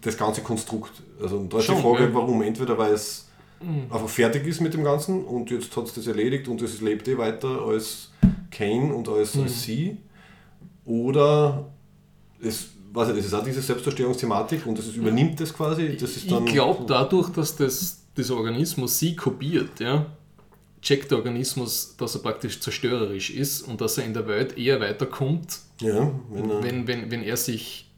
[0.00, 0.92] das ganze Konstrukt.
[1.22, 2.08] Also da ist die Schon, Frage, ja.
[2.08, 2.14] Mhm.
[2.14, 2.42] warum?
[2.42, 3.28] Entweder weil es
[3.60, 7.08] einfach fertig ist mit dem Ganzen und jetzt hat es das erledigt und es lebt
[7.08, 8.10] eh weiter als
[8.50, 9.42] Kane und als, Mhm.
[9.42, 9.96] als sie.
[10.84, 11.66] Oder
[12.42, 15.96] es, weiß ich, das ist auch diese Selbstzerstörungsthematik und das ist, übernimmt das quasi.
[15.96, 20.06] Das ist dann, ich glaube dadurch, dass das, dieser Organismus sie kopiert, ja,
[20.82, 24.80] checkt der Organismus, dass er praktisch zerstörerisch ist und dass er in der Welt eher
[24.80, 27.90] weiterkommt, Ja, wenn er, wenn, wenn, wenn er sich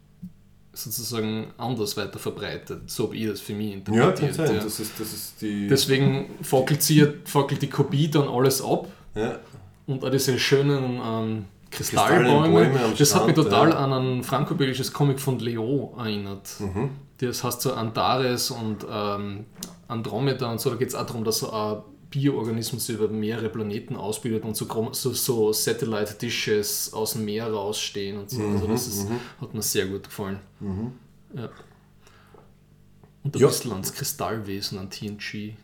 [0.76, 2.90] sozusagen anders weiter verbreitet.
[2.90, 4.34] So habe ich das für mich ja, interpretiert.
[4.34, 4.54] sein.
[4.54, 4.62] ja.
[4.62, 5.68] Das, ist, das ist die.
[5.68, 9.38] Deswegen fackelt, sie, fackelt die Kopie dann alles ab ja.
[9.86, 12.70] und auch diese schönen ähm, Kristallbäume.
[12.98, 13.76] Das hat mich Strand, total ja.
[13.76, 16.48] an ein franco-belgisches Comic von Leo erinnert.
[16.58, 16.90] Mhm.
[17.18, 19.46] Das heißt so Antares und ähm,
[19.88, 20.70] Andromeda und so.
[20.70, 24.66] Da geht es auch darum, dass so ein Bioorganismus über mehrere Planeten ausbildet und so,
[24.92, 28.40] so, so Satellite-Dishes aus dem Meer rausstehen und so.
[28.40, 29.06] Mhm, Also das ist,
[29.40, 30.40] hat mir sehr gut gefallen.
[31.34, 31.48] Ja.
[33.26, 33.48] Und ein Ja.
[33.48, 35.54] bisschen ans Kristallwesen, an TNG.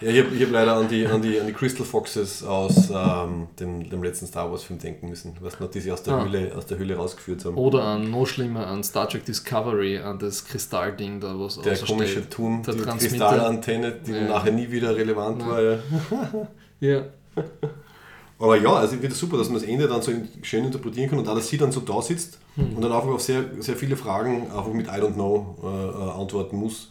[0.00, 3.46] Ja, ich habe hab leider an die, an, die, an die Crystal Foxes aus ähm,
[3.60, 6.24] dem, dem letzten Star Wars Film denken müssen, was noch die sie aus der, Ah.
[6.24, 7.56] Höhle, aus der Höhle rausgeführt haben.
[7.56, 12.28] Oder an, noch schlimmer, an Star Trek Discovery, an das Kristallding da, was der komische.
[12.28, 12.82] Turm, der die.
[12.82, 14.28] Kristallantenne, die Ja.
[14.28, 15.48] nachher nie wieder relevant Nein.
[15.48, 15.62] war.
[15.62, 15.78] Ja.
[16.80, 17.02] Ja.
[18.38, 21.08] Aber ja, also ich finde es super, dass man das Ende dann so schön interpretieren
[21.08, 22.74] kann und dass sie dann so da sitzt Hm.
[22.76, 26.20] und dann einfach auf sehr, sehr viele Fragen einfach mit I don't know äh, äh,
[26.20, 26.90] antworten muss.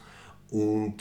[0.52, 0.96] Und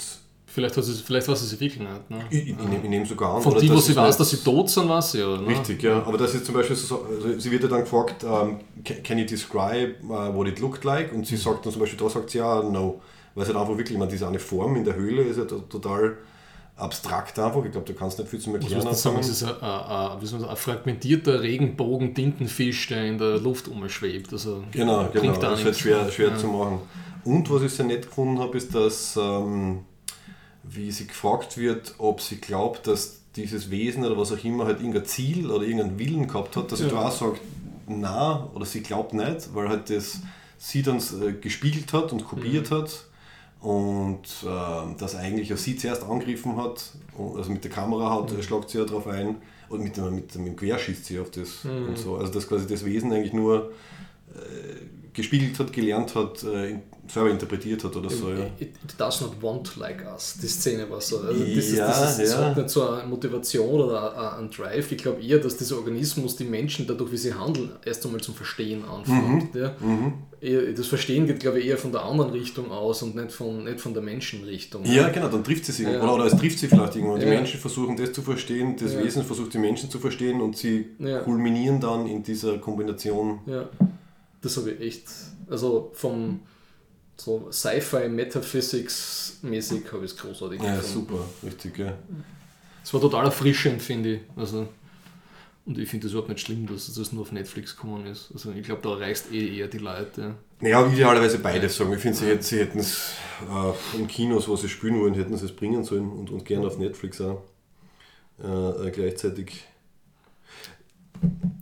[0.46, 2.10] Vielleicht, hat sie, vielleicht weiß sie sich wirklich nicht.
[2.10, 2.24] Ne?
[2.30, 3.42] ich, ich, ich nehme ich nehm sogar an.
[3.42, 5.40] Von die, wo sie weiß, dass sie tot sind, weiß sie, oder?
[5.42, 5.48] Ne?
[5.48, 6.00] Richtig, ja.
[6.06, 8.60] Aber das ist zum Beispiel so, also sie wird ja dann gefragt, ähm,
[9.02, 11.10] can you describe uh, what it looked like?
[11.12, 11.24] Und Mhm.
[11.24, 13.00] sie sagt dann zum Beispiel, da sagt sie ja, no.
[13.34, 15.44] Weil es halt einfach wirklich, ich meine, diese eine Form in der Höhle ist ja
[15.44, 16.18] to- total
[16.76, 17.64] abstrakt einfach.
[17.64, 19.50] Ich glaube, da kannst du nicht viel zum Ich Erklären muss sagen, es ist ein,
[19.60, 24.32] ein, ein, man ein fragmentierter Regenbogen-Tintenfisch, der in der Luft umschwebt.
[24.32, 25.32] Also Genau, genau.
[25.36, 26.36] Das ist halt schwer, schwer Ja.
[26.36, 26.78] zu machen.
[27.24, 29.80] Und was ich sehr nett gefunden habe, ist, dass, ähm,
[30.62, 34.78] wie sie gefragt wird, ob sie glaubt, dass dieses Wesen oder was auch immer halt
[34.80, 36.92] irgendein Ziel oder irgendeinen Willen gehabt hat, dass sie Ja.
[36.92, 37.40] da auch sagt,
[37.88, 40.20] na oder sie glaubt nicht, weil halt das
[40.58, 42.74] sie dann äh, gespiegelt hat und kopiert Mhm.
[42.76, 43.04] hat
[43.60, 46.92] und ähm, dass eigentlich ja sie zuerst angegriffen hat,
[47.36, 48.42] also mit der Kamera hat, Mhm.
[48.42, 49.36] schlagt sie ja drauf ein
[49.68, 51.88] und mit dem, mit dem Quer schießt sie auf das Mhm.
[51.88, 52.16] und so.
[52.16, 53.72] Also dass quasi das Wesen eigentlich nur
[54.34, 58.30] äh, gespiegelt hat, gelernt hat, äh, in, selber interpretiert hat oder so.
[58.30, 58.44] Ja.
[58.58, 60.38] It, it does not want like us.
[60.40, 61.18] Die Szene war so.
[61.18, 62.44] Also das, ist, Ja, das, ist, das ja.
[62.46, 64.90] hat nicht so eine Motivation oder ein- Drive.
[64.92, 68.34] Ich glaube eher, dass dieser Organismus die Menschen dadurch, wie sie handeln, erst einmal zum
[68.34, 69.54] Verstehen anfängt.
[69.54, 69.60] Mhm.
[69.60, 69.74] Ja.
[70.40, 73.64] Eher, das Verstehen geht, glaube ich, eher von der anderen Richtung aus und nicht von,
[73.64, 74.84] nicht von der Menschenrichtung.
[74.84, 75.86] Ja, genau, dann trifft sie sich.
[75.86, 76.02] Ja.
[76.02, 77.20] Oder, oder es trifft sie vielleicht irgendwann.
[77.20, 77.26] Die.
[77.26, 78.96] Menschen versuchen das zu verstehen, das.
[78.96, 80.86] Wesen versucht die Menschen zu verstehen und sie
[81.24, 83.40] kulminieren dann in dieser Kombination.
[83.46, 83.68] Ja,
[84.42, 85.04] das habe ich echt,
[85.48, 86.40] also vom
[87.16, 91.08] so Sci-Fi Metaphysics mäßig habe ich es großartig Ja, gefunden.
[91.08, 91.96] super, richtig, ja.
[92.82, 94.20] Es war total erfrischend, finde ich.
[94.36, 94.68] Also,
[95.66, 98.30] und ich finde es überhaupt nicht schlimm, dass das nur auf Netflix gekommen ist.
[98.34, 100.34] Also ich glaube, da erreichst eh eher die Leute.
[100.60, 101.92] Naja, idealerweise beides sagen.
[101.94, 103.12] Ich finde, sie, hätten- sie hätten es
[103.50, 106.66] äh, im Kinos, wo sie spielen wollen, hätten sie es bringen sollen und, und gerne
[106.66, 107.42] auf Netflix auch
[108.42, 109.64] äh, gleichzeitig.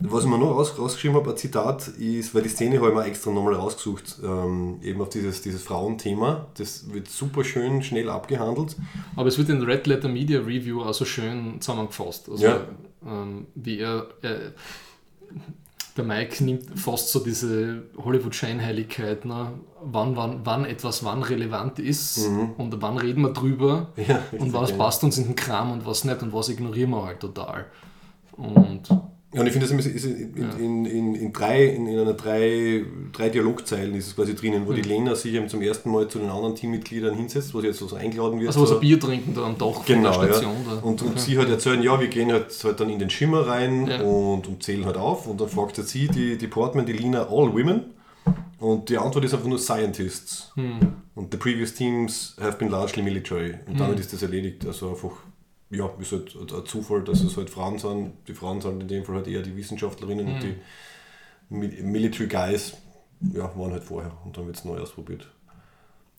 [0.05, 2.93] Was ich mir noch raus, rausgeschrieben habe, ein Zitat ist, weil die Szene habe ich
[2.93, 6.47] mir extra nochmal rausgesucht, ähm, eben auf dieses, dieses Frauenthema.
[6.57, 8.75] Das wird super schön schnell abgehandelt.
[9.15, 12.29] Aber es wird in Red Letter Media Review auch so schön zusammengefasst.
[12.29, 12.59] Also, Ja.
[13.07, 14.51] ähm, wie er, er,
[15.95, 19.51] der Mike nimmt fast so diese Hollywood-Scheinheiligkeit, ne?
[19.83, 22.27] wann, wann, wann etwas wann relevant ist
[22.57, 24.03] und wann reden wir drüber Mhm.
[24.07, 27.05] Ja, und was passt uns in den Kram und was nicht und was ignorieren wir
[27.05, 27.65] halt total.
[28.35, 28.83] Und
[29.33, 32.13] Ja, und ich finde, das ist in, in, in, in, in, drei, in, in einer
[32.13, 36.07] drei, drei Dialogzeilen ist es quasi drinnen, wo die Lena sich eben zum ersten Mal
[36.07, 38.49] zu den anderen Teammitgliedern hinsetzt, wo sie jetzt so so eingeladen wird.
[38.49, 38.75] also was so.
[38.75, 40.53] ein Bier trinken da am Dach von Genau, der Station.
[40.67, 40.75] ja.
[40.75, 40.81] Da.
[40.87, 41.19] Und, und Okay.
[41.19, 44.01] sie halt erzählen, ja, wir gehen halt, halt dann in den Schimmer rein Ja.
[44.01, 45.25] und, und zählen halt auf.
[45.27, 47.85] Und dann fragt halt sie, die, die Portman, die Lina, all women.
[48.59, 50.51] Und die Antwort ist einfach nur Scientists.
[50.55, 50.77] Hm.
[51.15, 53.55] Und the previous teams have been largely military.
[53.67, 53.77] Und Hm.
[53.79, 54.65] damit ist das erledigt.
[54.65, 55.11] Also einfach,
[55.73, 58.11] ja, ist halt ein Zufall, dass es halt Frauen sind.
[58.27, 60.33] Die Frauen sind in dem Fall halt eher die Wissenschaftlerinnen Hm.
[60.33, 60.55] und die
[61.49, 62.73] Mi- Military Guys
[63.33, 64.11] ja, waren halt vorher.
[64.25, 65.27] Und dann wird es neu ausprobiert.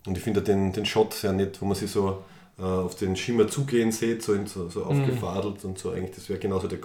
[0.07, 2.23] Und ich finde den, den Shot sehr nett, wo man sich so
[2.59, 5.91] äh, auf den Schimmer zugehen sieht, so, in, so, so aufgefadelt und so.
[5.91, 6.79] Eigentlich, das wäre genauso der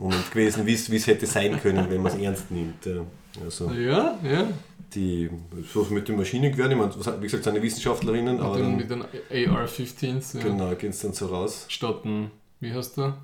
[0.00, 2.84] Ghostbuster-Moment gewesen, wie es hätte sein können, wenn man es ernst nimmt.
[2.86, 3.04] Ja.
[3.44, 4.48] Also Ja, ja.
[4.94, 5.30] die,
[5.72, 9.30] so mit den Maschinengewehren, ich meine, wie gesagt, seine Wissenschaftlerinnen, aber Mit den, dann, mit
[9.30, 10.38] den AR-15s.
[10.38, 10.42] Ja.
[10.44, 11.66] genau, gehen es dann so raus.
[11.68, 12.30] Statt ein,
[12.60, 13.16] wie heißt der?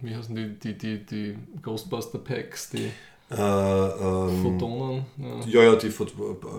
[0.00, 2.90] Wie heißen die, die, die, die Ghostbuster Packs, die
[3.30, 5.06] Äh, ähm, Photonen?
[5.16, 5.46] Ja.
[5.46, 6.12] Ja, ja, die Phot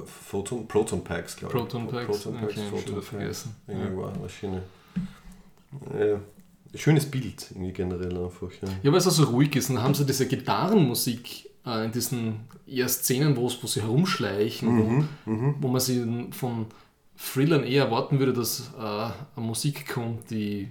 [0.08, 1.60] Photon, Proton Packs, glaube ich.
[1.62, 2.06] Proton Packs?
[2.06, 3.08] Proton Packs, Okay, Photon wieder Packs.
[3.10, 3.56] vergessen.
[3.68, 4.64] Eine schöne.
[6.00, 6.20] Ja.
[6.76, 8.50] Schönes Bild, irgendwie generell einfach.
[8.62, 8.70] Ja.
[8.84, 9.70] Ja, weil es auch so ruhig ist.
[9.70, 15.32] Und dann haben sie diese Gitarrenmusik äh, in diesen eher Szenen, wo, sie herumschleichen, wo,
[15.60, 16.68] wo man sie von
[17.18, 19.14] Thrillern eher erwarten würde, dass äh, eine
[19.46, 20.70] Musik kommt, die,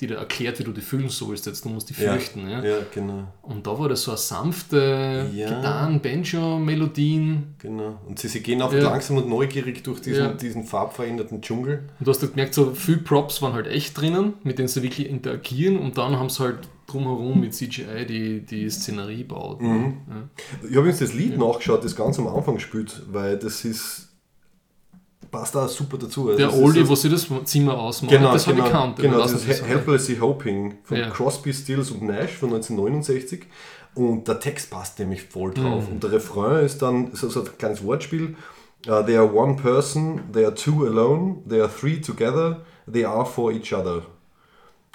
[0.00, 1.46] die dir erklärt, wie du dich fühlen sollst.
[1.46, 2.12] Jetzt, du musst dich Ja.
[2.12, 2.48] fürchten.
[2.48, 2.64] Ja?
[2.64, 3.28] Ja, genau.
[3.42, 5.48] Und da war das so eine sanfte Ja.
[5.48, 7.54] Gitarren, Banjo-Melodien.
[7.58, 7.98] genau.
[8.06, 8.80] Und sie, sie gehen auch Ja.
[8.80, 10.32] langsam und neugierig durch diesen, Ja.
[10.32, 11.84] diesen farbveränderten Dschungel.
[11.98, 14.82] Und du hast halt gemerkt, so viele Props waren halt echt drinnen, mit denen sie
[14.82, 19.60] wirklich interagieren und dann haben sie halt drumherum mit CGI die, die Szenerie gebaut.
[19.62, 19.98] Mhm.
[20.08, 20.68] Ja.
[20.70, 24.08] Ich habe jetzt das Lied nachgeschaut, das ganz am Anfang spielt, weil das ist.
[25.30, 26.28] Passt da super dazu.
[26.28, 28.96] Also Der Oldie, wo sie das Zimmer ausmacht, Genau, das genau, habe ich gekannt.
[28.96, 31.10] genau das ist Helplessly Hoping von Ja.
[31.10, 33.46] Crosby, Stills und Nash von 1969.
[33.94, 35.86] Und der Text passt nämlich voll drauf.
[35.86, 35.94] Mhm.
[35.94, 38.36] Und der Refrain ist dann so, so ein kleines Wortspiel.
[38.88, 43.26] Uh, they are one person, they are two alone, they are three together, they are
[43.26, 44.02] for each other.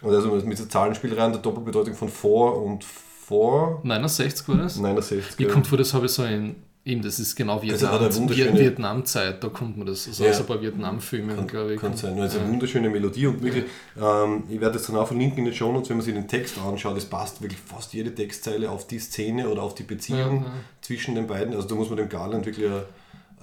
[0.01, 4.77] Und also mit so Zahlenspielereien der Doppelbedeutung von for und for 69 war das?
[4.77, 5.37] 69.
[5.39, 5.53] Mir ja.
[5.53, 6.55] kommt vor, das habe ich so in.
[6.87, 10.07] Eben, das ist genau hat Vietnam, wunderschöne- Vietnamzeit, da kommt man das.
[10.07, 10.29] Also Ja.
[10.29, 11.81] aus ein paar Vietnam-Filmen, glaube ich.
[11.81, 12.19] Kann sein.
[12.19, 13.63] Also eine wunderschöne Melodie und wirklich,
[13.99, 16.27] ähm, ich werde das dann auch verlinken in den Show Notes, wenn man sich den
[16.27, 20.19] Text anschaut, es passt wirklich fast jede Textzeile auf die Szene oder auf die Beziehung
[20.43, 20.53] Ja, ja.
[20.81, 21.55] zwischen den beiden.
[21.55, 22.83] Also da muss man dem Garland wirklich ein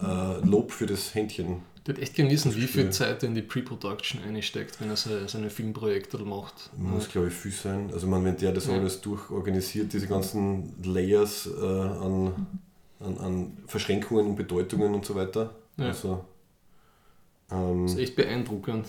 [0.00, 1.62] äh, Lob für das Händchen.
[1.82, 2.90] Ich würde echt gerne wissen, wie viel.
[2.90, 6.70] Zeit er in die Pre-Production einsteckt, wenn er seine, seine Filmprojekte macht.
[6.76, 7.90] Muss, glaube ich, viel sein.
[7.92, 8.74] Also man, wenn der das Ja.
[8.74, 12.32] alles durchorganisiert, diese ganzen Layers äh, an,
[13.04, 15.50] an, an Verschränkungen und Bedeutungen und so weiter.
[15.76, 15.86] Ja.
[15.86, 16.24] Also,
[17.50, 18.86] ähm, Das ist echt beeindruckend.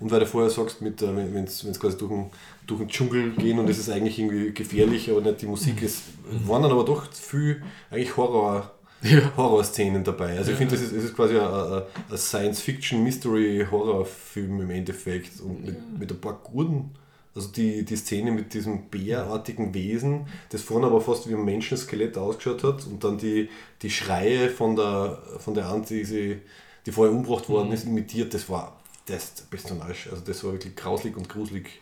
[0.00, 2.26] Und weil du vorher sagst, mit, äh, wenn es quasi durch den,
[2.66, 6.02] durch den Dschungel gehen und es ist eigentlich irgendwie gefährlich, aber nicht die Musik ist,
[6.46, 8.72] waren dann aber doch viel eigentlich Horror,
[9.02, 9.36] Ja.
[9.36, 10.38] Horrorszenen dabei.
[10.38, 11.82] Also ich finde, das ist, es ist quasi ein
[12.16, 16.90] Science-Fiction-Mystery-Horrorfilm im Endeffekt und mit, mit ein paar guten,
[17.36, 22.16] also die, die Szene mit diesem bärartigen Wesen, das vorne aber fast wie ein Menschenskelett
[22.16, 23.50] ausgeschaut hat und dann die,
[23.82, 26.40] die Schreie von der, von der Ant, die, sie,
[26.86, 30.08] die vorher umgebracht worden ist, imitiert, das war das Personage.
[30.10, 31.80] Also das war wirklich grauslig und gruselig.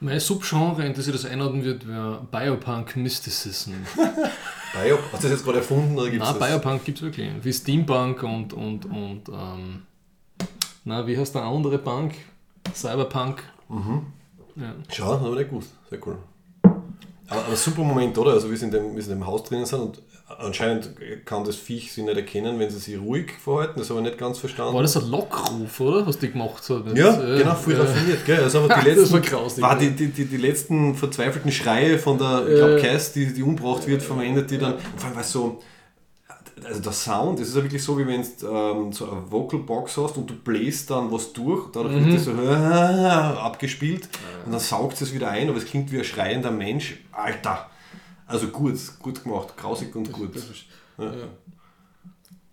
[0.00, 3.72] Mein Subgenre, in das ich das einordnen wird, wäre Biopunk Mysticism.
[3.94, 6.48] Biop, hast du das jetzt gerade erfunden oder gibt es Nein, das?
[6.48, 7.30] Biopunk gibt es wirklich.
[7.42, 9.82] Wie Steampunk und, und, und ähm,
[10.84, 12.14] na, wie heißt der andere Punk?
[12.74, 13.42] Cyberpunk.
[14.56, 14.74] Ja.
[14.90, 15.70] Schau, habe ich nicht gewusst.
[15.90, 16.18] Sehr cool.
[17.28, 18.32] Aber, aber super Moment, oder?
[18.32, 20.02] Also wie sie in dem, Haus drinnen sind und
[20.38, 20.90] anscheinend
[21.24, 23.78] kann das Viech sie nicht erkennen, wenn sie sich ruhig verhalten.
[23.78, 24.74] Das habe ich nicht ganz verstanden.
[24.74, 26.06] War das ein Lockruf, oder?
[26.06, 26.96] Was die gemacht hat?
[26.96, 28.42] ja, Äh, genau, viel äh, raffiniert, gell?
[28.42, 31.98] Also aber die Das letzten, war grausig, war die, die, die, die letzten verzweifelten Schreie
[31.98, 32.80] von der, ich glaube.
[32.80, 34.74] Cass, die, die umgebracht wird, verwendet die dann.
[34.96, 35.60] Vor allem, weil so,
[36.64, 39.96] also der Sound, das ist ja wirklich so, wie wenn du ähm, so eine Vocalbox
[39.98, 42.06] hast und du bläst dann was durch, dadurch Mhm.
[42.06, 42.32] wird das so
[43.40, 44.08] abgespielt
[44.44, 46.98] und dann saugt es wieder ein, aber es klingt wie ein schreiender Mensch.
[47.12, 47.68] Alter!
[48.26, 50.30] Also gut, gut gemacht, grausig und gut.
[50.98, 51.12] Ja.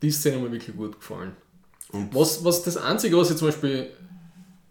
[0.02, 1.32] Die Szene hat mir wirklich gut gefallen.
[1.92, 3.90] Und- Was, was das Einzige, was ich zum Beispiel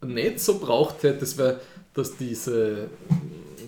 [0.05, 1.61] nicht so braucht hätte, das wäre,
[1.95, 2.89] dass diese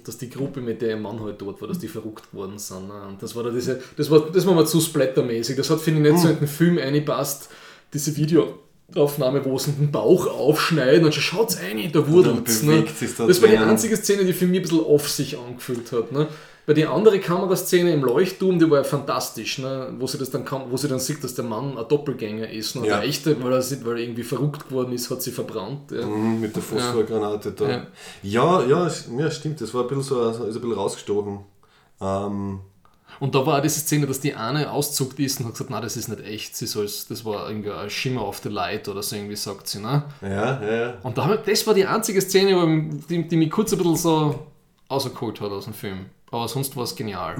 [0.07, 2.88] dass die Gruppe, mit der ihr Mann halt dort war, dass die verrückt geworden sind.
[2.88, 2.94] ne?
[3.09, 5.57] Und das war da diese, das war, das war mal zu splattermäßig.
[5.57, 7.48] Das hat, finde ich, nicht so in den Film eingepasst,
[7.92, 12.84] diese Videoaufnahme, wo sie den Bauch aufschneiden und schon schaut's rein, da dann ne?
[13.26, 16.12] Das war die einzige Szene, die für mich ein bisschen off sich angefühlt hat.
[16.12, 16.28] Ne?
[16.67, 19.93] Bei der anderen Kameraszene im Leuchtturm, die war ja fantastisch, ne?
[19.99, 22.77] wo, sie das dann kann, wo sie dann sieht, dass der Mann ein Doppelgänger ist.
[22.77, 22.87] Ne?
[22.87, 23.01] Ja.
[23.01, 25.91] Der echte, weil er, sieht- weil er irgendwie verrückt geworden ist, hat sie verbrannt.
[25.91, 26.07] Ja.
[26.07, 27.69] Mhm, mit der Phosphorgranate da.
[27.69, 27.87] Ja.
[28.23, 28.89] Ja,
[29.19, 31.41] ja, stimmt, das war ein bisschen so, ist ein bisschen rausgestochen.
[32.01, 32.61] Ähm,
[33.21, 35.83] Und da war auch diese Szene, dass die eine auszuckt ist und hat gesagt, nein,
[35.83, 39.03] das ist nicht echt, sie soll's, das war irgendwie ein Shimmer of the Light oder
[39.03, 39.81] so irgendwie sagt sie.
[39.81, 40.03] Ne?
[40.23, 40.95] ja, ja, ja.
[41.03, 44.47] Und da, das war die einzige Szene, die, die mich kurz ein bisschen so
[44.91, 46.07] rausgeholt hat aus dem Film.
[46.31, 47.37] Aber sonst war es genial.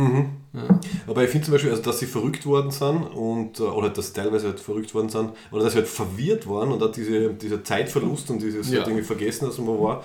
[1.09, 4.09] Aber ich finde zum Beispiel, also, dass sie verrückt worden sind und, äh, oder dass
[4.09, 7.31] sie teilweise halt verrückt worden sind, oder dass sie halt verwirrt waren und auch diese,
[7.35, 8.79] dieser Zeitverlust und dieses Ja.
[8.79, 10.05] halt irgendwie Vergessen, dass man war,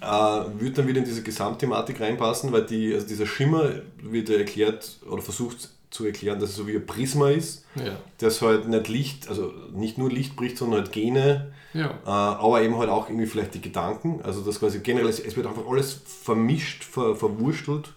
[0.00, 0.44] Ja.
[0.44, 3.70] äh, wird dann wieder in diese Gesamtthematik reinpassen, weil die, also dieser Schimmer
[4.02, 7.96] wird ja erklärt oder versucht zu erklären, dass es so wie ein Prisma ist, Ja.
[8.18, 11.86] das halt nicht Licht, also nicht nur Licht bricht, sondern halt Gene, Ja.
[12.04, 15.34] äh, aber eben halt auch irgendwie vielleicht die Gedanken, also das quasi generell, es, es
[15.34, 17.94] wird einfach alles vermischt, ver, verwurstelt.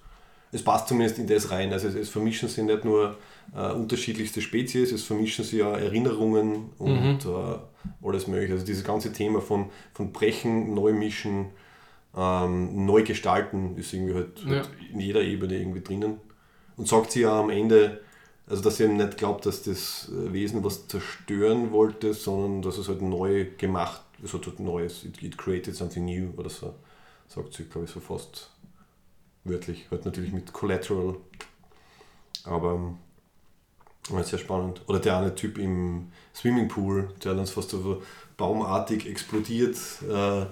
[0.52, 3.18] Es passt zumindest in das rein, also es, es vermischen sich nicht nur
[3.56, 8.54] äh, unterschiedlichste Spezies, es vermischen sich ja Erinnerungen und äh, alles mögliche.
[8.54, 11.48] Also dieses ganze Thema von, von Brechen, Neumischen,
[12.16, 16.20] ähm, Neugestalten ist irgendwie halt, halt in jeder Ebene irgendwie drinnen.
[16.78, 18.02] Und sagt sie ja am Ende,
[18.48, 22.78] also dass sie eben nicht glaubt, dass das äh, Wesen was zerstören wollte, sondern dass
[22.78, 26.74] es halt neu gemacht, es hat halt Neues, it, it created something new oder so,
[27.28, 28.50] sagt sie, glaube ich, so fast
[29.44, 31.16] wörtlich, halt natürlich mit Collateral.
[32.44, 32.98] Aber ähm,
[34.10, 34.82] Ja, sehr spannend.
[34.88, 38.02] Oder der eine Typ im Swimmingpool, der dann fast so
[38.38, 39.78] baumartig explodiert.
[40.10, 40.46] Äh,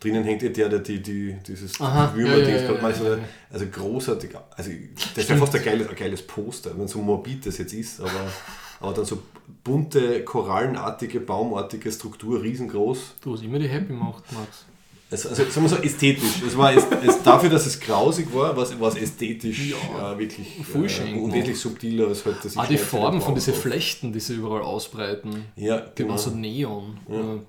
[0.00, 3.18] drinnen hängt der, der die, die, dieses Aha, Würmer ja, ja, ja,
[3.50, 4.30] Also großartig.
[4.56, 4.70] Also
[5.14, 8.32] das wäre fast ein geiles, ein geiles Poster, wenn so morbid das jetzt ist, aber,
[8.80, 9.22] aber dann so
[9.64, 13.14] bunte, korallenartige, baumartige Struktur, riesengroß.
[13.22, 14.66] Du hast immer die Happy gemacht, Max.
[15.12, 16.42] Also, also sagen wir so ästhetisch.
[16.46, 20.14] Es war es, es, dafür, dass es grausig war, war es, war es ästhetisch Ja,
[20.14, 23.52] äh, wirklich voll äh, und wesentlich subtiler als halt das Ah, die der von diesen
[23.52, 26.14] Flechten, die sie überall ausbreiten, Ja, die genau.
[26.14, 26.98] waren so Neon.
[27.08, 27.40] Ja.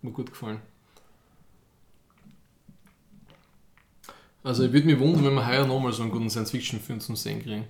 [0.00, 0.60] mir gut gefallen.
[4.42, 7.42] Also ich würde mich wundern, wenn wir heuer nochmal so einen guten Science-Fiction-Film zum Sehen
[7.42, 7.64] kriegen.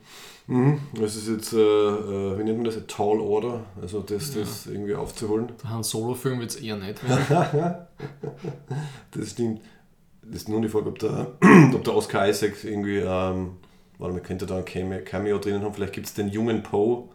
[0.48, 0.80] Mhm.
[1.00, 4.66] Das ist jetzt, äh, äh, wie nennt man das, ein Tall Order, also das, das
[4.66, 5.52] irgendwie aufzuholen.
[5.64, 7.00] Han Solo-Film wird es eher nicht.
[9.10, 9.60] Das stimmt.
[10.22, 11.32] Das ist nur die Frage, ob der,
[11.74, 13.52] ob der Oscar Isaac irgendwie, ähm,
[13.98, 15.74] warte mal, könnte da ein Cameo, drinnen haben.
[15.74, 17.08] Vielleicht gibt es den jungen Poe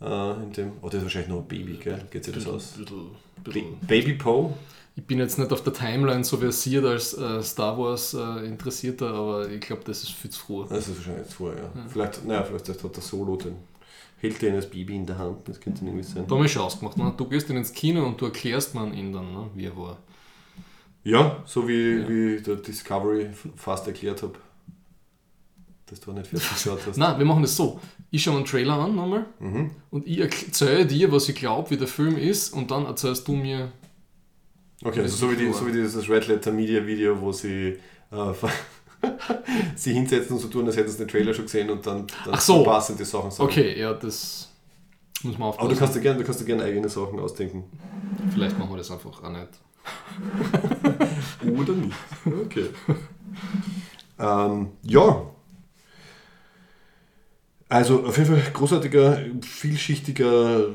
[0.00, 2.02] äh, in dem, oh, der ist wahrscheinlich noch ein Baby, gell?
[2.10, 2.72] Geht sich das aus?
[2.72, 4.52] Bisschen- Ba bisschen- Baby Poe?
[4.98, 9.12] Ich bin jetzt nicht auf der Timeline so versiert als äh, Star Wars äh, Interessierter,
[9.12, 10.64] aber ich glaube, das ist viel zu früh.
[10.68, 11.70] Das ist wahrscheinlich jetzt vorher, ja.
[11.88, 13.56] Vielleicht, naja, vielleicht hat der Solo den,
[14.18, 16.24] hält den als Baby in der Hand, das könnte irgendwie sein.
[16.26, 16.96] Da haben wir schon ausgemacht.
[16.96, 17.12] Ne?
[17.14, 19.50] Du gehst dann ins Kino und du erklärst man ihn dann, ne?
[19.54, 19.98] wie er war.
[21.04, 24.32] Ja, so wie, wie der Discovery fast erklärt habe.
[25.88, 26.96] Dass du nicht fertig geschaut hast.
[26.96, 27.78] Nein, wir machen das so.
[28.10, 29.70] Ich schaue einen Trailer an nochmal Mhm.
[29.90, 33.32] und ich erzähle dir, was ich glaube, wie der Film ist und dann erzählst du
[33.36, 33.70] mir.
[34.84, 37.78] Okay, also so wie, die, so wie dieses Red Letter Media Video, wo sie
[38.10, 38.32] äh,
[39.76, 42.34] sie hinsetzen und so tun, als hätten sie den Trailer schon gesehen und dann, dann
[42.34, 42.62] Ach so.
[42.62, 43.48] passende Sachen sagen.
[43.48, 44.48] Okay, ja, das
[45.22, 45.78] muss man Aber du aufpassen.
[45.78, 47.64] kannst dir gerne gern eigene Sachen ausdenken.
[48.32, 49.48] Vielleicht machen wir das einfach auch nicht.
[51.60, 51.96] Oder nicht.
[52.44, 52.66] Okay.
[54.18, 55.22] ähm, ja.
[57.68, 60.66] Also auf jeden Fall großartiger, vielschichtiger,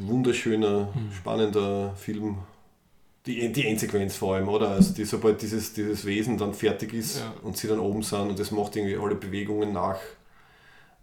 [0.00, 2.36] wunderschöner, spannender Film.
[3.26, 4.70] Die, die Endsequenz vor allem, oder?
[4.70, 7.32] Also die, sobald dieses, dieses Wesen dann fertig ist Ja.
[7.42, 9.98] und sie dann oben sind und das macht irgendwie alle Bewegungen nach.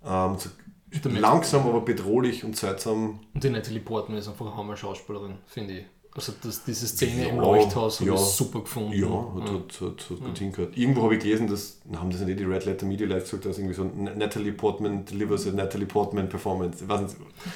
[0.05, 3.19] Ähm, so langsam, aber bedrohlich und seltsam.
[3.33, 5.85] Und die Natalie Portman ist einfach eine Hammer-Schauspielerin, finde ich.
[6.15, 8.15] Also das, diese Szene Ja, im Leuchthaus habe ja.
[8.15, 8.93] ich super gefunden.
[8.93, 10.75] Ja, hat, hat, hat, hat gut hingehört.
[10.75, 13.59] Irgendwo habe ich gelesen, dass, haben das nicht die Red Letter Media Live gesagt, dass
[13.59, 16.83] irgendwie so Natalie Portman delivers a Natalie Portman Performance.
[16.83, 17.15] Ich weiß nicht,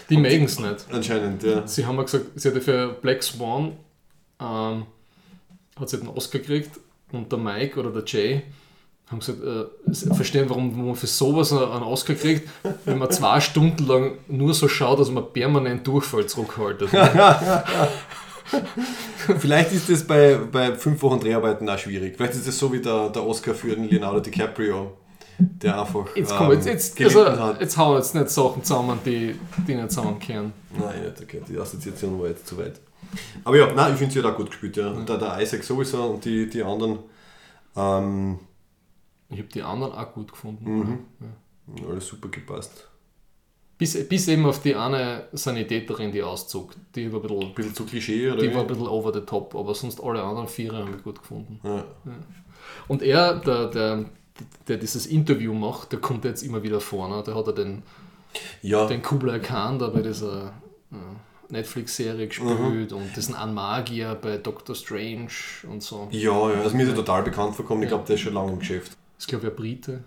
[0.10, 0.86] Die mögen es nicht.
[0.92, 1.66] anscheinend, ja.
[1.68, 3.74] Sie haben ja gesagt, sie hatte für Black Swan
[4.44, 4.86] ähm,
[5.80, 6.80] hat sie einen Oscar gekriegt
[7.12, 8.44] und der Mike oder der Jay
[9.08, 9.66] haben gesagt, äh,
[10.14, 12.50] verstehen, warum man für sowas einen Oscar kriegt,
[12.86, 16.90] wenn man zwei Stunden lang nur so schaut, dass man permanent Durchfall zurückhaltet.
[19.40, 22.16] Vielleicht ist das bei, bei fünf Wochen Dreharbeiten auch schwierig.
[22.18, 24.98] Vielleicht ist das so wie der, der Oscar für den Leonardo DiCaprio,
[25.38, 27.62] der einfach Jetzt ähm, komm, jetzt, jetzt, gelitten also, hat.
[27.62, 29.36] jetzt hauen wir jetzt nicht Sachen zusammen, die,
[29.68, 30.54] die nicht zusammenkehren.
[30.78, 32.80] Nein, okay, die Assoziation war jetzt zu weit.
[33.44, 34.78] Aber ja, nein, ich finde, sie hat auch gut gespielt.
[34.78, 34.90] Ja.
[34.92, 37.00] Und der, der Isaac sowieso und die, die anderen.
[37.76, 38.40] Ähm,
[39.30, 41.08] Ich habe die anderen auch gut gefunden.
[41.20, 41.86] Mhm.
[41.90, 42.88] alles super gepasst.
[43.78, 46.74] Bis, bis eben auf die eine Sanitäterin, die auszog.
[46.96, 48.42] Die war ein bisschen, Ein bisschen zu Klischee, oder?
[48.42, 48.54] die wie?
[48.54, 51.60] war ein bisschen over the top, aber sonst alle anderen Vierer haben wir gut gefunden.
[51.64, 51.84] ja.
[52.88, 54.06] Und er, der, der,
[54.68, 57.24] der dieses Interview macht, der kommt jetzt immer wieder vorne.
[57.24, 57.84] Der hat ja den,
[58.62, 60.54] ja, den Kublai Khan da bei dieser
[60.92, 60.96] äh,
[61.54, 65.30] Netflix-Serie gespielt und diesen Anmagier bei Doctor Strange
[65.70, 66.08] und so.
[66.12, 67.84] Ja, ja, also mir ist er total bekannt vorkommen.
[67.84, 68.98] Ich glaube, der ist schon lange im Geschäft.
[69.18, 70.04] Ist, glaube ich, ein Brite.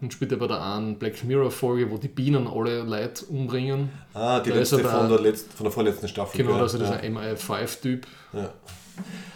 [0.00, 3.88] Und spielt er bei der einen Black Mirror-Folge, wo die Bienen alle Leute umbringen.
[4.14, 6.36] Ah, die Da ist letzte er von der- der, letzt, von der vorletzten Staffel.
[6.44, 6.94] Genau, also das ja.
[6.96, 8.06] ist ein MI5-Typ.
[8.32, 8.40] Ja.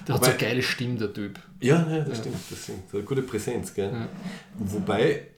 [0.06, 1.38] Der hat Wobei- so eine geile Stimme, der Typ.
[1.60, 2.36] Ja, ja, das stimmt.
[2.50, 2.86] Das stimmt.
[2.88, 3.74] Hat eine gute Präsenz.
[3.74, 3.90] Gell?
[3.92, 4.08] Ja.
[4.58, 5.28] Wobei,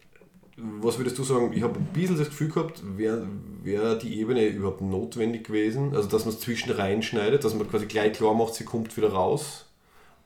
[0.56, 3.26] was würdest du sagen, ich habe ein bisschen das Gefühl gehabt, wäre
[3.62, 5.94] wär die Ebene überhaupt notwendig gewesen?
[5.94, 9.12] Also, dass man es zwischen reinschneidet, dass man quasi gleich klar macht, sie kommt wieder
[9.12, 9.66] raus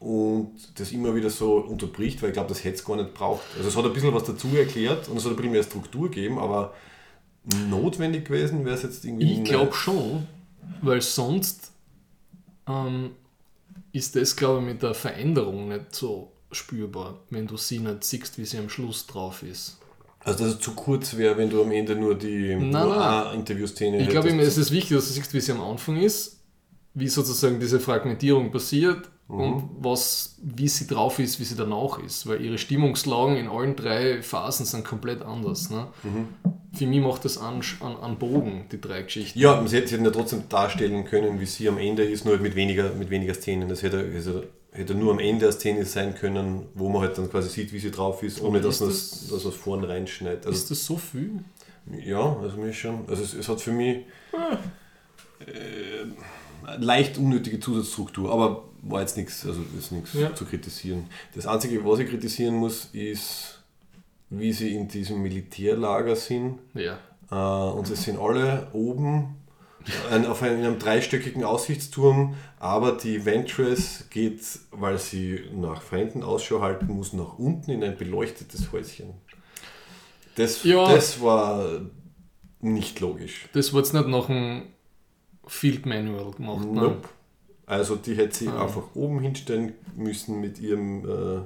[0.00, 3.44] und das immer wieder so unterbricht, weil ich glaube, das hätte es gar nicht braucht.
[3.56, 6.10] Also, es hat ein bisschen was dazu erklärt und es hat ein bisschen mehr Struktur
[6.10, 6.74] gegeben, aber
[7.70, 10.26] notwendig gewesen wäre es jetzt irgendwie Ich glaube schon,
[10.82, 11.72] weil sonst
[12.66, 13.12] ähm,
[13.92, 18.36] ist das, glaube ich, mit der Veränderung nicht so spürbar, wenn du sie nicht siehst,
[18.38, 19.78] wie sie am Schluss drauf ist.
[20.28, 24.28] Also, dass es zu kurz wäre, wenn du am Ende nur die Interviewszene Ich glaube,
[24.28, 26.40] es ist wichtig, dass du siehst, wie sie am Anfang ist,
[26.94, 32.26] wie sozusagen diese Fragmentierung passiert und was, wie sie drauf ist, wie sie danach ist.
[32.26, 35.68] Weil ihre Stimmungslagen in allen drei Phasen sind komplett anders.
[35.68, 35.86] Ne?
[36.72, 39.38] Für mich macht das an, an, an Bogen, die drei Geschichten.
[39.38, 42.55] Ja, sie hätten ja trotzdem darstellen können, wie sie am Ende ist, nur halt mit
[42.55, 43.68] weniger, mit weniger Szenen.
[43.68, 47.31] Das hätte, also, hätte nur am Ende eine Szene sein können, wo man halt dann
[47.31, 49.89] quasi sieht, wie sie drauf ist, ohne dass ist man das- es dass man's vorne
[49.89, 50.47] reinschneidet.
[50.47, 51.31] Also, Ist das so viel?
[52.05, 53.09] Ja, also mir schon.
[53.09, 54.05] Also es, es hat für mich
[55.40, 60.35] äh, leicht unnötige Zusatzstruktur, aber war jetzt nichts, also ist nichts Ja.
[60.35, 61.07] zu kritisieren.
[61.35, 63.61] Das Einzige, was ich kritisieren muss, ist,
[64.31, 66.59] wie sie in diesem Militärlager sind.
[66.74, 66.99] Ja.
[67.31, 69.36] Äh, und sie sind alle oben
[70.10, 74.40] ein, auf einem, in einem dreistöckigen Aussichtsturm, aber die Ventress geht,
[74.70, 79.15] weil sie nach Fremden Ausschau halten muss, nach unten in ein beleuctetes Häuschen.
[80.36, 80.93] Das, Ja.
[80.93, 81.81] das war
[82.60, 83.48] nicht logisch.
[83.52, 84.62] Das wird jetzt nicht nach einem
[85.47, 86.66] Field Manual gemacht.
[86.66, 86.81] Ne?
[86.82, 87.09] Nope.
[87.66, 88.62] Also die hätte sie Ah.
[88.65, 91.40] einfach oben hinstellen müssen mit ihrem äh,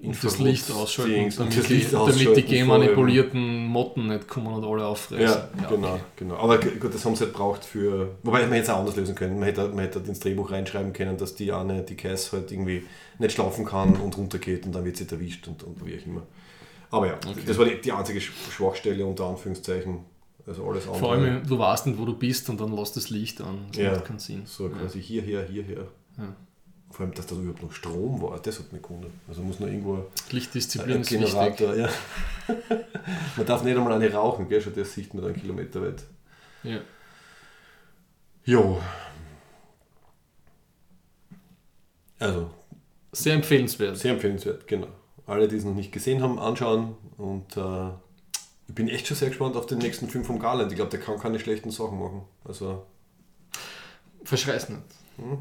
[0.00, 4.64] Und das Licht ausschalten, damit, das die, Licht damit die genmanipulierten Motten nicht kommen und
[4.64, 5.24] alle auffressen.
[5.60, 6.36] Ja, genau, genau.
[6.36, 8.14] Aber g- gut, das haben sie halt braucht für.
[8.22, 9.34] Wobei man es auch anders lösen können.
[9.40, 12.84] Man hätte, man hätte ins Drehbuch reinschreiben können, dass die eine, die Cass halt irgendwie
[13.18, 16.22] nicht schlafen kann und runtergeht und dann wird sie erwischt und, und wie auch immer.
[16.90, 19.98] Aber ja, das war die, die einzige Sch- Schwachstelle unter Anführungszeichen.
[20.46, 20.98] Also alles andere.
[21.00, 23.66] Vor allem, du weißt nicht, wo du bist und dann lässt das Licht an.
[23.72, 23.90] Das Ja.
[23.92, 24.42] macht keinen Sinn.
[24.46, 25.88] so quasi hierher, hierher.
[26.16, 26.36] Ja.
[26.90, 29.12] Vor allem, dass da überhaupt noch Strom war, das hat mich gewundert.
[29.28, 31.02] Also muss noch irgendwo Lichtdisziplin ein.
[31.02, 31.88] Generator, ja.
[33.36, 34.60] man darf nicht einmal eine rauchen, gell?
[34.60, 36.02] Schon das sieht man dann kilometerweit.
[36.62, 36.80] Ja.
[38.44, 38.80] Jo.
[42.18, 42.50] Also,
[43.12, 43.98] Sehr empfehlenswert.
[43.98, 44.88] Sehr empfehlenswert, genau.
[45.26, 46.96] Alle, die es noch nicht gesehen haben, anschauen.
[47.18, 47.90] Und äh,
[48.66, 50.72] ich bin echt schon sehr gespannt auf den nächsten Film vom Garland.
[50.72, 52.22] Ich glaube, der kann keine schlechten Sachen machen.
[52.44, 52.86] Also,
[54.24, 54.82] Verschreiß nicht.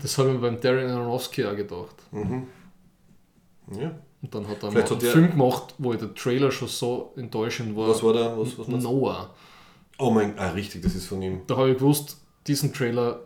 [0.02, 1.96] Das habe ich mir beim Darren Aronofsky auch gedacht.
[3.72, 4.00] ja.
[4.22, 7.14] Und dann hat er Vielleicht hat einen der- Film gemacht, wo der Trailer schon so
[7.18, 7.90] enttäuschend war.
[7.90, 8.38] Was war da?
[8.38, 8.68] Was, was?
[8.68, 9.34] Noah.
[10.00, 11.42] Oh mein, ah, richtig, das ist von ihm.
[11.48, 12.18] Da habe ich gewusst,
[12.48, 13.22] diesen Trailer,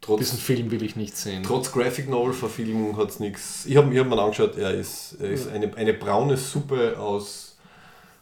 [0.00, 1.42] Trotz, diesen Film will ich nicht sehen.
[1.42, 3.66] trotz Graphic Novel Verfilmung hat es nichts.
[3.66, 7.58] Ich habe ich hab mir angeschaut, er ist, er ist eine, eine braune Suppe aus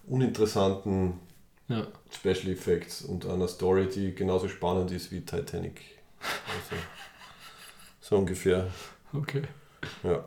[0.09, 1.15] uninteressanten
[1.69, 1.87] Ja.
[2.11, 5.81] Special Effects und einer Story, die genauso spannend ist wie Titanic.
[6.21, 6.83] Also,
[8.09, 8.67] so ungefähr.
[9.13, 9.43] Okay.
[10.03, 10.25] Ja.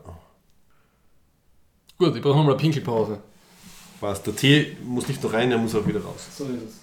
[1.98, 3.20] Gut, ich brauche nochmal eine Pinkelpause.
[4.00, 6.28] Was, der Tee muss nicht noch rein, er muss auch wieder raus.
[6.38, 6.82] So ist es.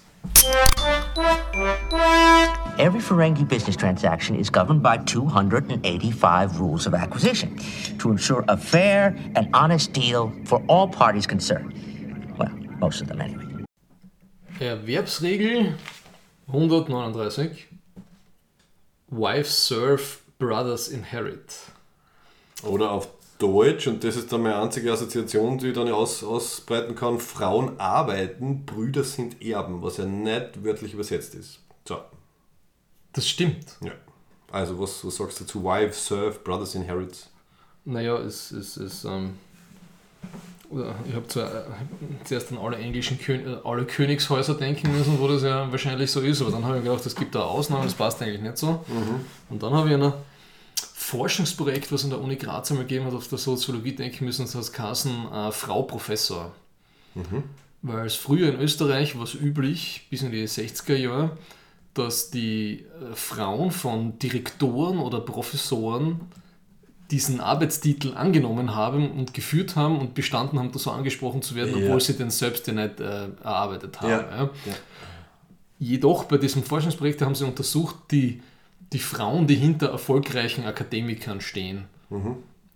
[2.79, 7.57] Every Ferengi business transaction is governed by 285 rules of acquisition
[7.99, 11.73] to ensure a fair and honest deal for all parties concerned.
[12.39, 12.51] Well,
[12.81, 13.45] most of them anyway.
[14.61, 15.75] Erwerbsregel
[16.47, 17.66] 139.
[19.11, 21.55] Wives serve, brothers inherit.
[22.62, 23.09] Oder auf
[23.39, 27.78] Deutsch, und das ist dann meine einzige Assoziation, die ich dann aus, ausbreiten kann, Frauen
[27.78, 31.60] arbeiten, Brüder sind Erben, was ja nicht wörtlich übersetzt ist.
[31.86, 32.01] So,
[33.12, 33.77] Das stimmt.
[33.81, 33.93] ja.
[34.51, 35.62] Also was, was sagst du dazu?
[35.62, 37.28] Wives serve, brothers inherit.
[37.85, 38.77] Naja, es ist.
[38.78, 39.35] Es, ähm,
[40.70, 41.65] oder ich habe zwar äh,
[42.24, 46.20] zuerst an alle englischen Kön äh, alle Königshäuser denken müssen, wo das ja wahrscheinlich so
[46.20, 48.85] ist, aber dann habe ich gedacht, es gibt da Ausnahmen, das passt eigentlich nicht so.
[49.49, 50.12] Und dann habe ich ein
[50.74, 54.55] Forschungsprojekt, was an der Uni Graz einmal gegeben hat, auf der Soziologie denken müssen, das
[54.55, 56.53] heißt Kassen äh, Frau Professor.
[57.81, 61.39] Weil es früher in Österreich war es üblich, bis in die 60er Jahre,
[61.95, 66.20] dass die äh, Frauen von Direktoren oder Professoren
[67.10, 71.72] diesen Arbeitstitel angenommen haben und geführt haben und bestanden haben, da so angesprochen zu werden,
[71.78, 71.85] Ja.
[71.86, 74.10] obwohl sie den selbst ja nicht äh, erarbeitet haben.
[74.10, 74.51] Ja.
[75.78, 78.43] Jedoch bei diesem Forschungsprojekt haben sie untersucht, die,
[78.93, 81.85] die Frauen, die hinter erfolgreichen Akademikern stehen.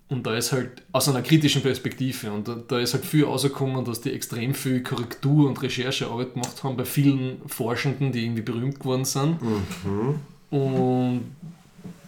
[0.09, 3.85] Und da ist halt aus einer kritischen Perspektive und da, da ist halt viel rausgekommen,
[3.85, 8.79] dass die extrem viel Korrektur- und Recherchearbeit gemacht haben bei vielen Forschenden, die irgendwie berühmt
[8.79, 9.39] geworden sind.
[10.51, 11.23] Und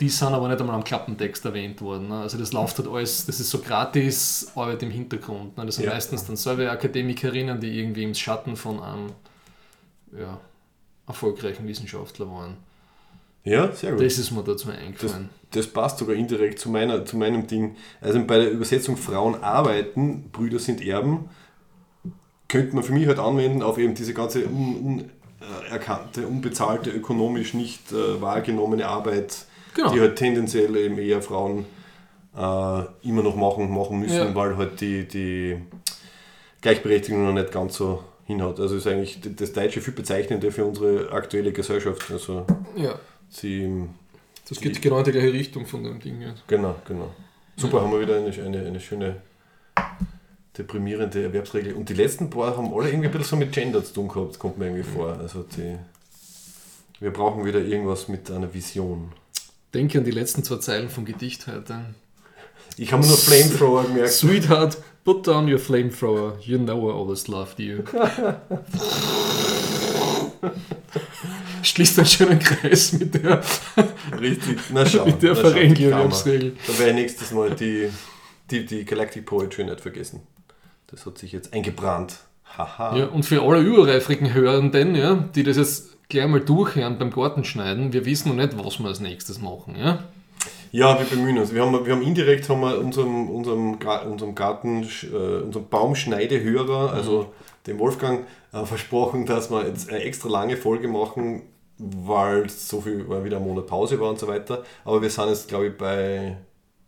[0.00, 2.08] die sind aber nicht einmal am Klappentext erwähnt worden.
[2.08, 2.20] Ne?
[2.20, 5.56] Also das läuft halt alles, das ist so gratis Arbeit im Hintergrund.
[5.56, 5.66] Ne?
[5.66, 5.92] Das sind Ja.
[5.92, 9.10] meistens dann selber Akademikerinnen, die irgendwie im Schatten von einem
[10.18, 10.38] ja,
[11.06, 12.56] erfolgreichen Wissenschaftler waren.
[13.44, 14.02] Ja, sehr gut.
[14.02, 15.28] Das ist mir dazu Das, eingefallen.
[15.50, 17.76] das passt sogar indirekt zu, meiner, zu meinem Ding.
[18.00, 21.28] Also bei der Übersetzung Frauen arbeiten, Brüder sind Erben,
[22.48, 25.10] könnte man für mich halt anwenden auf eben diese ganze un,
[25.68, 29.44] unerkannte, unbezahlte, ökonomisch nicht äh, wahrgenommene Arbeit,
[29.74, 29.92] Genau.
[29.92, 31.66] die halt tendenziell eben eher Frauen
[32.36, 34.34] äh, immer noch machen, machen müssen, Ja.
[34.34, 35.56] weil halt die, die
[36.60, 38.58] Gleichberechtigung noch nicht ganz so hinhaut.
[38.60, 42.10] Also ist eigentlich das Deutsche viel bezeichnender für unsere aktuelle Gesellschaft.
[42.10, 42.46] Also
[42.76, 42.98] Ja,
[43.28, 43.84] sie
[44.48, 46.20] das geht genau in die gleiche Richtung von dem Ding.
[46.20, 46.34] Ja.
[46.46, 47.10] Genau, genau.
[47.56, 49.16] Super, haben wir wieder eine, eine, eine schöne
[50.56, 51.74] deprimierende Erwerbsregel.
[51.74, 54.38] Und die letzten paar haben alle irgendwie ein bisschen so mit Gender zu tun gehabt,
[54.38, 55.18] kommt mir irgendwie vor.
[55.18, 55.76] Also die,
[57.00, 59.12] wir brauchen wieder irgendwas mit einer Vision.
[59.74, 61.80] Denke an die letzten zwei Zeilen vom Gedicht heute.
[62.76, 64.12] Ich habe nur Flamethrower gemerkt.
[64.12, 66.38] Sweetheart, Put down your flamethrower.
[66.40, 67.82] You know I always loved you.
[71.62, 73.42] Schließt einen schönen Kreis mit der,
[74.18, 74.58] Richtig.
[74.72, 75.04] Na schau.
[75.04, 75.36] mit der.
[75.36, 76.56] Verengelsregel.
[76.66, 77.90] Da werde ich nächstes Mal die,
[78.50, 80.22] die, die Galactic Poetry nicht vergessen.
[80.86, 82.20] Das hat sich jetzt eingebrannt.
[82.56, 82.96] Haha.
[82.96, 87.92] Ja, und für alle überreifrigen Hörenden, ja, die das jetzt gleich mal durchhören beim Gartenschneiden,
[87.92, 89.76] wir wissen noch nicht, was wir als nächstes machen.
[89.78, 90.04] Ja?
[90.72, 91.54] Ja, wir bemühen uns.
[91.54, 97.32] Wir haben, wir haben indirekt haben wir unserem, unserem, unserem Garten, äh, unserem Baumschneidehörer, also
[97.66, 101.42] dem Wolfgang, äh, versprochen, dass wir jetzt eine extra lange Folge machen,
[101.78, 104.64] weil so viel, weil wieder ein Monat Pause war und so weiter.
[104.84, 106.38] Aber wir sind jetzt, glaube ich, bei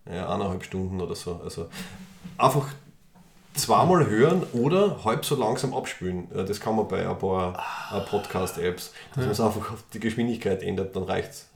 [0.05, 1.41] ja, eineinhalb Stunden oder so.
[1.43, 1.67] Also
[2.39, 2.67] einfach
[3.59, 6.29] zweimal hören oder halb so langsam abspülen.
[6.35, 7.59] Äh, Das kann man bei ein paar
[7.93, 11.49] äh, Podcast-Apps, dass man es einfach auf die Geschwindigkeit ändert, dann reicht's.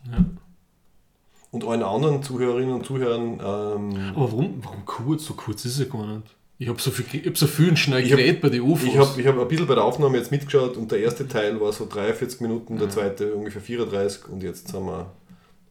[1.51, 5.25] Und allen anderen Zuhörerinnen und Zuhörern, ähm, Aber warum, warum kurz?
[5.27, 6.27] So kurz ist es ja gar nicht.
[6.59, 8.85] Ich habe so viel, ich hab so viel schnell geredet bei den UFOs.
[8.87, 11.59] ich habe ich hab ein bisschen bei der Aufnahme jetzt mitgeschaut und der erste Teil
[11.61, 15.11] war so 43 Minuten, der zweite ungefähr 34 und jetzt haben wir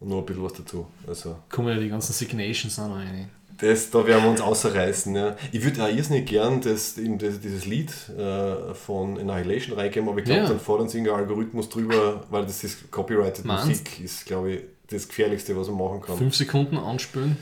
[0.02, 0.88] noch ein bisschen was dazu.
[1.08, 3.30] Also kommen ja die ganzen Signations auch noch rein.
[3.62, 5.16] Das, da werden wir uns außerreißen.
[5.16, 5.36] Ja.
[5.52, 10.26] Ich würde auch irrsinnig gern das, das, dieses Lied äh, von Annihilation reingeben, aber ich
[10.26, 10.48] glaube, Ja.
[10.48, 13.68] dann fordern sie irgendeinen Algorithmus drüber, weil das ist copyrighted Meinst?
[13.68, 16.18] Musik, ist glaube ich das Gefährlichste, was man machen kann.
[16.18, 17.38] Fünf Sekunden anspülen.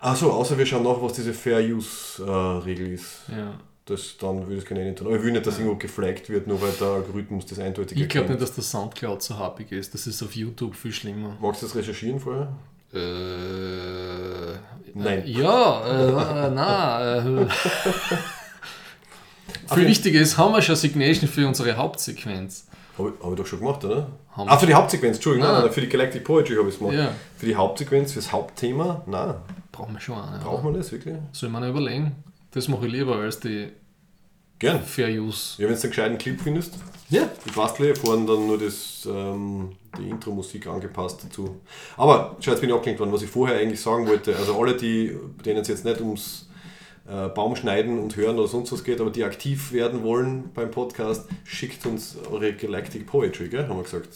[0.00, 2.30] Achso, außer wir schauen nach, was diese Fair Use äh,
[2.64, 3.22] Regel ist.
[3.28, 3.54] Ja.
[3.84, 5.08] Das, dann würde ich es gerne tun.
[5.08, 8.08] Aber ich will nicht, dass irgendwo geflaggt wird, nur weil der Algorithmus das eindeutig Ich
[8.08, 9.92] glaube nicht, dass der Soundcloud so happig ist.
[9.92, 11.36] Das ist auf YouTube viel schlimmer.
[11.40, 12.52] Magst du das recherchieren vorher?
[12.92, 14.58] Äh,
[14.94, 15.22] Nein.
[15.26, 17.16] Ja, äh, na.
[17.16, 17.22] Äh,
[19.74, 22.66] viel wichtiger ist, haben wir schon Signation für unsere Hauptsequenz?
[22.98, 24.08] Habe ich, hab ich doch schon gemacht, oder?
[24.32, 25.64] Haben ah, für die Hauptsequenz, Entschuldigung, nein, Nein.
[25.64, 26.94] nein, für die Galactic Poetry habe ich es gemacht.
[26.96, 27.12] Ja.
[27.36, 29.34] Für die Hauptsequenz, fürs Hauptthema, nein.
[29.72, 30.38] Brauchen wir schon eine.
[30.38, 31.16] Braucht man das wirklich?
[31.32, 32.12] Soll man überlegen?
[32.50, 33.72] Das mache ich lieber als die
[34.62, 34.80] Gern.
[34.80, 35.60] Fair Use.
[35.60, 36.74] Ja, wenn du einen gescheiten Clip findest.
[37.10, 37.28] Ja.
[37.44, 41.60] Ich bastle vorhin dann nur das, ähm, die Intro-Musik angepasst dazu.
[41.96, 44.36] Aber, schau, jetzt bin ich abgelenkt worden, was ich vorher eigentlich sagen wollte.
[44.36, 46.48] Also alle, die, denen es jetzt nicht ums
[47.08, 51.28] äh, Baumschneiden und Hören oder sonst was geht, aber die aktiv werden wollen beim Podcast,
[51.42, 53.66] schickt uns eure Galactic Poetry, gell?
[53.66, 54.10] haben wir gesagt.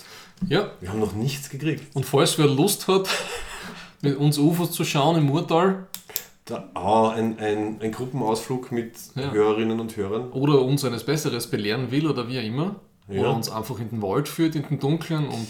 [0.46, 0.70] Ja.
[0.78, 1.82] Wir haben noch nichts gekriegt.
[1.96, 3.08] Und falls wer Lust hat,
[4.00, 5.88] mit uns UFOs zu schauen im Murtal
[6.46, 9.32] Da, ah, ein, ein, ein Gruppenausflug mit Ja.
[9.32, 10.30] Hörerinnen und Hörern.
[10.30, 13.20] oder uns eines Besseres belehren will oder wie auch immer, Ja.
[13.20, 15.46] oder uns einfach in den Wald führt, in den Dunkeln und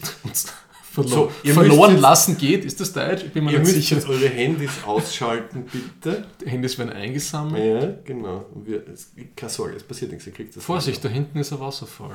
[0.24, 0.46] uns
[0.92, 2.64] verlo So, verloren jetzt- lassen geht.
[2.64, 3.24] Ist das Deutsch?
[3.24, 3.96] Ich bin mir Ihr nicht müsst sicher.
[3.96, 6.24] jetzt eure Handys ausschalten, bitte.
[6.44, 7.82] Die Handys werden eingesammelt.
[7.82, 8.44] Ja, genau.
[8.54, 10.62] Wir, es, keine Sorge, es passiert nichts, ihr kriegt das.
[10.64, 12.14] Vorsicht, da hinten ist ein Wasserfall.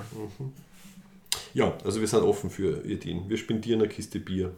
[1.53, 3.27] Ja, also wir sind offen für Ideen.
[3.29, 4.53] Wir spendieren eine Kiste Bier.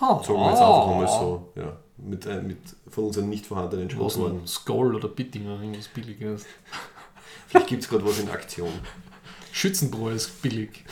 [0.00, 1.52] Oh, Sagen wir jetzt einfach einmal so.
[1.54, 2.58] Ja, mit, äh, mit
[2.88, 4.46] von unseren nicht vorhandenen Sponsoren.
[4.46, 6.46] Skoll oder Bittinger, irgendwas Billiges.
[7.48, 8.72] Vielleicht gibt es gerade was in Aktion.
[9.52, 10.84] Schützenbräu ist billig.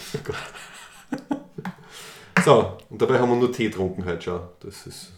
[2.45, 4.41] So, und dabei haben wir nur Tee getrunken heute schon.
[4.61, 5.13] Das ist,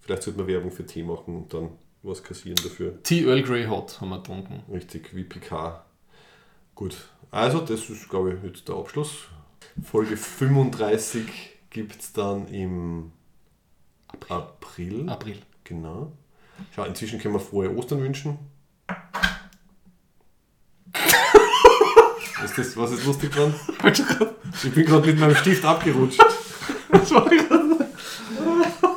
[0.00, 1.70] vielleicht sollte man Werbung für Tee machen und dann
[2.04, 3.02] was kassieren dafür.
[3.02, 4.62] Tea Earl Grey Hot haben wir getrunken.
[4.72, 5.84] Richtig, wie PK.
[6.76, 6.96] Gut,
[7.32, 9.24] also das ist, glaube ich, jetzt der Abschluss.
[9.82, 11.24] Folge 35
[11.70, 13.10] gibt es dann im
[14.28, 15.08] April.
[15.08, 15.38] April.
[15.64, 16.12] Genau.
[16.74, 18.38] Schau, inzwischen können wir frohe Ostern wünschen.
[22.44, 23.54] ist das, was ist lustig dran?
[24.64, 26.20] Ich bin gerade mit meinem Stift abgerutscht.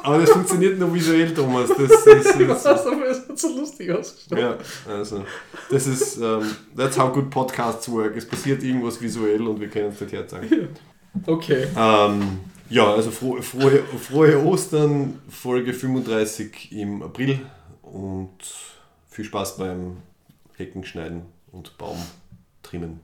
[0.03, 1.69] Aber das funktioniert nur visuell, Thomas.
[1.69, 4.37] Das, das, das, Das hat so lustig ausgeschaut.
[4.37, 4.57] ja,
[4.89, 5.23] also,
[5.69, 8.15] das ist, ähm, that's how good podcasts work.
[8.17, 10.69] Es passiert irgendwas visuell und wir können es nicht herzeigen.
[11.25, 11.67] Okay.
[11.77, 12.39] Ähm,
[12.71, 17.41] ja, also frohe, frohe, frohe Ostern, Folge 35 im April
[17.81, 18.31] und
[19.09, 19.97] viel Spaß beim
[20.55, 21.97] Hecken schneiden und Baum
[22.63, 23.01] trimmen.